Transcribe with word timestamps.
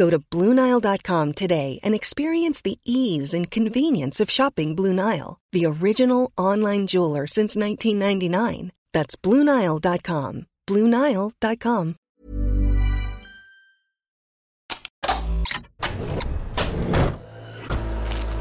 Go 0.00 0.08
to 0.08 0.18
BlueNile.com 0.18 1.32
today 1.34 1.78
and 1.82 1.94
experience 1.94 2.62
the 2.62 2.78
ease 2.86 3.34
and 3.34 3.50
convenience 3.50 4.18
of 4.18 4.30
shopping 4.30 4.74
Blue 4.74 4.94
Nile, 4.94 5.38
the 5.52 5.66
original 5.66 6.32
online 6.38 6.86
jeweler 6.86 7.26
since 7.26 7.54
1999. 7.54 8.72
That's 8.94 9.14
BlueNile.com. 9.14 10.46
BlueNile.com. 10.66 11.96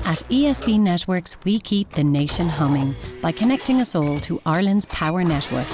At 0.06 0.20
ESB 0.30 0.80
Networks, 0.80 1.36
we 1.44 1.60
keep 1.60 1.90
the 1.90 2.06
nation 2.06 2.48
humming 2.48 2.96
by 3.22 3.34
connecting 3.34 3.82
us 3.82 3.96
all 3.96 4.18
to 4.22 4.42
Ireland's 4.46 4.86
power 4.86 5.26
network. 5.26 5.68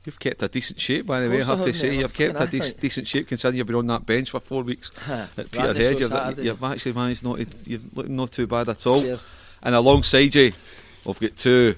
you've 0.03 0.20
kept 0.20 0.42
a 0.42 0.48
decent 0.48 0.80
shape 0.80 1.06
by 1.06 1.20
the 1.20 1.30
way, 1.30 1.44
I 1.44 1.45
have 1.45 1.62
to 1.62 1.72
say. 1.72 2.00
You've 2.00 2.16
kept 2.16 2.36
a 2.36 2.41
athlete. 2.41 2.80
decent 2.80 3.08
shape 3.08 3.28
considering 3.28 3.59
you've 3.59 3.68
been 3.68 3.75
on 3.75 3.86
that 3.88 4.07
bench 4.07 4.31
for 4.31 4.40
four 4.40 4.63
weeks 4.63 4.90
at 5.07 5.52
Peterhead. 5.52 6.00
You've, 6.00 6.40
you've 6.44 6.63
actually 6.63 6.94
managed 6.94 7.24
not 7.24 7.38
to, 7.38 7.47
you've 7.68 7.96
looked 7.96 8.09
not 8.09 8.31
too 8.31 8.47
bad 8.47 8.69
at 8.69 8.88
all. 8.88 9.02
Cheers. 9.03 9.31
And 9.62 9.75
alongside 9.75 10.34
you, 10.34 10.52
we've 11.06 11.19
got 11.19 11.38
two 11.38 11.75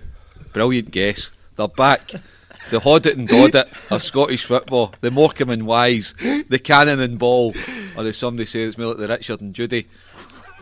brilliant 0.54 0.92
guests. 0.92 1.32
They're 1.58 1.68
back. 1.68 2.10
The 2.72 2.80
Hoddit 2.80 3.18
and 3.18 3.28
Doddit 3.28 3.92
of 3.92 4.02
Scottish 4.02 4.46
football, 4.46 4.94
the 5.02 5.12
Morecambe 5.12 5.50
and 5.52 5.68
Wise, 5.68 6.14
the 6.18 6.60
Cannon 6.64 7.00
and 7.00 7.20
Ball, 7.20 7.54
or 7.98 8.06
as 8.06 8.18
somebody 8.18 8.46
says, 8.46 8.70
it's 8.70 8.78
more 8.78 8.88
like 8.88 8.98
the 8.98 9.08
Richard 9.08 9.42
and 9.42 9.54
Judy. 9.54 9.88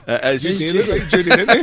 It 0.07 0.25
is. 0.25 0.59
He 0.59 0.71
look 0.71 0.87
like 0.87 1.07
Judy, 1.09 1.29
didn't 1.29 1.49
he? 1.49 1.59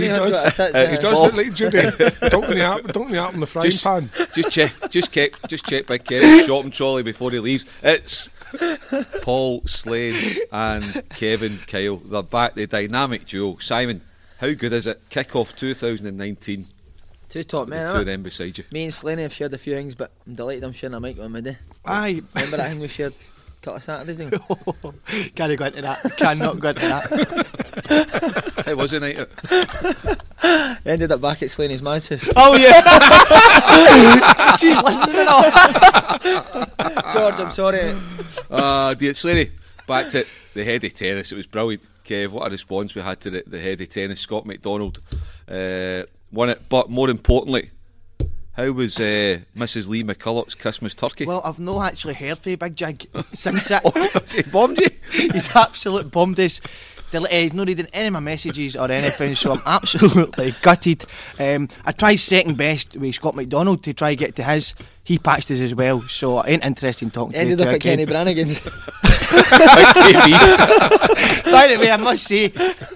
He 0.00 0.08
does. 0.08 0.56
got 0.56 0.74
a 0.74 0.90
He 0.90 0.96
does 0.96 1.18
Ball. 1.18 1.26
look 1.26 1.34
like 1.34 1.54
Judy. 1.54 1.82
don't 2.28 2.48
the 2.48 2.62
app, 2.62 2.92
don't 2.92 3.10
the 3.10 3.18
app 3.18 3.34
in 3.34 3.40
the 3.40 3.46
frying 3.46 3.70
just, 3.70 3.84
pan. 3.84 4.10
just 4.34 4.50
check, 4.50 4.72
just 4.90 5.12
check, 5.12 5.32
just 5.48 5.64
check 5.66 5.86
by 5.86 5.98
Kevin's 5.98 6.46
shopping 6.46 6.72
trolley 6.72 7.04
before 7.04 7.30
he 7.30 7.38
leaves. 7.38 7.64
It's 7.82 8.28
Paul 9.22 9.62
Slane 9.66 10.36
and 10.50 11.02
Kevin 11.10 11.58
Kyle. 11.66 11.98
They're 11.98 12.22
back. 12.22 12.54
The 12.54 12.66
dynamic 12.66 13.26
duo. 13.26 13.56
Simon, 13.58 14.02
how 14.38 14.52
good 14.52 14.72
is 14.72 14.86
it? 14.88 15.00
Kick 15.08 15.36
off 15.36 15.54
2019. 15.56 16.66
Two 17.36 17.44
top 17.44 17.68
The 17.68 17.92
two 17.92 17.98
of 17.98 18.06
them 18.06 18.22
beside 18.22 18.56
you. 18.56 18.64
Me 18.72 18.84
and 18.84 18.94
Slaney 18.94 19.20
have 19.20 19.32
shared 19.34 19.52
a 19.52 19.58
few 19.58 19.74
things, 19.74 19.94
but 19.94 20.10
I'm 20.26 20.34
delighted 20.34 20.64
I'm 20.64 20.72
sharing 20.72 20.94
a 20.94 21.00
mic 21.00 21.18
with 21.18 21.34
today. 21.34 21.58
Aye, 21.84 22.22
Remember 22.34 22.56
that 22.56 22.70
thing 22.70 22.80
we 22.80 22.88
shared 22.88 23.12
a 23.12 23.60
couple 23.60 23.76
of 23.76 23.82
Saturdays 23.82 24.20
ago? 24.20 24.38
can't 25.34 25.58
go 25.58 25.66
into 25.66 25.82
that. 25.82 26.16
Cannot 26.16 26.58
go 26.60 26.70
into 26.70 26.80
that. 26.80 27.46
It 28.66 28.76
was 28.76 28.94
a 28.94 29.00
night 29.00 29.18
out. 29.18 29.28
Ended 30.86 31.12
up 31.12 31.20
back 31.20 31.42
at 31.42 31.50
Slaney's 31.50 31.82
man's 31.82 32.08
house. 32.08 32.26
Oh 32.34 32.56
yeah. 32.56 32.80
She's 34.56 34.82
listening 34.82 35.28
all. 35.28 37.12
George, 37.12 37.38
I'm 37.38 37.50
sorry. 37.50 37.94
Uh, 38.50 38.94
dear 38.94 39.12
Slaney, 39.12 39.50
back 39.86 40.08
to 40.12 40.24
the 40.54 40.64
head 40.64 40.82
of 40.82 40.94
tennis. 40.94 41.30
It 41.32 41.36
was 41.36 41.46
brilliant, 41.46 41.84
Kev. 42.02 42.30
What 42.30 42.48
a 42.48 42.50
response 42.50 42.94
we 42.94 43.02
had 43.02 43.20
to 43.20 43.30
the, 43.30 43.44
the 43.46 43.60
head 43.60 43.80
of 43.80 43.88
tennis, 43.90 44.20
Scott 44.20 44.46
McDonald. 44.46 45.00
Uh, 45.46 46.04
won 46.32 46.50
it, 46.50 46.68
but 46.68 46.90
more 46.90 47.08
importantly, 47.10 47.70
how 48.52 48.70
was 48.72 48.98
uh, 48.98 49.40
Mrs. 49.54 49.86
Lee 49.88 50.02
McCulloch's 50.02 50.54
Christmas 50.54 50.94
turkey? 50.94 51.26
Well, 51.26 51.42
I've 51.44 51.58
not 51.58 51.86
actually 51.86 52.14
heard 52.14 52.38
from 52.38 52.54
Big 52.56 52.74
Jig 52.74 53.06
since 53.32 53.70
it. 53.70 53.82
he 54.30 54.42
bombed 54.50 54.78
you. 54.78 54.88
He's 55.32 55.54
absolute 55.54 56.10
bombed 56.10 56.40
us. 56.40 56.60
Eh, 57.12 57.42
He's 57.42 57.52
not 57.52 57.68
reading 57.68 57.86
any 57.92 58.08
of 58.08 58.12
my 58.14 58.20
messages 58.20 58.74
or 58.76 58.90
anything, 58.90 59.34
so 59.34 59.52
I'm 59.52 59.62
absolutely 59.66 60.54
gutted. 60.62 61.04
Um, 61.38 61.68
I 61.84 61.92
tried 61.92 62.16
second 62.16 62.56
best 62.56 62.96
with 62.96 63.14
Scott 63.14 63.34
McDonald 63.36 63.82
to 63.84 63.94
try 63.94 64.14
get 64.14 64.36
to 64.36 64.42
his. 64.42 64.74
He 65.06 65.18
patched 65.18 65.52
us 65.52 65.60
as 65.60 65.72
well, 65.72 66.00
so 66.02 66.38
I 66.38 66.48
ain't 66.48 66.64
interested 66.64 67.04
in 67.04 67.10
talking 67.12 67.36
Ended 67.36 67.58
to 67.58 67.64
up 67.64 67.68
the 67.70 67.74
at 67.76 67.80
Kenny 67.80 68.02
again. 68.02 68.12
Brannigan's. 68.12 68.60
By 71.46 71.68
the 71.68 71.76
way, 71.80 71.90
I 71.92 71.96
must 71.96 72.24
say, 72.24 72.48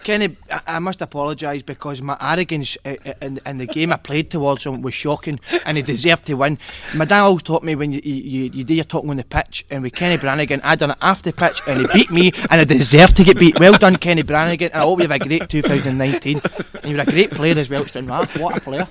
Kenny, 0.03 0.37
I, 0.51 0.61
I 0.67 0.79
must 0.81 1.01
apologise 1.03 1.63
because 1.63 2.03
my 2.03 2.17
arrogance 2.21 2.77
uh, 2.85 2.97
uh, 3.07 3.13
in, 3.23 3.39
in 3.47 3.59
the 3.59 3.67
game 3.67 3.93
I 3.93 3.97
played 3.97 4.29
towards 4.29 4.67
him 4.67 4.83
was 4.83 4.93
shocking, 4.93 5.39
and 5.65 5.77
he 5.77 5.85
deserved 5.85 6.27
to 6.27 6.35
win. 6.35 6.59
My 6.97 7.05
dad 7.05 7.21
always 7.21 7.45
taught 7.45 7.63
me 7.63 7.77
when 7.77 7.93
you, 7.93 8.01
you, 8.03 8.51
you 8.53 8.65
do 8.65 8.75
your 8.75 8.85
talking 8.85 9.11
on 9.11 9.17
the 9.17 9.25
pitch, 9.25 9.65
and 9.71 9.83
with 9.85 9.95
Kenny 9.95 10.17
Brannigan, 10.17 10.61
I 10.65 10.75
done 10.75 10.91
it 10.91 10.99
after 11.01 11.31
the 11.31 11.37
pitch, 11.37 11.61
and 11.69 11.81
he 11.83 11.87
beat 11.93 12.11
me, 12.11 12.33
and 12.51 12.61
I 12.61 12.65
deserved 12.65 13.17
to 13.19 13.25
get 13.25 13.39
beat. 13.39 13.61
Well 13.61 13.75
done, 13.79 13.95
Kenny 13.97 14.23
Brannigan, 14.23 14.73
and 14.73 14.83
I 14.83 14.85
hope 14.85 14.99
you 15.01 15.07
have 15.09 15.21
a 15.21 15.25
great 15.25 15.49
2019. 15.49 16.41
And 16.83 16.91
you're 16.91 17.01
a 17.01 17.05
great 17.05 17.31
player 17.31 17.57
as 17.57 17.71
well, 17.71 17.87
Stranraer. 17.87 18.27
What 18.39 18.57
a 18.57 18.61
player. 18.61 18.89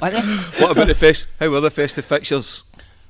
What 0.00 0.72
about 0.72 0.86
the 0.86 0.94
fest? 0.94 1.26
How 1.40 1.48
were 1.48 1.60
the 1.60 1.70
festive 1.70 2.04
fixtures? 2.04 2.64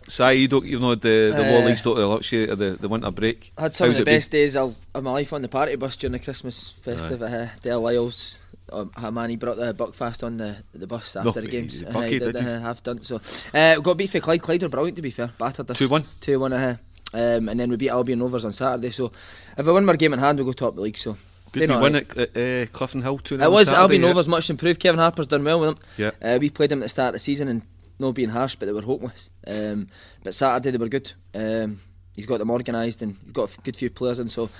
Si, 0.08 0.32
you 0.34 0.47
don't, 0.47 0.64
you 0.64 0.78
know 0.78 0.94
the 0.94 1.32
the 1.34 1.48
Uh, 1.48 1.50
War 1.50 1.62
Leagues 1.66 1.82
don't 1.82 1.98
luxury 1.98 2.48
of 2.48 2.58
the, 2.58 2.76
the 2.80 2.88
winter 2.88 3.10
break. 3.10 3.52
I 3.58 3.62
had 3.62 3.74
some 3.74 3.88
How's 3.88 3.98
of 3.98 4.04
the 4.04 4.10
it 4.10 4.12
been? 4.12 4.16
best 4.19 4.30
days 4.30 4.56
of 4.56 4.76
of 4.94 5.02
my 5.02 5.10
life 5.10 5.32
on 5.32 5.42
the 5.42 5.48
party 5.48 5.74
bus 5.74 5.97
during 5.97 6.12
the 6.12 6.20
Christmas 6.20 6.70
festive. 6.80 7.20
Uh, 7.22 7.48
Dale 7.60 7.80
Lyles, 7.80 8.38
um, 8.72 8.92
man, 9.12 9.30
he 9.30 9.36
brought 9.36 9.56
the 9.56 9.74
Buckfast 9.74 10.22
on 10.22 10.36
the 10.36 10.56
the 10.74 10.86
bus 10.86 11.16
after 11.16 11.41
the 11.41 11.48
games. 11.48 11.83
Uh, 11.83 12.00
did, 12.03 12.21
did 12.21 12.36
uh, 12.36 12.60
have 12.60 12.83
done 12.84 13.03
so. 13.03 13.21
Uh, 13.53 13.80
got 13.80 13.97
beat 13.97 14.10
for 14.10 14.21
Clyde. 14.21 14.42
Clyde 14.42 14.62
were 14.62 14.68
brilliant 14.68 14.94
to 14.97 15.03
be 15.03 15.10
fair. 15.10 15.30
Battered 15.38 15.68
us 15.72 15.78
2-1? 15.80 16.06
Two 16.21 16.38
one. 16.38 16.53
Uh, 16.53 16.77
um, 17.12 17.48
and 17.48 17.59
then 17.59 17.68
we 17.71 17.77
beat 17.77 17.91
Albion 17.91 18.22
Rovers 18.22 18.44
on 18.44 18.53
Saturday. 18.53 18.91
So 18.91 19.10
if 19.59 19.66
we 19.66 19.72
win 19.72 19.88
our 19.88 19.97
game 19.97 20.12
in 20.12 20.21
hand, 20.21 20.38
we 20.38 20.44
go 20.44 20.53
top 20.53 20.68
of 20.71 20.77
the 20.77 20.83
league. 20.83 20.98
So 20.98 21.16
Good 21.60 21.66
Doing 21.68 21.70
we 21.70 21.74
all 21.76 21.82
win 21.82 21.92
right. 21.94 22.18
at 22.18 22.36
uh, 22.36 22.66
Clifton 22.72 23.03
Hill 23.03 23.18
two. 23.18 23.41
It 23.41 23.50
was 23.50 23.72
Albion 23.72 24.03
Rovers 24.03 24.28
much 24.28 24.50
improved. 24.50 24.80
Kevin 24.80 24.98
Harper's 25.00 25.26
done 25.26 25.44
well 25.44 25.60
with 25.60 25.70
them. 25.70 25.78
Yeah. 26.22 26.34
Uh, 26.34 26.38
we 26.38 26.50
played 26.50 26.70
them 26.70 26.80
at 26.80 26.84
the 26.84 26.88
start 26.88 27.08
of 27.08 27.12
the 27.14 27.18
season 27.20 27.48
and 27.48 27.62
no 27.98 28.12
being 28.12 28.28
harsh, 28.30 28.56
but 28.56 28.66
they 28.66 28.72
were 28.72 28.82
hopeless. 28.82 29.30
Um, 29.47 29.88
but 30.22 30.34
Saturday 30.34 30.70
they 30.72 30.78
were 30.78 30.88
good. 30.88 31.12
Um, 31.34 31.80
he's 32.14 32.26
got 32.26 32.38
them 32.38 32.50
organised 32.50 33.00
and 33.03 33.16
he's 33.24 33.32
got 33.32 33.42
a 33.48 33.53
f- 33.53 33.62
good 33.62 33.76
few 33.76 33.88
players 33.91 34.18
in. 34.18 34.28
So 34.28 34.50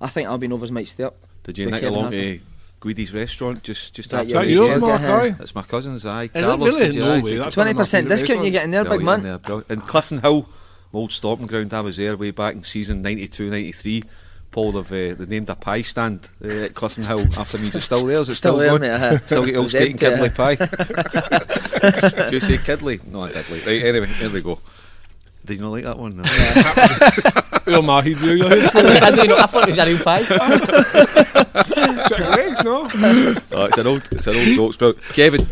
I 0.00 0.06
think 0.08 0.28
Albion 0.28 0.52
Rovers 0.52 0.70
might 0.72 0.88
stay 0.88 1.04
up. 1.04 1.16
Did 1.44 1.58
you 1.58 1.66
with 1.66 1.72
nick 1.74 1.80
Kevin 1.82 1.94
along 1.94 2.04
Harper. 2.12 2.16
to 2.16 2.40
Guidi's 2.80 3.12
restaurant 3.12 3.62
just 3.62 3.92
just 3.94 4.06
Is 4.06 4.10
that 4.12 4.20
after 4.20 4.30
your- 4.30 4.42
the 4.44 4.48
Is 4.48 4.48
that 4.48 4.52
yours, 4.54 4.72
game? 4.72 4.80
Mark? 4.80 5.02
uh, 5.02 5.14
Aye. 5.26 5.30
That's 5.38 5.54
my 5.54 5.62
cousin's. 5.62 6.06
Aye, 6.06 6.30
Is 6.34 6.46
it 6.48 6.58
really? 6.58 6.80
did 6.86 6.94
you? 6.94 7.00
No 7.00 7.10
way, 7.16 7.20
did 7.20 7.30
you- 7.32 7.38
that's 7.40 7.56
one 7.56 7.68
of 7.68 7.76
my 7.76 7.82
20% 7.82 8.08
discount 8.08 8.44
you 8.44 8.50
get 8.50 8.64
in 8.64 8.70
there, 8.70 8.84
big 8.84 9.00
Brilliant 9.00 9.22
man. 9.24 9.38
there. 9.44 9.62
And 9.68 9.82
Clifton 9.86 10.20
Hill, 10.22 10.48
old 10.94 11.12
stomping 11.12 11.46
ground. 11.46 11.74
I 11.74 11.82
was 11.82 11.98
there 11.98 12.16
way 12.16 12.30
back 12.30 12.54
in 12.54 12.62
season 12.62 13.02
92, 13.02 13.50
93 13.50 14.04
Paul, 14.50 14.72
have 14.72 14.90
uh, 14.90 15.14
they 15.14 15.26
named 15.26 15.48
a 15.48 15.54
pie 15.54 15.82
stand 15.82 16.28
uh, 16.44 16.48
at 16.48 16.74
Clifton 16.74 17.04
Hill 17.04 17.24
after 17.38 17.56
me. 17.58 17.68
Is 17.68 17.76
it 17.76 17.82
still 17.82 18.04
there? 18.04 18.20
Is 18.20 18.28
it 18.28 18.34
Still 18.34 18.54
still, 18.54 18.58
there, 18.58 18.70
going? 18.70 18.80
mate, 18.82 18.90
uh-huh. 18.90 19.18
Still 19.18 19.44
get 19.46 19.56
old 19.56 19.64
was 19.64 19.72
steak 19.72 19.92
and 19.92 20.02
empty, 20.02 20.28
kidley 20.28 20.34
pie. 20.34 20.56
Do 22.30 22.34
you 22.34 22.40
say 22.40 22.58
kidley? 22.58 23.00
No, 23.06 23.22
I 23.22 23.30
didley. 23.30 23.64
Right, 23.64 23.84
anyway, 23.84 24.06
here 24.06 24.28
we 24.30 24.42
go. 24.42 24.58
Did 25.44 25.58
you 25.58 25.64
not 25.64 25.70
like 25.70 25.84
that 25.84 25.98
one? 25.98 26.16
No. 26.16 26.22
Well, 27.66 27.82
Mahi, 27.82 28.14
do 28.14 28.36
you? 28.36 28.44
It's 28.46 28.74
I 28.74 29.10
don't 29.10 29.28
know. 29.28 29.36
I 29.36 29.46
thought 29.46 29.68
it 29.68 29.70
was 29.70 29.78
a 29.78 29.86
real 29.86 29.98
pie. 30.02 30.22
legs, 32.36 32.64
no? 32.64 32.88
oh, 33.52 33.64
it's 33.66 33.78
an 33.78 33.86
old, 33.86 34.08
it's 34.12 34.26
an 34.26 34.34
old 34.58 34.76
joke. 34.76 34.96
But 34.96 35.02
Kevin, 35.14 35.46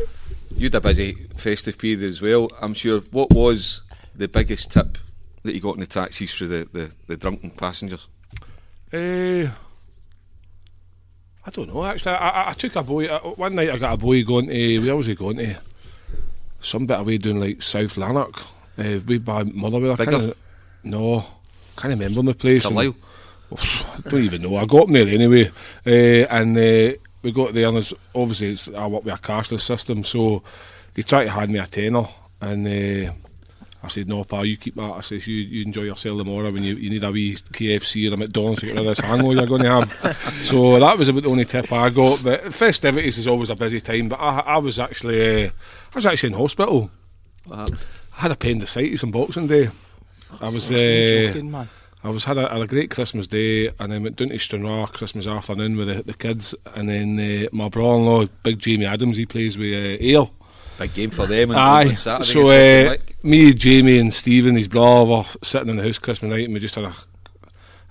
you 0.55 0.65
had 0.65 0.75
a 0.75 0.81
busy 0.81 1.13
festive 1.37 1.79
period 1.79 2.03
as 2.03 2.21
well. 2.21 2.51
I'm 2.61 2.75
sure. 2.75 3.01
What 3.13 3.33
was 3.33 3.83
the 4.15 4.27
biggest 4.29 4.73
tip 4.73 4.99
that 5.45 5.55
you 5.55 5.61
got 5.61 5.75
in 5.75 5.81
the 5.81 5.87
taxis 5.87 6.35
for 6.35 6.47
the, 6.47 6.69
the, 6.73 6.91
the 7.07 7.17
drunken 7.17 7.51
passengers? 7.51 8.09
Uh, 8.93 9.49
I 11.45 11.51
don't 11.51 11.69
know. 11.69 11.85
Actually, 11.85 12.15
I, 12.15 12.51
I, 12.51 12.53
took 12.53 12.77
a 12.77 12.83
boy 12.83 13.07
uh, 13.07 13.21
one 13.21 13.55
night. 13.55 13.71
I 13.71 13.79
got 13.79 13.95
a 13.95 13.97
boy 13.97 14.25
going 14.25 14.49
to 14.49 14.79
where 14.81 14.97
was 14.97 15.07
he 15.07 15.15
going 15.15 15.37
to? 15.39 15.57
Some 16.61 16.87
bit 16.87 16.99
away 16.99 17.19
doing 17.19 17.41
like 17.41 17.63
South 17.63 17.97
Lanark, 17.97 18.41
uh, 18.79 19.01
way 19.07 19.19
by 19.19 19.45
Motherwell. 19.45 19.93
I 19.93 20.05
can't, 20.05 20.37
no, 20.85 21.25
can't 21.77 21.99
remember 21.99 22.23
the 22.23 22.35
place. 22.35 22.67
Carlisle. 22.67 22.95
I 23.53 24.01
don't 24.09 24.23
even 24.23 24.43
know. 24.43 24.57
I 24.57 24.65
got 24.67 24.89
him 24.89 24.93
there 24.93 25.07
anyway, 25.07 25.51
uh, 25.87 26.27
and 26.31 26.57
uh, 26.57 26.99
we 27.23 27.33
got 27.33 27.55
there, 27.55 27.69
and 27.69 27.93
obviously 28.15 28.49
it's, 28.49 28.69
I 28.69 28.87
work 28.87 29.05
with 29.05 29.15
a 29.15 29.19
cashless 29.19 29.63
system, 29.63 30.05
so 30.05 30.43
he 30.95 31.03
tried 31.03 31.25
to 31.25 31.31
hand 31.31 31.53
me 31.53 31.59
a 31.59 31.67
tenner, 31.67 32.07
and 32.41 32.67
uh, 32.67 33.13
I 33.83 33.89
said, 33.89 34.09
"No, 34.09 34.25
pal, 34.25 34.45
you 34.45 34.57
keep 34.57 34.75
that." 34.75 34.93
I 34.93 35.01
says, 35.01 35.27
"You, 35.27 35.37
you 35.37 35.65
enjoy 35.65 35.83
yourself 35.83 36.19
tomorrow 36.19 36.51
when 36.51 36.65
you, 36.65 36.75
you 36.75 36.91
need 36.91 37.05
a 37.05 37.11
wee 37.13 37.35
KFC 37.35 38.11
or 38.11 38.15
a 38.15 38.17
McDonald's 38.17 38.61
to 38.61 38.67
get 38.67 38.73
rid 38.73 38.81
of 38.81 38.87
this 38.87 39.01
hangover 39.01 39.35
you're 39.35 39.47
going 39.47 39.63
to 39.63 39.71
have." 39.71 40.41
so 40.43 40.81
that 40.81 40.99
was 40.99 41.09
about 41.09 41.23
the 41.23 41.29
only 41.29 41.45
tip 41.45 41.71
I 41.73 41.91
got. 41.91 42.23
But 42.25 42.53
festivities 42.53 43.19
is 43.19 43.29
always 43.29 43.51
a 43.51 43.55
busy 43.55 43.81
time. 43.81 44.09
But 44.09 44.21
I, 44.21 44.41
I 44.41 44.59
was 44.59 44.79
actually, 44.79 45.45
uh, 45.47 45.51
I 45.93 45.95
was 45.95 46.07
actually 46.07 46.33
in 46.33 46.39
hospital. 46.39 46.91
I 47.51 47.67
had 48.13 48.33
appendicitis 48.33 49.05
on 49.05 49.13
Boxing 49.13 49.47
Day. 49.47 49.71
I 50.41 50.51
was. 50.51 50.71
Uh, 50.71 51.29
joking, 51.29 51.51
man. 51.51 51.69
I 52.05 52.11
was 52.11 52.25
had 52.25 52.39
a, 52.39 52.49
had 52.49 52.63
a 52.63 52.67
great 52.67 52.91
Christmas 52.91 53.27
day, 53.27 53.71
and 53.79 53.91
then 53.91 54.03
went 54.05 54.17
down 54.17 54.29
to 54.29 54.39
Stranraer 54.39 54.87
Christmas 54.87 55.27
afternoon 55.27 55.77
with 55.77 55.89
the, 55.89 56.03
the 56.03 56.15
kids, 56.15 56.55
and 56.75 56.89
then 56.89 57.19
uh, 57.19 57.49
my 57.53 57.69
brother-in-law, 57.69 58.27
Big 58.45 58.61
Jamie 58.61 58.87
Adams, 58.87 59.17
he 59.17 59.27
plays 59.27 59.59
with 59.59 59.73
uh, 59.73 60.05
Ale. 60.05 60.33
Big 60.79 60.95
game 60.95 61.11
for 61.11 61.27
them. 61.27 61.51
Aye, 61.51 61.95
Saturday 61.95 62.25
so 62.25 62.49
uh, 62.49 62.97
Celtic. 62.97 63.25
me, 63.25 63.53
Jamie, 63.53 63.99
and 63.99 64.15
Stephen, 64.15 64.55
his 64.55 64.69
brother, 64.69 65.11
were 65.11 65.25
sitting 65.43 65.69
in 65.69 65.77
the 65.77 65.83
house 65.83 65.99
Christmas 65.99 66.31
night, 66.31 66.45
and 66.45 66.55
we 66.55 66.61
just 66.61 66.77
had 66.77 66.85
a, 66.85 66.95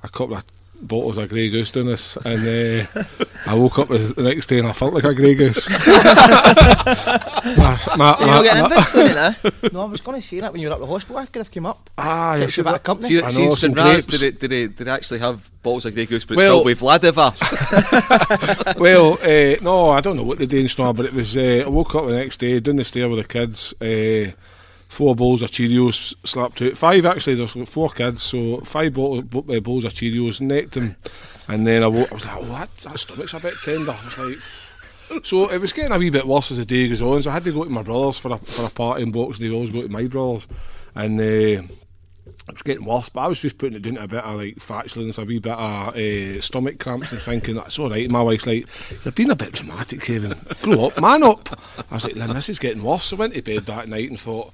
a 0.04 0.10
couple 0.10 0.36
of 0.36 0.44
bottles 0.82 1.18
of 1.18 1.30
Grey 1.30 1.50
Goose 1.50 1.72
doing 1.72 1.88
this, 1.88 2.16
and 2.18 2.48
uh, 2.48 3.04
I 3.46 3.54
woke 3.56 3.80
up 3.80 3.88
the 3.90 4.14
next 4.18 4.46
day 4.48 4.60
and 4.60 4.68
I 4.68 4.74
felt 4.74 4.94
like 4.94 5.04
a 5.04 5.14
Grey 5.14 5.36
Goose. 5.36 5.70
my, 5.88 7.78
my, 7.98 8.16
You're 8.20 8.28
my- 8.28 8.28
not 8.28 8.44
getting 8.44 8.62
my- 8.64 8.68
invested 8.70 9.00
in 9.06 9.12
it, 9.12 9.18
eh? 9.18 9.70
No, 9.74 9.82
I 9.82 9.86
was 9.86 10.02
going 10.02 10.20
to 10.22 10.26
say 10.28 10.40
that 10.40 10.52
when 10.52 10.62
you 10.62 10.68
were 10.70 10.74
at 10.76 10.80
the 10.80 10.88
hospital. 10.88 11.18
I 11.18 11.26
could 11.26 11.40
have 11.40 11.52
came 11.52 11.66
up. 11.66 11.90
Ah, 11.98 12.34
you 12.36 12.40
Kept 12.42 12.48
you 12.48 12.52
should 12.52 12.66
a 12.68 12.72
have- 12.72 12.84
company. 12.84 13.10
See, 13.10 13.18
I 13.22 13.30
know, 13.30 13.56
some 13.56 13.74
Raz, 13.74 14.06
grapes. 14.06 14.20
did 14.20 14.24
it, 14.24 14.40
did, 14.40 14.52
it, 14.52 14.76
did 14.78 14.88
it 14.88 14.92
actually 14.92 15.20
have 15.20 15.50
bottles 15.64 15.86
of 15.86 15.94
Grey 15.94 16.06
Goose, 16.06 16.26
but 16.26 16.38
Well- 16.38 16.58
still 16.60 16.66
with 16.66 16.80
Vladivar? 16.80 17.34
well, 18.80 19.14
uh, 19.22 19.56
no, 19.64 19.90
I 19.90 20.02
don't 20.02 20.16
know 20.16 20.24
what 20.24 20.40
they 20.40 20.46
did 20.46 20.60
in 20.62 20.68
Stranraer, 20.68 20.94
but 20.94 21.06
it 21.08 21.14
was. 21.14 21.36
Uh, 21.38 21.64
I 21.66 21.70
woke 21.70 21.96
up 21.96 22.06
the 22.06 22.14
next 22.14 22.38
day, 22.38 22.60
down 22.60 22.76
the 22.78 22.84
stair 22.84 23.10
with 23.10 23.20
the 23.20 23.28
kids. 23.28 23.74
Uh, 23.82 24.32
four 24.88 25.16
bowls 25.16 25.42
of 25.42 25.52
Cheerios 25.52 26.16
slapped 26.26 26.62
out. 26.62 26.78
Five 26.78 27.06
actually. 27.06 27.36
There's 27.36 27.70
four 27.70 27.90
kids, 27.90 28.22
so 28.22 28.62
five 28.62 28.94
bowls, 28.94 29.20
uh, 29.20 29.60
bowls 29.60 29.86
of 29.86 29.94
Cheerios, 29.94 30.42
necked 30.42 30.74
them, 30.74 30.96
and 31.48 31.66
then 31.66 31.84
I, 31.84 31.88
woke, 31.88 32.12
I 32.12 32.16
was 32.16 32.26
like, 32.26 32.38
"Oh, 32.38 32.46
that, 32.46 32.76
that 32.78 33.00
stomach's 33.00 33.34
a 33.34 33.40
bit 33.40 33.56
tender." 33.64 33.92
I 33.92 34.06
was 34.06 34.18
like. 34.18 34.38
So 35.24 35.50
it 35.50 35.62
was 35.62 35.72
getting 35.72 35.94
a 35.94 35.98
wee 35.98 36.10
bit 36.10 36.28
worse 36.28 36.52
as 36.52 36.58
the 36.58 36.66
day 36.66 36.90
goes 36.90 37.02
on. 37.02 37.24
So 37.24 37.30
I 37.30 37.36
had 37.36 37.46
to 37.46 37.54
go 37.54 37.64
to 37.64 37.70
my 37.70 37.82
brother's 37.82 38.18
for 38.18 38.34
a 38.34 38.38
for 38.40 38.66
a 38.66 38.70
party 38.70 39.04
in 39.04 39.12
Day. 39.12 39.20
I 39.20 39.52
always 39.52 39.70
go 39.70 39.82
to 39.82 39.88
my 39.88 40.06
brother's, 40.06 40.48
and 40.96 41.18
uh, 41.18 41.24
it 41.24 42.54
was 42.54 42.62
getting 42.62 42.86
worse. 42.86 43.10
But 43.10 43.22
I 43.22 43.28
was 43.28 43.40
just 43.40 43.58
putting 43.58 43.78
it 43.78 43.84
down 43.84 43.96
to 43.96 44.04
a 44.04 44.08
bit 44.08 44.24
of 44.24 44.36
like 44.36 44.60
flatulence, 44.60 45.18
a 45.18 45.24
wee 45.24 45.40
bit 45.40 45.58
of 45.58 45.96
uh, 45.96 46.42
stomach 46.42 46.80
cramps, 46.80 47.14
and 47.14 47.22
thinking 47.22 47.56
that's 47.56 47.80
all 47.80 47.90
right. 47.90 48.04
And 48.04 48.12
my 48.12 48.22
wife's 48.22 48.48
like, 48.48 48.68
"You're 49.06 49.14
been 49.14 49.32
a 49.32 49.36
bit 49.36 49.54
dramatic, 49.54 50.02
Kevin. 50.02 50.36
Grow 50.62 50.88
up, 50.88 51.00
man 51.00 51.24
up." 51.24 51.58
I 51.90 51.96
was 51.96 52.06
like, 52.06 52.16
"Lynn, 52.16 52.34
this 52.34 52.50
is 52.50 52.60
getting 52.60 52.84
worse." 52.84 53.06
So 53.06 53.18
I 53.18 53.20
went 53.20 53.34
to 53.34 53.42
bed 53.42 53.66
that 53.66 53.88
night 53.88 54.10
and 54.10 54.20
thought. 54.20 54.54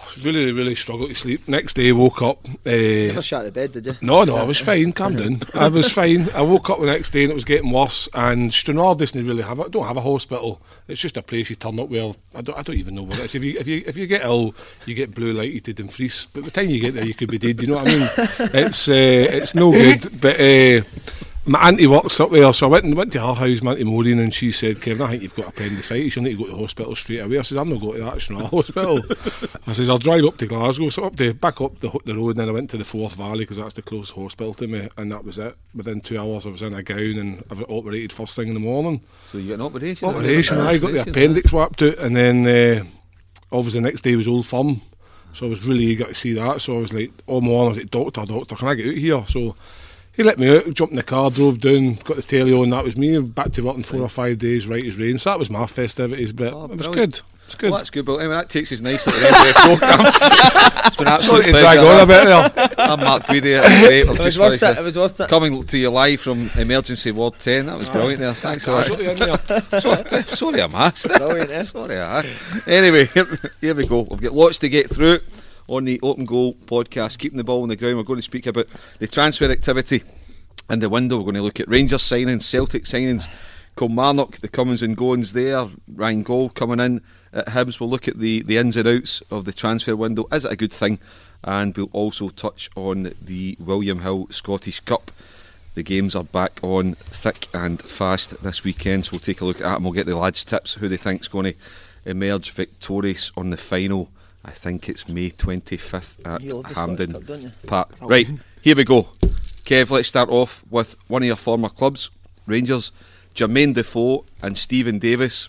"Oh, 0.00 0.12
Really, 0.24 0.52
really 0.52 0.74
struggled 0.74 1.10
to 1.10 1.14
sleep. 1.14 1.46
Next 1.48 1.74
day, 1.74 1.92
woke 1.92 2.22
up. 2.22 2.46
Uh, 2.66 2.70
Never 3.10 3.22
shot 3.22 3.44
the 3.44 3.52
bed, 3.52 3.72
did 3.72 3.86
you? 3.86 3.94
no, 4.00 4.24
no, 4.24 4.36
I 4.36 4.42
was 4.44 4.58
fine. 4.58 4.92
Calm 4.92 5.14
down. 5.16 5.40
I 5.54 5.68
was 5.68 5.90
fine. 5.92 6.28
I 6.30 6.42
woke 6.42 6.70
up 6.70 6.80
the 6.80 6.86
next 6.86 7.10
day 7.10 7.22
and 7.24 7.30
it 7.30 7.34
was 7.34 7.44
getting 7.44 7.70
worse. 7.72 8.08
And 8.14 8.52
Stranraer 8.52 8.94
doesn't 8.94 9.26
really 9.26 9.42
have 9.42 9.58
it. 9.60 9.70
Don't 9.70 9.86
have 9.86 9.96
a 9.96 10.00
hospital. 10.00 10.60
It's 10.88 11.00
just 11.00 11.16
a 11.16 11.22
place 11.22 11.50
you 11.50 11.56
turn 11.56 11.78
up 11.78 11.88
where 11.88 12.12
I 12.34 12.40
don't. 12.40 12.58
I 12.58 12.62
don't 12.62 12.76
even 12.76 12.94
know 12.94 13.02
what 13.02 13.18
it 13.18 13.24
is. 13.26 13.34
If 13.34 13.44
you 13.44 13.58
if 13.58 13.66
you 13.66 13.82
if 13.86 13.96
you 13.96 14.06
get 14.06 14.22
ill, 14.22 14.54
you 14.86 14.94
get 14.94 15.14
blue 15.14 15.32
lighted 15.32 15.78
and 15.80 15.92
freeze. 15.92 16.26
But 16.32 16.40
by 16.42 16.46
the 16.46 16.50
time 16.52 16.70
you 16.70 16.80
get 16.80 16.94
there, 16.94 17.04
you 17.06 17.14
could 17.14 17.30
be 17.30 17.38
dead. 17.38 17.60
You 17.60 17.68
know 17.68 17.76
what 17.76 17.88
I 17.88 17.92
mean? 17.92 18.08
It's 18.64 18.88
uh, 18.88 18.92
it's 18.92 19.54
no 19.54 19.72
good. 19.72 20.20
But 20.20 20.40
uh, 20.40 20.82
my 21.48 21.68
auntie 21.68 21.86
works 21.86 22.20
up 22.20 22.30
there, 22.30 22.52
so 22.52 22.66
I 22.66 22.70
went 22.70 22.84
and 22.84 22.96
went 22.96 23.12
to 23.12 23.20
her 23.20 23.34
house, 23.34 23.62
my 23.62 23.72
auntie 23.72 23.84
Maureen, 23.84 24.18
and 24.18 24.32
she 24.32 24.52
said, 24.52 24.80
"Kevin, 24.80 25.06
I 25.06 25.10
think 25.10 25.22
you've 25.22 25.34
got 25.34 25.48
appendicitis. 25.48 26.16
You 26.16 26.22
need 26.22 26.32
to 26.32 26.38
go 26.38 26.44
to 26.44 26.52
the 26.52 26.58
hospital 26.58 26.94
straight 26.94 27.18
away." 27.18 27.38
I 27.38 27.42
said, 27.42 27.58
"I'm 27.58 27.70
not 27.70 27.80
going 27.80 27.98
to 27.98 28.04
that 28.04 28.20
Stranraer 28.20 28.46
hospital." 28.50 29.00
I 29.66 29.72
says, 29.72 29.90
"I'll 29.90 29.98
drive 29.98 30.24
up 30.24 30.36
to 30.38 30.46
Glasgow." 30.46 30.88
So 30.90 31.04
up 31.04 31.16
to 31.16 31.34
back 31.34 31.60
up 31.60 31.80
the, 31.80 31.90
the 32.04 32.14
road, 32.14 32.30
and 32.30 32.40
then 32.40 32.48
I 32.48 32.52
went 32.52 32.70
to 32.70 32.76
the 32.76 32.84
Forth 32.84 33.16
Valley 33.16 33.40
because 33.40 33.56
that's 33.56 33.74
the 33.74 33.82
closest 33.82 34.14
hospital 34.14 34.54
to 34.54 34.66
me, 34.66 34.88
and 34.96 35.10
that 35.10 35.24
was 35.24 35.38
it. 35.38 35.56
Within 35.74 36.00
two 36.00 36.18
hours, 36.18 36.46
I 36.46 36.50
was 36.50 36.62
in 36.62 36.74
a 36.74 36.82
gown 36.82 37.18
and 37.18 37.44
I 37.50 37.54
was 37.54 37.66
operated 37.68 38.12
first 38.12 38.36
thing 38.36 38.48
in 38.48 38.54
the 38.54 38.60
morning. 38.60 39.00
So 39.26 39.38
you 39.38 39.48
got 39.48 39.54
an 39.54 39.62
operation? 39.62 40.08
Operation. 40.08 40.58
I 40.58 40.78
got 40.78 40.92
the 40.92 41.02
appendix 41.02 41.52
whacked 41.52 41.82
out, 41.82 41.98
and 41.98 42.16
then 42.16 42.46
uh, 42.46 42.84
obviously 43.52 43.80
the 43.80 43.86
next 43.88 44.02
day 44.02 44.16
was 44.16 44.28
Old 44.28 44.46
Firm. 44.46 44.80
So 45.32 45.46
I 45.46 45.50
was 45.50 45.66
really 45.66 45.84
eager 45.84 46.04
to 46.04 46.14
see 46.14 46.32
that. 46.34 46.60
So 46.60 46.76
I 46.76 46.80
was 46.80 46.92
like, 46.92 47.12
oh 47.28 47.40
my, 47.40 47.52
I 47.52 47.68
was 47.68 47.76
like, 47.76 47.90
doctor, 47.90 48.24
doctor, 48.24 48.56
can 48.56 48.68
I 48.68 48.74
get 48.74 48.88
out 48.88 48.94
here? 48.94 49.24
So 49.26 49.54
he 50.18 50.24
let 50.24 50.36
me 50.36 50.56
out, 50.56 50.74
jumped 50.74 50.90
in 50.90 50.96
the 50.96 51.04
car, 51.04 51.30
drove 51.30 51.60
down, 51.60 51.94
got 51.94 52.16
the 52.16 52.22
telly 52.22 52.52
on. 52.52 52.70
That 52.70 52.82
was 52.82 52.96
me. 52.96 53.20
Back 53.20 53.52
to 53.52 53.62
work 53.62 53.76
in 53.76 53.84
four 53.84 54.00
or 54.00 54.08
five 54.08 54.38
days, 54.38 54.66
right 54.66 54.84
as 54.84 54.98
rain. 54.98 55.16
So 55.16 55.30
that 55.30 55.38
was 55.38 55.48
my 55.48 55.64
festivities, 55.64 56.32
but 56.32 56.52
Oh, 56.52 56.64
it 56.64 56.76
was 56.76 56.88
good. 56.88 57.20
It's 57.44 57.54
good. 57.54 57.70
Well, 57.70 57.78
that's 57.78 57.90
good, 57.90 58.04
but 58.04 58.16
anyway, 58.16 58.34
that 58.34 58.50
takes 58.50 58.72
us 58.72 58.80
nicely 58.80 59.12
to 59.12 59.18
the 59.20 59.26
end 59.26 59.36
of 59.36 59.46
the 59.46 59.78
programme. 59.78 60.12
it's 60.86 60.96
been 60.96 61.06
an 61.06 61.20
Sorry 61.20 61.40
absolute 61.40 61.44
to 61.44 61.50
drag 61.52 61.78
on 61.78 62.00
a 62.00 62.06
bit 62.06 62.24
there. 62.24 62.74
I'm 62.78 62.98
Mark 62.98 63.22
Guidi. 63.22 63.62
That's 63.62 63.86
great. 63.86 64.00
It 64.00 64.08
was 64.08 64.18
just 64.18 64.38
worth 64.40 64.62
it. 64.62 64.78
It 64.78 64.82
was 64.82 64.98
worth 64.98 65.20
it. 65.20 65.28
Coming 65.28 65.64
to 65.64 65.78
you 65.78 65.90
live 65.90 66.20
from 66.20 66.50
Emergency 66.58 67.12
Ward 67.12 67.38
10. 67.38 67.66
That 67.66 67.78
was 67.78 67.88
brilliant 67.88 68.18
there. 68.18 68.34
Thanks 68.34 68.64
for 68.64 68.72
that. 68.72 68.88
Casualty 68.88 69.08
in 69.08 69.16
there. 69.70 69.80
sorry, 69.80 70.22
sorry, 70.24 70.62
I'm 70.62 70.74
asked. 70.74 71.08
Brilliant, 71.08 71.50
eh? 71.50 71.62
sorry, 71.62 72.00
I. 72.00 72.26
Anyway, 72.66 73.06
here, 73.06 73.38
here 73.60 73.74
we 73.76 73.86
go. 73.86 74.02
We've 74.10 74.20
got 74.20 74.32
lots 74.34 74.58
to 74.58 74.68
get 74.68 74.90
through 74.90 75.20
on 75.68 75.84
the 75.84 76.00
Open 76.02 76.24
Goal 76.24 76.54
podcast. 76.54 77.18
Keeping 77.18 77.36
the 77.36 77.44
ball 77.44 77.62
on 77.62 77.68
the 77.68 77.76
ground. 77.76 77.96
We're 77.96 78.02
going 78.02 78.18
to 78.18 78.22
speak 78.22 78.46
about 78.46 78.66
the 78.98 79.06
transfer 79.06 79.50
activity 79.50 80.02
in 80.68 80.80
the 80.80 80.88
window. 80.88 81.18
We're 81.18 81.24
going 81.24 81.34
to 81.36 81.42
look 81.42 81.60
at 81.60 81.68
Rangers 81.68 82.02
signings, 82.02 82.42
Celtic 82.42 82.84
signings, 82.84 83.28
Kilmarnock, 83.76 84.38
the 84.38 84.48
comings 84.48 84.82
and 84.82 84.96
goings 84.96 85.32
there. 85.32 85.68
Ryan 85.94 86.22
Gauld 86.22 86.54
coming 86.54 86.80
in 86.80 87.02
at 87.32 87.48
Hibs. 87.48 87.78
We'll 87.78 87.90
look 87.90 88.08
at 88.08 88.18
the, 88.18 88.42
the 88.42 88.56
ins 88.56 88.76
and 88.76 88.88
outs 88.88 89.22
of 89.30 89.44
the 89.44 89.52
transfer 89.52 89.94
window. 89.94 90.26
Is 90.32 90.44
it 90.44 90.52
a 90.52 90.56
good 90.56 90.72
thing? 90.72 90.98
And 91.44 91.76
we'll 91.76 91.90
also 91.92 92.30
touch 92.30 92.68
on 92.74 93.14
the 93.22 93.56
William 93.60 94.00
Hill 94.00 94.26
Scottish 94.30 94.80
Cup. 94.80 95.12
The 95.74 95.84
games 95.84 96.16
are 96.16 96.24
back 96.24 96.58
on 96.62 96.94
thick 96.94 97.46
and 97.54 97.80
fast 97.80 98.42
this 98.42 98.64
weekend, 98.64 99.06
so 99.06 99.12
we'll 99.12 99.20
take 99.20 99.40
a 99.40 99.44
look 99.44 99.58
at 99.58 99.62
that 99.62 99.76
and 99.76 99.84
we'll 99.84 99.92
get 99.92 100.06
the 100.06 100.16
lads' 100.16 100.44
tips 100.44 100.74
who 100.74 100.88
they 100.88 100.96
think's 100.96 101.28
going 101.28 101.52
to 101.52 101.54
emerge 102.04 102.50
victorious 102.50 103.30
on 103.36 103.50
the 103.50 103.56
final. 103.56 104.10
I 104.44 104.50
think 104.52 104.88
it's 104.88 105.08
May 105.08 105.30
25th 105.30 106.26
at 106.26 106.42
You 106.42 106.54
love 106.54 106.68
the 106.68 106.74
Hampden 106.74 107.12
Cup, 107.12 107.26
don't? 107.26 107.66
Park. 107.66 107.94
Right, 108.00 108.28
here 108.62 108.76
we 108.76 108.84
go. 108.84 109.02
Kev, 109.64 109.90
let's 109.90 110.08
start 110.08 110.30
off 110.30 110.64
with 110.70 110.96
one 111.08 111.22
of 111.22 111.26
your 111.26 111.36
former 111.36 111.68
clubs, 111.68 112.10
Rangers, 112.46 112.92
Jermaine 113.34 113.74
Defoe 113.74 114.24
and 114.42 114.56
Steven 114.56 114.98
Davis. 114.98 115.48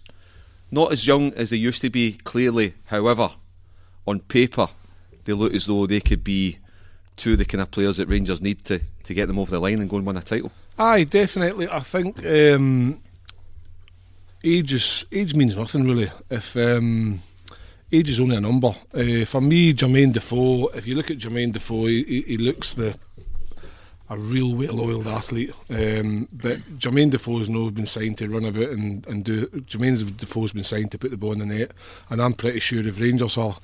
Not 0.71 0.91
as 0.91 1.07
young 1.07 1.33
as 1.33 1.49
they 1.49 1.57
used 1.57 1.81
to 1.81 1.89
be, 1.89 2.13
clearly, 2.23 2.75
however, 2.85 3.31
on 4.05 4.19
paper, 4.19 4.67
they 5.25 5.33
look 5.33 5.53
as 5.53 5.65
though 5.65 5.87
they 5.87 5.99
could 5.99 6.23
be 6.23 6.57
two 7.15 7.33
of 7.33 7.37
the 7.37 7.45
kind 7.45 7.61
of 7.61 7.71
players 7.71 7.97
that 7.97 8.07
Rangers 8.07 8.41
need 8.41 8.63
to, 8.65 8.79
to 9.03 9.13
get 9.13 9.27
them 9.27 9.39
over 9.39 9.51
the 9.51 9.59
line 9.59 9.79
and 9.79 9.89
go 9.89 9.97
and 9.97 10.05
win 10.05 10.17
a 10.17 10.21
title. 10.21 10.51
Aye, 10.77 11.03
definitely. 11.05 11.67
I 11.69 11.79
think 11.79 12.25
um, 12.25 13.01
age 14.43 14.73
is 14.73 15.05
age 15.11 15.33
means 15.33 15.55
nothing 15.55 15.85
really. 15.85 16.11
If 16.29 16.55
um, 16.55 17.21
age 17.91 18.09
is 18.09 18.19
only 18.19 18.35
a 18.35 18.41
number. 18.41 18.69
Uh, 18.93 19.25
for 19.25 19.41
me, 19.41 19.73
Jermaine 19.73 20.13
Defoe. 20.13 20.67
If 20.69 20.87
you 20.87 20.95
look 20.95 21.11
at 21.11 21.17
Jermaine 21.17 21.53
Defoe, 21.53 21.85
he, 21.85 22.21
he- 22.21 22.37
looks 22.37 22.73
the 22.73 22.97
a 24.11 24.17
real 24.17 24.55
well-oiled 24.55 25.05
athlete. 25.07 25.51
Um, 25.69 26.27
but 26.31 26.57
Jermaine 26.79 27.11
Defoe's 27.11 27.47
no 27.47 27.69
been 27.69 27.85
signed 27.85 28.17
to 28.17 28.27
run 28.27 28.45
about 28.45 28.69
and, 28.69 29.05
and 29.07 29.23
do. 29.23 29.45
Jermaine 29.47 30.17
Defoe's 30.17 30.51
been 30.51 30.63
signed 30.63 30.91
to 30.91 30.97
put 30.97 31.11
the 31.11 31.17
ball 31.17 31.33
in 31.33 31.39
the 31.39 31.45
net, 31.45 31.71
and 32.09 32.21
I'm 32.21 32.33
pretty 32.33 32.59
sure 32.59 32.85
if 32.85 32.99
Rangers 32.99 33.37
are 33.37 33.55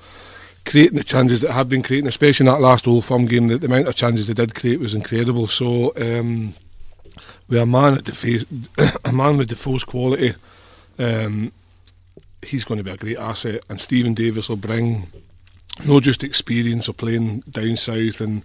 creating 0.65 0.97
the 0.97 1.03
chances 1.03 1.41
that 1.41 1.51
have 1.51 1.69
been 1.69 1.83
creating, 1.83 2.07
especially 2.07 2.45
in 2.47 2.53
that 2.53 2.61
last 2.61 2.87
Old 2.87 3.05
Firm 3.05 3.25
game. 3.25 3.47
The, 3.47 3.57
the 3.57 3.67
amount 3.67 3.87
of 3.87 3.95
chances 3.95 4.27
they 4.27 4.33
did 4.33 4.55
create 4.55 4.79
was 4.79 4.93
incredible. 4.93 5.47
So, 5.47 5.93
um, 5.95 6.53
with 7.47 7.59
a 7.59 7.65
man 7.65 7.95
at 7.95 8.07
face, 8.07 8.45
a 9.05 9.13
man 9.13 9.37
with 9.37 9.49
Defoe's 9.49 9.83
quality, 9.83 10.33
um, 10.99 11.51
he's 12.45 12.65
going 12.65 12.77
to 12.77 12.83
be 12.83 12.91
a 12.91 12.97
great 12.97 13.19
asset. 13.19 13.63
And 13.69 13.79
Steven 13.79 14.13
Davis 14.13 14.49
will 14.49 14.55
bring 14.55 15.07
not 15.85 16.03
just 16.03 16.23
experience 16.23 16.87
of 16.87 16.97
playing 16.97 17.41
down 17.41 17.77
south 17.77 18.21
and 18.21 18.43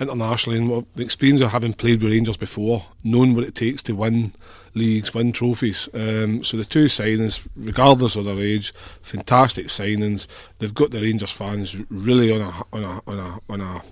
internationally, 0.00 0.58
and 0.58 0.86
the 0.96 1.02
experience 1.02 1.40
of 1.40 1.50
having 1.50 1.72
played 1.72 2.02
with 2.02 2.12
Rangers 2.12 2.36
before, 2.36 2.86
knowing 3.04 3.34
what 3.34 3.44
it 3.44 3.54
takes 3.54 3.82
to 3.84 3.94
win 3.94 4.32
leagues, 4.74 5.14
win 5.14 5.32
trophies. 5.32 5.88
Um, 5.94 6.42
so 6.42 6.56
the 6.56 6.64
two 6.64 6.86
signings, 6.86 7.48
regardless 7.56 8.16
of 8.16 8.24
their 8.24 8.38
age, 8.38 8.72
fantastic 8.72 9.66
signings. 9.66 10.26
They've 10.58 10.74
got 10.74 10.90
the 10.90 11.00
Rangers 11.00 11.30
fans 11.30 11.76
really 11.90 12.32
on 12.34 12.40
a 12.40 12.76
on 12.76 12.84
a 12.84 13.00
on 13.06 13.18
a 13.18 13.52
on 13.52 13.60
a, 13.60 13.82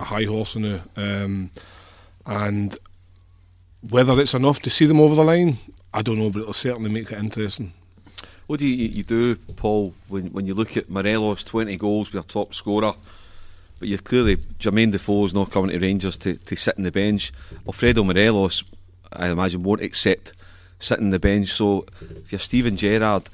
a 0.00 0.04
high 0.04 0.24
horse 0.24 0.56
now, 0.56 0.80
um, 0.96 1.50
and 2.24 2.76
whether 3.88 4.20
it's 4.20 4.34
enough 4.34 4.60
to 4.60 4.70
see 4.70 4.86
them 4.86 5.00
over 5.00 5.14
the 5.14 5.24
line, 5.24 5.58
I 5.92 6.02
don't 6.02 6.18
know, 6.18 6.30
but 6.30 6.40
it'll 6.40 6.52
certainly 6.52 6.90
make 6.90 7.10
it 7.10 7.18
interesting. 7.18 7.72
What 8.46 8.60
do 8.60 8.66
you, 8.66 8.88
you 8.88 9.02
do, 9.02 9.36
Paul, 9.36 9.94
when, 10.08 10.26
when 10.26 10.46
you 10.46 10.54
look 10.54 10.76
at 10.76 10.88
Morelos, 10.88 11.42
20 11.42 11.76
goals, 11.76 12.10
be 12.10 12.18
a 12.18 12.22
top 12.22 12.54
scorer, 12.54 12.92
but 13.78 13.88
you're 13.88 13.98
clearly, 13.98 14.36
Jermaine 14.36 14.92
Defoe's 14.92 15.34
not 15.34 15.50
coming 15.50 15.70
to 15.70 15.78
Rangers 15.78 16.16
to, 16.18 16.36
to 16.36 16.56
sit 16.56 16.78
on 16.78 16.84
the 16.84 16.92
bench. 16.92 17.32
Alfredo 17.66 18.04
Morelos, 18.04 18.64
I 19.12 19.28
imagine, 19.28 19.62
won't 19.62 19.82
accept 19.82 20.32
sitting 20.78 21.06
on 21.06 21.10
the 21.10 21.18
bench. 21.18 21.48
So 21.48 21.84
if 22.00 22.32
you're 22.32 22.38
Steven 22.38 22.76
Gerrard, 22.76 23.24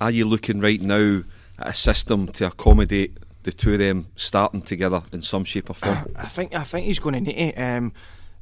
are 0.00 0.10
you 0.10 0.24
looking 0.24 0.60
right 0.60 0.80
now 0.80 1.22
at 1.58 1.68
a 1.68 1.74
system 1.74 2.28
to 2.28 2.46
accommodate 2.46 3.16
the 3.42 3.52
two 3.52 3.72
of 3.72 3.78
them 3.78 4.06
starting 4.14 4.62
together 4.62 5.02
in 5.12 5.22
some 5.22 5.44
shape 5.44 5.70
or 5.70 5.74
form? 5.74 6.14
I 6.16 6.26
think 6.26 6.54
I 6.54 6.62
think 6.62 6.86
he's 6.86 6.98
going 6.98 7.14
to 7.14 7.20
need 7.20 7.36
it. 7.36 7.58
Um, 7.58 7.92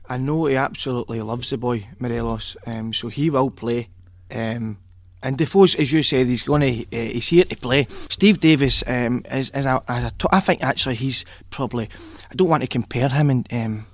I 0.08 0.18
know 0.18 0.46
he 0.46 0.56
absolutely 0.56 1.22
loves 1.22 1.50
the 1.50 1.58
boy 1.58 1.88
Morelos, 1.98 2.56
um, 2.66 2.92
so 2.92 3.08
he 3.08 3.30
will 3.30 3.50
play. 3.50 3.88
Um, 4.30 4.78
and 5.22 5.36
Defoe's, 5.38 5.74
as 5.74 5.92
you 5.92 6.02
said, 6.02 6.26
he's 6.26 6.42
going 6.42 6.60
to 6.60 6.96
uh, 6.96 7.10
he's 7.10 7.28
here 7.28 7.44
to 7.44 7.56
play. 7.56 7.86
Steve 8.10 8.40
Davis 8.40 8.84
um, 8.86 9.22
is, 9.30 9.50
is 9.50 9.66
a, 9.66 9.82
a 9.88 10.12
t- 10.16 10.28
I 10.30 10.40
think 10.40 10.62
actually 10.62 10.94
he's 10.94 11.24
probably. 11.50 11.88
I 12.30 12.34
don't 12.34 12.48
want 12.48 12.62
to 12.62 12.68
compare 12.68 13.08
him 13.08 13.30
and 13.30 13.52
um, 13.52 13.86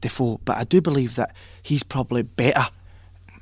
Defoe, 0.00 0.40
but 0.44 0.56
I 0.56 0.64
do 0.64 0.80
believe 0.80 1.16
that 1.16 1.34
he's 1.62 1.82
probably 1.82 2.22
better. 2.22 2.66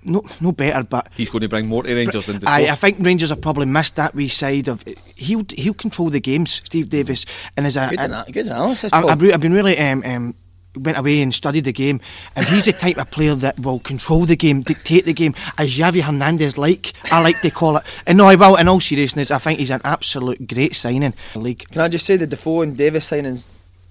No, 0.05 0.23
no 0.41 0.51
better, 0.51 0.83
but 0.83 1.09
he's 1.17 1.31
going 1.31 1.43
to 1.43 1.49
bring 1.49 1.69
more 1.69 1.85
to 1.85 1.95
Rangers 1.95 2.27
than 2.27 2.41
Defoe. 2.41 2.51
I, 2.51 2.71
I 2.71 2.75
think 2.75 2.99
Rangers 3.01 3.31
have 3.31 3.41
probably 3.41 3.67
missed 3.67 3.97
that 3.97 4.15
wee 4.15 4.29
side 4.29 4.69
of 4.69 4.85
he'll 5.15 5.45
he'll 5.57 5.75
control 5.75 6.11
the 6.11 6.21
games. 6.21 6.53
Steve 6.65 6.91
Davis 6.91 7.25
and 7.57 7.67
as 7.67 7.77
a 7.77 7.89
good, 7.89 8.01
a, 8.01 8.25
good 8.33 8.47
analysis. 8.47 8.93
I, 8.93 9.03
I've, 9.03 9.23
I've 9.23 9.41
been 9.41 9.53
really 9.53 9.79
um, 9.79 10.03
um, 10.05 10.35
went 10.77 10.99
away 10.99 11.21
and 11.21 11.35
studied 11.35 11.65
the 11.65 11.73
game, 11.73 12.01
and 12.37 12.47
he's 12.47 12.67
the 12.67 12.73
type 12.73 12.99
of 12.99 13.11
player 13.11 13.35
that 13.35 13.59
will 13.61 13.79
control 13.81 14.25
the 14.25 14.37
game, 14.37 14.63
dictate 14.63 15.05
the 15.05 15.13
game, 15.13 15.35
as 15.59 15.77
Xavi 15.77 16.03
Hernandez 16.03 16.59
like. 16.59 16.93
I 17.13 17.23
like 17.23 17.41
to 17.41 17.51
call 17.51 17.77
it. 17.77 17.85
And 18.07 18.19
no, 18.19 18.27
I 18.27 18.37
will. 18.37 18.57
In 18.57 18.69
all 18.69 18.81
seriousness, 18.81 19.31
I 19.31 19.39
think 19.39 19.59
he's 19.59 19.71
an 19.71 19.81
absolute 19.85 20.47
great 20.47 20.75
signing. 20.75 21.15
League. 21.35 21.69
Can 21.71 21.81
I 21.81 21.89
just 21.89 22.07
say 22.07 22.17
the 22.17 22.27
Defoe 22.27 22.63
and 22.63 22.77
Davis 22.77 23.11
signings? 23.11 23.49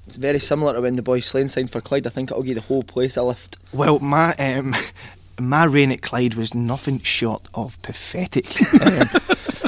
It's 0.07 0.15
very 0.15 0.39
similar 0.39 0.73
to 0.73 0.81
when 0.81 0.95
the 0.95 1.01
boys 1.01 1.25
Slane 1.25 1.47
signed 1.47 1.71
for 1.71 1.79
Clyde. 1.79 2.07
I 2.07 2.09
think 2.09 2.31
it'll 2.31 2.43
give 2.43 2.55
the 2.55 2.61
whole 2.61 2.83
place 2.83 3.17
a 3.17 3.23
lift. 3.23 3.57
Well, 3.71 3.99
my 3.99 4.33
um, 4.35 4.75
my 5.39 5.65
reign 5.65 5.91
at 5.91 6.01
Clyde 6.01 6.33
was 6.35 6.53
nothing 6.53 6.99
short 6.99 7.47
of 7.53 7.81
pathetic. 7.81 8.47
um, 8.81 9.09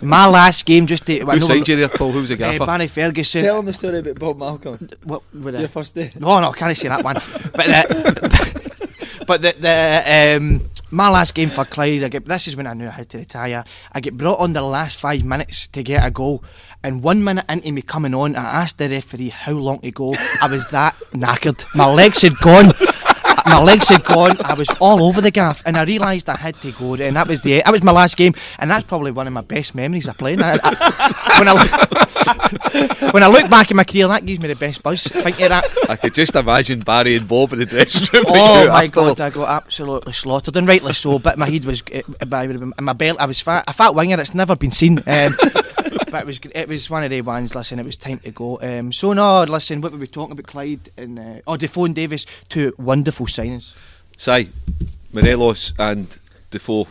my 0.04 0.28
last 0.28 0.66
game, 0.66 0.86
just 0.88 1.06
to, 1.08 1.20
Who 1.20 1.40
signed 1.40 1.68
you 1.68 1.76
there, 1.76 1.90
Paul? 1.90 2.12
Who 2.12 2.20
was 2.20 2.30
the 2.30 2.36
gaffer? 2.36 2.64
Uh, 2.64 2.66
Barry 2.66 2.88
Ferguson. 2.88 3.44
Tell 3.44 3.58
them 3.58 3.66
the 3.66 3.74
story 3.74 4.00
about 4.00 4.20
Bob 4.20 4.38
Malcolm. 4.38 4.90
What? 5.04 5.24
With 5.34 5.60
Your 5.60 5.68
first 5.70 5.96
day. 5.96 6.12
No, 6.20 6.40
no, 6.40 6.52
can't 6.52 6.76
say 6.78 6.88
that 6.90 7.04
one. 7.04 7.16
but 7.16 7.66
the, 7.66 9.24
but 9.28 9.42
the, 9.42 9.56
the 9.60 10.38
um, 10.38 10.70
my 10.92 11.10
last 11.10 11.34
game 11.34 11.50
for 11.50 11.66
Clyde, 11.66 12.04
I 12.04 12.10
get 12.10 12.26
this 12.26 12.48
is 12.48 12.56
when 12.56 12.68
I 12.68 12.74
knew 12.74 12.88
I 12.88 12.92
had 12.92 13.10
to 13.10 13.18
retire. 13.18 13.64
I 13.92 14.00
get 14.00 14.16
brought 14.16 14.40
on 14.40 14.54
the 14.54 14.62
last 14.62 15.00
five 15.00 15.24
minutes 15.26 15.68
to 15.68 15.82
get 15.84 16.06
a 16.06 16.12
goal, 16.12 16.44
and 16.84 17.02
one 17.02 17.24
minute 17.24 17.46
into 17.50 17.72
me 17.72 17.82
coming 17.82 18.14
on, 18.14 18.36
I 18.36 18.62
asked 18.62 18.78
the 18.78 18.90
referee 18.90 19.30
how 19.30 19.54
long 19.54 19.80
to 19.80 19.92
go. 19.92 20.14
I 20.42 20.48
was 20.48 20.68
that 20.68 20.96
knackered. 21.12 21.64
My 21.76 21.92
legs 21.92 22.22
had 22.22 22.38
gone. 22.38 22.74
My 23.46 23.62
legs 23.62 23.90
had 23.90 24.04
gone. 24.04 24.38
I 24.44 24.54
was 24.54 24.70
all 24.80 25.04
over 25.04 25.22
the 25.22 25.32
gaff, 25.32 25.62
and 25.66 25.78
I 25.78 25.84
realised 25.84 26.30
I 26.30 26.38
had 26.38 26.56
to 26.56 26.72
go. 26.72 26.96
And 26.96 27.16
that 27.16 27.28
was 27.28 27.42
the 27.42 27.62
that 27.64 27.72
was 27.72 27.84
my 27.84 27.92
last 27.92 28.18
game, 28.18 28.34
and 28.60 28.72
that's 28.72 28.86
probably 28.86 29.12
one 29.12 29.28
of 29.28 29.34
my 29.34 29.42
best 29.42 29.76
memories 29.76 30.08
of 30.08 30.18
playing. 30.18 30.42
I, 30.42 30.60
I, 30.64 31.36
when 31.40 31.48
I 31.48 33.12
when 33.12 33.24
I 33.24 33.28
look 33.28 33.50
back 33.50 33.70
at 33.70 33.76
my 33.76 33.84
career, 33.84 34.08
that 34.08 34.26
gives 34.26 34.40
me 34.40 34.48
the 34.48 34.56
best 34.56 34.82
buzz. 34.82 35.04
Thinking 35.04 35.46
of 35.46 35.50
that. 35.50 35.66
I 35.90 35.96
could 35.96 36.14
just 36.14 36.36
imagine 36.36 36.80
Barry 36.80 37.16
and 37.16 37.28
Bob 37.28 37.54
in 37.54 37.60
the 37.60 37.66
dressing 37.66 38.08
room. 38.14 38.26
Oh 38.28 38.68
my 38.70 38.88
god, 38.88 39.20
I 39.20 39.30
got 39.30 39.50
absolutely 39.50 40.14
slaughtered, 40.14 40.56
and 40.56 40.68
rightly 40.68 40.94
so. 40.94 41.20
But 41.20 41.38
my 41.38 41.50
head 41.50 41.66
was, 41.66 41.84
uh, 41.92 42.02
my 42.80 42.94
belt, 42.94 43.18
I 43.20 43.26
was 43.26 43.40
fat, 43.40 43.66
a 43.68 43.74
fat 43.74 43.94
winger. 43.94 44.20
It's 44.20 44.34
never 44.34 44.56
been 44.56 44.72
seen. 44.72 45.00
Um, 45.06 45.36
but 46.14 46.22
it 46.22 46.28
was 46.28 46.40
it 46.54 46.68
was 46.68 46.90
one 46.92 47.04
of 47.04 47.10
the 47.10 47.22
ones. 47.22 47.56
Listen, 47.56 47.80
it 47.80 47.86
was 47.88 47.98
time 47.98 48.20
to 48.20 48.32
go. 48.32 48.60
Um, 48.62 48.92
so 48.92 49.14
no, 49.14 49.46
listen, 49.46 49.82
what 49.82 49.92
were 49.92 49.98
we 49.98 50.06
talking 50.06 50.34
about? 50.34 50.46
Clyde 50.46 50.92
and 50.96 51.18
uh, 51.18 51.42
oh, 51.48 51.58
Defoe 51.58 51.86
and 51.86 51.96
Davis, 51.96 52.28
two 52.50 52.72
wonderful 52.78 53.26
signings. 53.26 53.74
Si, 54.16 54.48
Morelos 55.12 55.74
and 55.80 56.20
Defoe. 56.52 56.88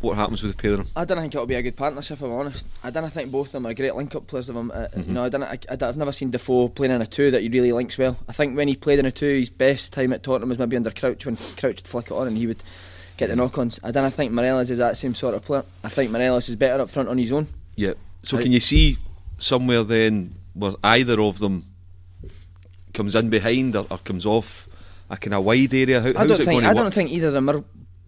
What 0.00 0.16
happens 0.16 0.42
with 0.42 0.50
the 0.50 0.60
pair 0.60 0.72
of 0.72 0.78
them? 0.78 0.88
I 0.96 1.04
don't 1.04 1.18
think 1.18 1.32
it'll 1.32 1.46
be 1.46 1.54
a 1.54 1.62
good 1.62 1.76
partnership. 1.76 2.16
If 2.16 2.24
I'm 2.24 2.32
honest. 2.32 2.66
I 2.82 2.90
don't 2.90 3.08
think 3.08 3.30
both 3.30 3.46
of 3.46 3.52
them 3.52 3.66
are 3.66 3.74
great 3.74 3.94
link-up 3.94 4.26
players. 4.26 4.48
Of 4.48 4.56
them, 4.56 4.72
uh, 4.72 4.88
mm-hmm. 4.88 5.14
no, 5.14 5.24
I 5.26 5.28
don't. 5.28 5.44
I, 5.44 5.58
have 5.86 5.96
never 5.96 6.10
seen 6.10 6.32
Defoe 6.32 6.68
playing 6.68 6.92
in 6.92 7.00
a 7.00 7.06
two 7.06 7.30
that 7.30 7.42
he 7.42 7.48
really 7.48 7.70
links 7.70 7.96
well. 7.96 8.18
I 8.28 8.32
think 8.32 8.56
when 8.56 8.66
he 8.66 8.74
played 8.74 8.98
in 8.98 9.06
a 9.06 9.12
two, 9.12 9.38
his 9.38 9.48
best 9.48 9.92
time 9.92 10.12
at 10.12 10.24
Tottenham 10.24 10.48
was 10.48 10.58
maybe 10.58 10.76
under 10.76 10.90
Crouch 10.90 11.24
when 11.24 11.36
Crouch 11.36 11.76
would 11.76 11.86
flick 11.86 12.06
it 12.06 12.14
on 12.14 12.26
and 12.26 12.36
he 12.36 12.48
would 12.48 12.64
get 13.16 13.28
the 13.28 13.36
knock-ons. 13.36 13.78
I 13.84 13.92
don't 13.92 14.12
think 14.12 14.32
Morelos 14.32 14.70
is 14.70 14.78
that 14.78 14.96
same 14.96 15.14
sort 15.14 15.36
of 15.36 15.44
player. 15.44 15.64
I 15.84 15.88
think 15.88 16.10
Morelos 16.10 16.48
is 16.48 16.56
better 16.56 16.82
up 16.82 16.90
front 16.90 17.08
on 17.08 17.16
his 17.16 17.30
own. 17.30 17.46
Yeah. 17.76 17.92
So 18.26 18.42
can 18.42 18.52
you 18.52 18.60
see 18.60 18.98
somewhere 19.38 19.84
then 19.84 20.34
where 20.54 20.72
either 20.82 21.20
of 21.20 21.38
them 21.38 21.64
comes 22.92 23.14
in 23.14 23.30
behind 23.30 23.76
or, 23.76 23.86
or 23.90 23.98
comes 23.98 24.26
off 24.26 24.68
a 25.08 25.16
kind 25.16 25.34
of 25.34 25.44
wide 25.44 25.72
area? 25.72 26.00
How, 26.00 26.08
I 26.08 26.26
don't 26.26 26.44
think 26.44 26.64
I 26.64 26.74
don't 26.74 26.92
think 26.92 27.12
either 27.12 27.28
of 27.28 27.34
them 27.34 27.48
are 27.48 27.62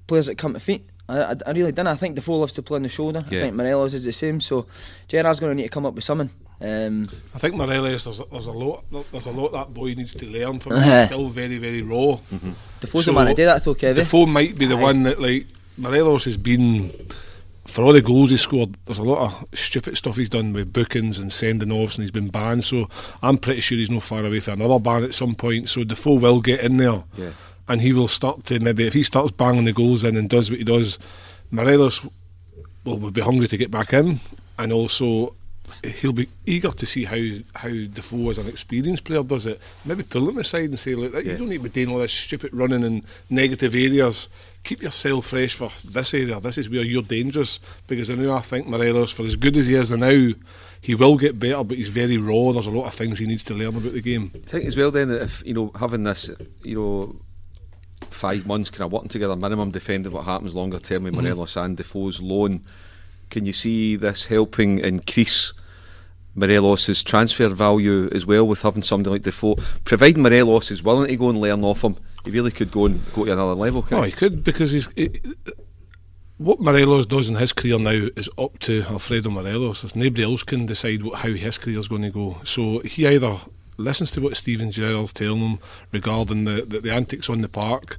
players 0.09 0.27
that 0.27 0.37
come 0.37 0.55
to 0.55 0.61
feet. 0.61 0.85
I, 1.09 1.23
I, 1.23 1.37
I 1.47 1.51
really 1.53 1.73
don't. 1.73 1.87
I 1.87 1.95
think 1.95 2.17
Defoe 2.17 2.37
loves 2.37 2.53
to 2.55 2.63
play 2.63 2.77
on 2.77 2.83
the 2.83 2.89
shoulder. 2.89 3.25
Yeah. 3.31 3.39
I 3.39 3.43
think 3.43 3.55
Morelos 3.55 3.95
is 3.95 4.05
the 4.05 4.13
same. 4.13 4.41
So 4.41 4.67
Gerrard's 5.07 5.41
going 5.41 5.53
to 5.53 5.55
need 5.55 5.63
to 5.63 5.69
come 5.69 5.87
up 5.87 5.95
with 5.95 6.05
something. 6.05 6.31
Um, 6.61 7.09
I 7.33 7.39
think 7.39 7.55
Morelos 7.55 8.05
there's, 8.05 8.21
there's 8.33 8.49
a 8.49 8.53
lot 8.53 8.85
there's 8.91 9.27
a 9.27 9.31
lot 9.31 9.53
that 9.53 9.73
boy 9.73 9.95
needs 9.95 10.15
to 10.15 10.27
learn 10.27 10.59
from. 10.59 10.73
He's 10.83 11.07
still 11.07 11.29
very 11.29 11.59
very 11.59 11.83
raw. 11.83 12.19
Mm-hmm. 12.19 12.53
Defoe's 12.81 13.05
so 13.05 13.13
the 13.13 13.19
man 13.19 13.29
to 13.29 13.35
do 13.35 13.45
that 13.45 13.65
though, 13.65 13.75
Kevin. 13.75 13.95
Defoe 13.95 14.27
might 14.27 14.59
be 14.59 14.67
the 14.67 14.77
Aye. 14.77 14.83
one 14.83 15.03
that 15.05 15.21
like 15.21 15.47
Morelos 15.77 16.25
has 16.25 16.37
been 16.37 16.91
for 17.69 17.83
all 17.83 17.93
the 17.93 18.01
goals 18.01 18.31
he 18.31 18.37
scored, 18.37 18.77
there's 18.87 18.99
a 18.99 19.05
lot 19.05 19.25
of 19.25 19.45
stupid 19.57 19.97
stuff 19.97 20.17
he's 20.17 20.31
done 20.31 20.53
with 20.53 20.73
bookings 20.73 21.19
and 21.19 21.33
sending 21.33 21.71
offs, 21.71 21.97
and 21.97 22.03
he's 22.03 22.11
been 22.11 22.31
banned. 22.31 22.65
So 22.65 22.89
I'm 23.23 23.39
pretty 23.39 23.61
sure 23.61 23.77
he's 23.77 23.91
not 23.91 24.03
far 24.03 24.25
away 24.25 24.41
from 24.41 24.61
another 24.61 24.81
ban 24.81 25.05
at 25.05 25.15
some 25.15 25.35
point. 25.35 25.69
So 25.69 25.85
Defoe 25.85 26.15
will 26.15 26.41
get 26.41 26.61
in 26.61 26.79
there, 26.79 27.05
yeah. 27.17 27.31
and 27.69 27.81
he 27.81 27.93
will 27.93 28.09
start 28.09 28.45
to 28.47 28.59
maybe 28.59 28.87
if 28.87 28.95
he 28.95 29.03
starts 29.03 29.31
banging 29.31 29.67
the 29.67 29.73
goals 29.73 30.03
in 30.03 30.17
and 30.17 30.31
does 30.31 30.51
what 30.51 30.59
he 30.59 30.65
does, 30.65 30.99
Morelos 31.51 32.05
will, 32.85 32.99
will 32.99 33.11
be 33.11 33.21
hungry 33.21 33.49
to 33.49 33.57
get 33.57 33.71
back 33.71 33.93
in, 33.93 34.21
and 34.59 34.73
also 34.73 35.35
he'll 35.85 36.13
be 36.13 36.29
eager 36.47 36.71
to 36.71 36.87
see 36.87 37.05
how 37.05 37.21
how 37.55 37.69
Defoe 37.69 38.31
as 38.31 38.39
an 38.39 38.49
experienced 38.49 39.05
player 39.05 39.23
does 39.23 39.47
it. 39.47 39.61
Maybe 39.85 40.03
pull 40.03 40.29
him 40.29 40.39
aside 40.39 40.71
and 40.71 40.79
say, 40.79 40.95
look, 40.95 41.13
yeah. 41.13 41.21
you 41.21 41.37
don't 41.37 41.49
need 41.49 41.59
to 41.59 41.65
be 41.65 41.69
doing 41.69 41.91
all 41.91 42.01
this 42.01 42.13
stupid 42.13 42.53
running 42.55 42.83
in 42.83 43.05
negative 43.31 43.75
areas. 43.75 44.29
Keep 44.69 44.83
yourself 44.83 45.25
fresh 45.25 45.55
for 45.55 45.71
this 45.83 46.13
area. 46.13 46.39
This 46.41 46.59
is 46.59 46.69
where 46.69 46.83
you're 46.83 47.03
dangerous. 47.03 47.59
Because 47.87 48.11
I 48.11 48.17
know 48.17 48.37
I 48.37 48.41
think 48.41 48.67
Morelos, 48.67 49.11
for 49.11 49.23
as 49.23 49.35
good 49.35 49.57
as 49.57 49.69
he 49.69 49.75
is 49.77 49.91
now, 49.91 50.35
he 50.83 50.95
will 50.95 51.17
get 51.17 51.39
better, 51.39 51.65
but 51.65 51.79
he's 51.79 51.89
very 51.89 52.19
raw. 52.19 52.53
There's 52.53 52.67
a 52.67 52.71
lot 52.71 52.85
of 52.85 52.93
things 52.93 53.19
he 53.19 53.27
needs 53.27 53.45
to 53.45 53.55
learn 53.55 53.69
about 53.69 53.95
the 53.95 54.03
game. 54.03 54.31
I 54.35 54.39
think 54.41 54.67
as 54.67 54.77
well 54.77 54.91
then 54.91 55.09
that 55.09 55.23
if 55.23 55.43
you 55.47 55.55
know 55.55 55.73
having 55.75 56.05
this, 56.05 56.31
you 56.63 56.75
know. 56.75 57.17
Five 58.11 58.47
months 58.47 58.71
kind 58.71 58.83
of 58.83 58.93
working 58.93 59.09
together, 59.09 59.35
minimum 59.35 59.73
defending 59.73 60.13
what 60.13 60.25
happens 60.25 60.55
longer 60.55 60.79
term 60.79 61.03
with 61.03 61.15
mm. 61.15 61.23
Morelos 61.23 61.57
and 61.57 61.77
Defoe's 61.77 62.23
loan. 62.23 62.63
Can 63.29 63.45
you 63.45 63.53
see 63.53 63.97
this 63.97 64.27
helping 64.27 64.79
increase 64.79 65.53
Morelos' 66.39 67.03
transfer 67.03 67.49
value 67.49 68.09
as 68.13 68.25
well 68.27 68.47
with 68.47 68.63
having 68.63 68.83
somebody 68.83 69.15
like 69.15 69.23
Defoe. 69.23 69.57
Providing 69.85 70.23
Morelos 70.23 70.71
is 70.71 70.83
willing 70.83 71.09
to 71.09 71.17
go 71.17 71.31
and 71.31 71.41
learn 71.41 71.65
off 71.65 71.83
him, 71.83 71.97
he 72.25 72.31
really 72.31 72.51
could 72.51 72.71
go 72.71 72.87
and 72.87 73.01
go 73.13 73.25
to 73.25 73.33
another 73.33 73.55
level. 73.55 73.85
Oh, 73.91 74.03
he 74.03 74.13
could 74.13 74.45
because 74.45 74.71
he's. 74.71 74.93
He, 74.93 75.21
what 76.39 76.61
Morelos 76.61 77.07
does 77.07 77.29
in 77.29 77.35
his 77.35 77.53
career 77.53 77.81
now 77.81 78.09
is 78.17 78.31
up 78.39 78.61
to 78.61 78.83
Alfredo 78.83 79.29
Morelos. 79.29 79.83
There's 79.83 79.97
nobody 79.97 80.23
else 80.23 80.45
can 80.45 80.67
decide 80.67 81.03
what, 81.03 81.19
how 81.19 81.31
his 81.31 81.59
career 81.59 81.79
is 81.79 81.89
going 81.89 82.03
to 82.03 82.11
go. 82.11 82.37
So 82.45 82.79
he 82.81 83.09
either 83.09 83.35
listens 83.77 84.13
to 84.13 84.21
what 84.21 84.37
Steven 84.37 84.71
Gerrard's 84.71 85.13
telling 85.13 85.41
him 85.41 85.59
regarding 85.91 86.45
the, 86.45 86.65
the, 86.65 86.81
the 86.81 86.95
antics 86.95 87.29
on 87.29 87.41
the 87.41 87.49
park, 87.49 87.97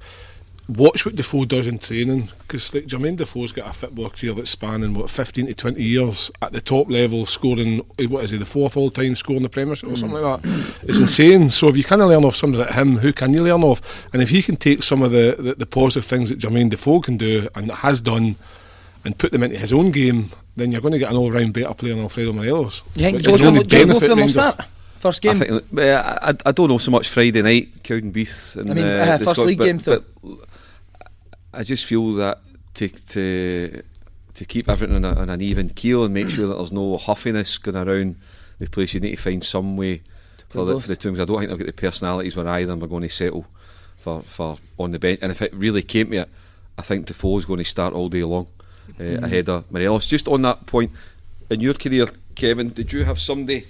watch 0.70 1.06
what 1.06 1.16
Defoe 1.16 1.46
does 1.46 1.68
in 1.68 1.80
training 1.80 2.30
because 2.42 2.74
like 2.74 2.86
Jermaine 2.86 3.18
Defoe's 3.18 3.52
got 3.52 3.70
a 3.70 3.74
football 3.74 4.10
career 4.10 4.34
that's 4.34 4.52
spanning 4.52 4.94
what 4.94 5.10
15 5.10 5.48
to 5.48 5.54
20 5.54 5.82
years 5.82 6.32
at 6.42 6.52
the 6.52 6.62
top 6.62 6.90
level, 6.90 7.26
scoring 7.26 7.82
eh, 7.98 8.06
what 8.06 8.24
is 8.24 8.32
he 8.32 8.38
the 8.38 8.46
fourth 8.46 8.78
all 8.78 8.90
time 8.90 9.16
score 9.16 9.36
in 9.38 9.44
the 9.44 9.50
Premiership 9.50 9.90
or 9.90 9.96
something 9.96 10.22
like 10.22 10.42
that. 10.42 10.80
It's 10.84 11.00
insane. 11.00 11.50
So 11.50 11.68
if 11.70 11.78
you 11.78 11.84
can 11.84 12.00
learn 12.00 12.24
off 12.24 12.36
somebody 12.36 12.64
like 12.64 12.74
him, 12.74 12.98
who 12.98 13.12
can 13.12 13.34
you 13.34 13.44
learn 13.44 13.64
off? 13.64 14.08
And 14.14 14.22
if 14.22 14.30
he 14.30 14.42
can 14.42 14.58
take 14.58 14.84
some 14.84 15.02
of 15.02 15.12
the, 15.12 15.36
the, 15.40 15.56
the 15.56 15.66
positive 15.66 16.06
things 16.06 16.30
that 16.30 16.40
Jermaine 16.40 16.70
Defoe 16.70 17.02
can 17.02 17.18
do 17.18 17.48
and 17.56 17.72
has 17.72 18.00
done 18.02 18.36
and 19.04 19.18
put 19.18 19.32
them 19.32 19.44
into 19.44 19.58
his 19.58 19.74
own 19.74 19.92
game, 19.92 20.30
then 20.56 20.72
you're 20.72 20.82
going 20.82 20.92
to 20.92 21.00
get 21.00 21.10
an 21.10 21.18
all 21.18 21.32
round 21.32 21.54
better 21.54 21.74
player 21.74 21.94
than 21.96 22.04
Alfredo 22.04 22.34
Morelos. 22.34 22.84
You 22.96 23.04
think 23.06 23.18
which 23.18 23.26
both 23.26 23.42
would 23.42 23.48
only 23.48 23.62
of 23.62 23.70
them- 23.70 23.88
both 23.88 23.96
of 23.96 24.02
them 24.02 24.10
will 24.10 24.18
Rangers. 24.18 24.54
start? 24.54 24.68
First 24.96 25.22
game? 25.22 25.32
I 25.32 25.36
think 25.36 25.80
uh, 25.80 26.20
I, 26.22 26.34
I 26.46 26.52
don't 26.52 26.68
know 26.68 26.78
so 26.78 26.92
much 26.92 27.08
Friday 27.08 27.42
night 27.42 27.84
Cowdenbeath 27.84 28.58
and 28.58 28.70
I 28.70 28.74
mean, 28.74 28.86
uh, 28.86 28.90
uh, 28.90 29.18
first 29.18 29.22
Scots, 29.32 29.40
league 29.40 29.58
but, 29.58 29.66
game, 29.66 29.78
though. 29.78 30.04
but 30.22 30.49
I 31.54 31.64
just 31.64 31.86
feel 31.86 32.14
that 32.14 32.40
to 32.76 32.88
to 32.90 33.82
to 34.36 34.46
keep 34.46 34.70
everything 34.70 34.96
on, 34.96 35.06
a, 35.06 35.20
on 35.20 35.30
an 35.30 35.42
even 35.42 35.70
keel 35.70 36.04
and 36.06 36.14
make 36.14 36.30
sure 36.30 36.48
that 36.48 36.56
there's 36.56 36.72
no 36.72 36.98
huffiness 36.98 37.58
going 37.58 37.76
around 37.76 38.16
the 38.60 38.68
place, 38.70 38.94
you 38.94 39.00
need 39.00 39.12
to 39.16 39.22
find 39.22 39.44
some 39.44 39.76
way 39.76 40.02
for 40.50 40.66
the, 40.66 40.80
for 40.80 40.88
the 40.88 40.96
two. 40.96 41.12
'cause 41.12 41.20
I 41.20 41.26
don't 41.26 41.38
think 41.40 41.50
they've 41.50 41.58
got 41.60 41.68
the 41.68 41.74
personalities 41.74 42.36
where 42.36 42.48
either 42.48 42.72
of 42.72 42.80
them 42.80 42.84
are 42.86 42.90
going 42.90 43.04
to 43.04 43.10
settle 43.10 43.46
for, 43.98 44.22
for 44.22 44.58
on 44.78 44.92
the 44.92 45.00
bench. 45.00 45.20
And 45.22 45.32
if 45.32 45.42
it 45.42 45.54
really 45.54 45.82
came 45.82 46.12
to 46.12 46.18
it, 46.18 46.30
I 46.78 46.82
think 46.84 47.06
Defoe's 47.08 47.46
going 47.46 47.58
to 47.60 47.66
start 47.66 47.94
all 47.94 48.10
day 48.10 48.24
long 48.24 48.48
uh, 49.00 49.04
Mm. 49.04 49.24
ahead 49.24 49.50
of 49.50 49.70
Morelos. 49.72 50.08
Just 50.08 50.28
on 50.28 50.42
that 50.44 50.66
point, 50.66 50.92
in 51.50 51.60
your 51.62 51.74
career, 51.74 52.06
Kevin, 52.36 52.70
did 52.70 52.94
you 52.94 53.04
have 53.06 53.20
somebody? 53.20 53.66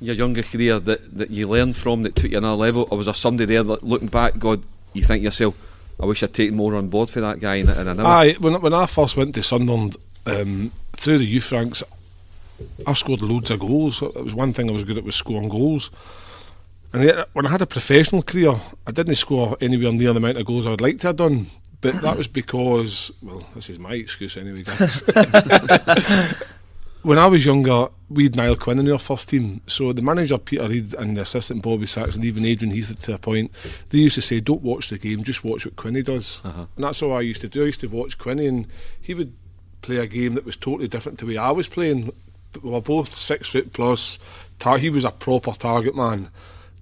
your 0.00 0.14
younger 0.16 0.42
career 0.42 0.78
that, 0.80 1.16
that 1.16 1.30
you 1.30 1.48
learned 1.48 1.74
from 1.76 2.02
that 2.02 2.14
took 2.14 2.30
you 2.30 2.36
another 2.36 2.56
level, 2.60 2.86
or 2.90 2.98
was 2.98 3.06
there 3.06 3.14
somebody 3.14 3.46
there 3.46 3.62
that 3.62 3.82
looking 3.82 4.08
back, 4.08 4.38
God, 4.38 4.62
you 4.92 5.02
think 5.02 5.22
yourself, 5.22 5.56
I 6.00 6.06
wish 6.06 6.22
I'd 6.22 6.34
taken 6.34 6.56
more 6.56 6.74
on 6.74 6.88
board 6.88 7.10
for 7.10 7.20
that 7.20 7.40
guy, 7.40 7.56
and, 7.56 7.70
and 7.70 7.90
I 7.90 7.92
never. 7.92 8.08
Aye, 8.08 8.36
when, 8.40 8.60
when 8.60 8.74
I 8.74 8.86
first 8.86 9.16
went 9.16 9.34
to 9.36 9.42
Sunderland, 9.42 9.96
um, 10.26 10.72
through 10.92 11.18
the 11.18 11.24
youth 11.24 11.52
ranks, 11.52 11.82
I 12.86 12.92
scored 12.94 13.22
loads 13.22 13.50
of 13.50 13.60
goals. 13.60 14.02
It 14.02 14.22
was 14.22 14.34
one 14.34 14.52
thing 14.52 14.68
I 14.68 14.72
was 14.72 14.84
good 14.84 14.98
at 14.98 15.04
was 15.04 15.16
scoring 15.16 15.48
goals. 15.48 15.90
And 16.92 17.04
yet, 17.04 17.28
when 17.32 17.46
I 17.46 17.50
had 17.50 17.62
a 17.62 17.66
professional 17.66 18.22
career, 18.22 18.54
I 18.86 18.92
didn't 18.92 19.16
score 19.16 19.56
anywhere 19.60 19.92
near 19.92 20.12
the 20.12 20.18
amount 20.18 20.36
of 20.36 20.46
goals 20.46 20.66
I 20.66 20.70
would 20.70 20.80
like 20.80 20.98
to 21.00 21.08
have 21.08 21.16
done. 21.16 21.48
But 21.80 22.00
that 22.00 22.16
was 22.16 22.28
because, 22.28 23.12
well, 23.20 23.46
this 23.54 23.68
is 23.68 23.78
my 23.78 23.92
excuse 23.92 24.36
anyway, 24.36 24.62
guys. 24.62 25.02
when 27.04 27.18
I 27.18 27.26
was 27.26 27.44
younger, 27.44 27.88
we 28.08 28.24
had 28.24 28.34
Niall 28.34 28.56
Quinn 28.56 28.78
in 28.78 28.90
our 28.90 28.98
first 28.98 29.28
team. 29.28 29.60
So 29.66 29.92
the 29.92 30.02
manager 30.02 30.38
Peter 30.38 30.66
Reid 30.66 30.94
and 30.94 31.16
the 31.16 31.20
assistant 31.20 31.62
Bobby 31.62 31.86
Sachs 31.86 32.16
and 32.16 32.24
even 32.24 32.44
Adrian 32.44 32.74
Heath 32.74 33.00
to 33.02 33.14
a 33.14 33.18
point, 33.18 33.52
they 33.90 33.98
used 33.98 34.14
to 34.14 34.22
say, 34.22 34.40
"Don't 34.40 34.62
watch 34.62 34.88
the 34.88 34.98
game, 34.98 35.22
just 35.22 35.44
watch 35.44 35.66
what 35.66 35.76
Quinny 35.76 36.02
does." 36.02 36.40
Uh-huh. 36.44 36.66
And 36.74 36.84
that's 36.84 37.02
all 37.02 37.14
I 37.14 37.20
used 37.20 37.42
to 37.42 37.48
do. 37.48 37.62
I 37.62 37.66
used 37.66 37.80
to 37.80 37.88
watch 37.88 38.18
Quinny, 38.18 38.46
and 38.46 38.66
he 39.00 39.12
would 39.14 39.34
play 39.82 39.98
a 39.98 40.06
game 40.06 40.34
that 40.34 40.46
was 40.46 40.56
totally 40.56 40.88
different 40.88 41.18
to 41.18 41.26
the 41.26 41.32
way 41.32 41.38
I 41.38 41.50
was 41.50 41.68
playing. 41.68 42.10
We 42.62 42.70
were 42.70 42.80
both 42.80 43.14
six 43.14 43.50
foot 43.50 43.74
plus. 43.74 44.18
Tar- 44.58 44.78
he 44.78 44.88
was 44.88 45.04
a 45.04 45.10
proper 45.10 45.52
target 45.52 45.94
man. 45.94 46.30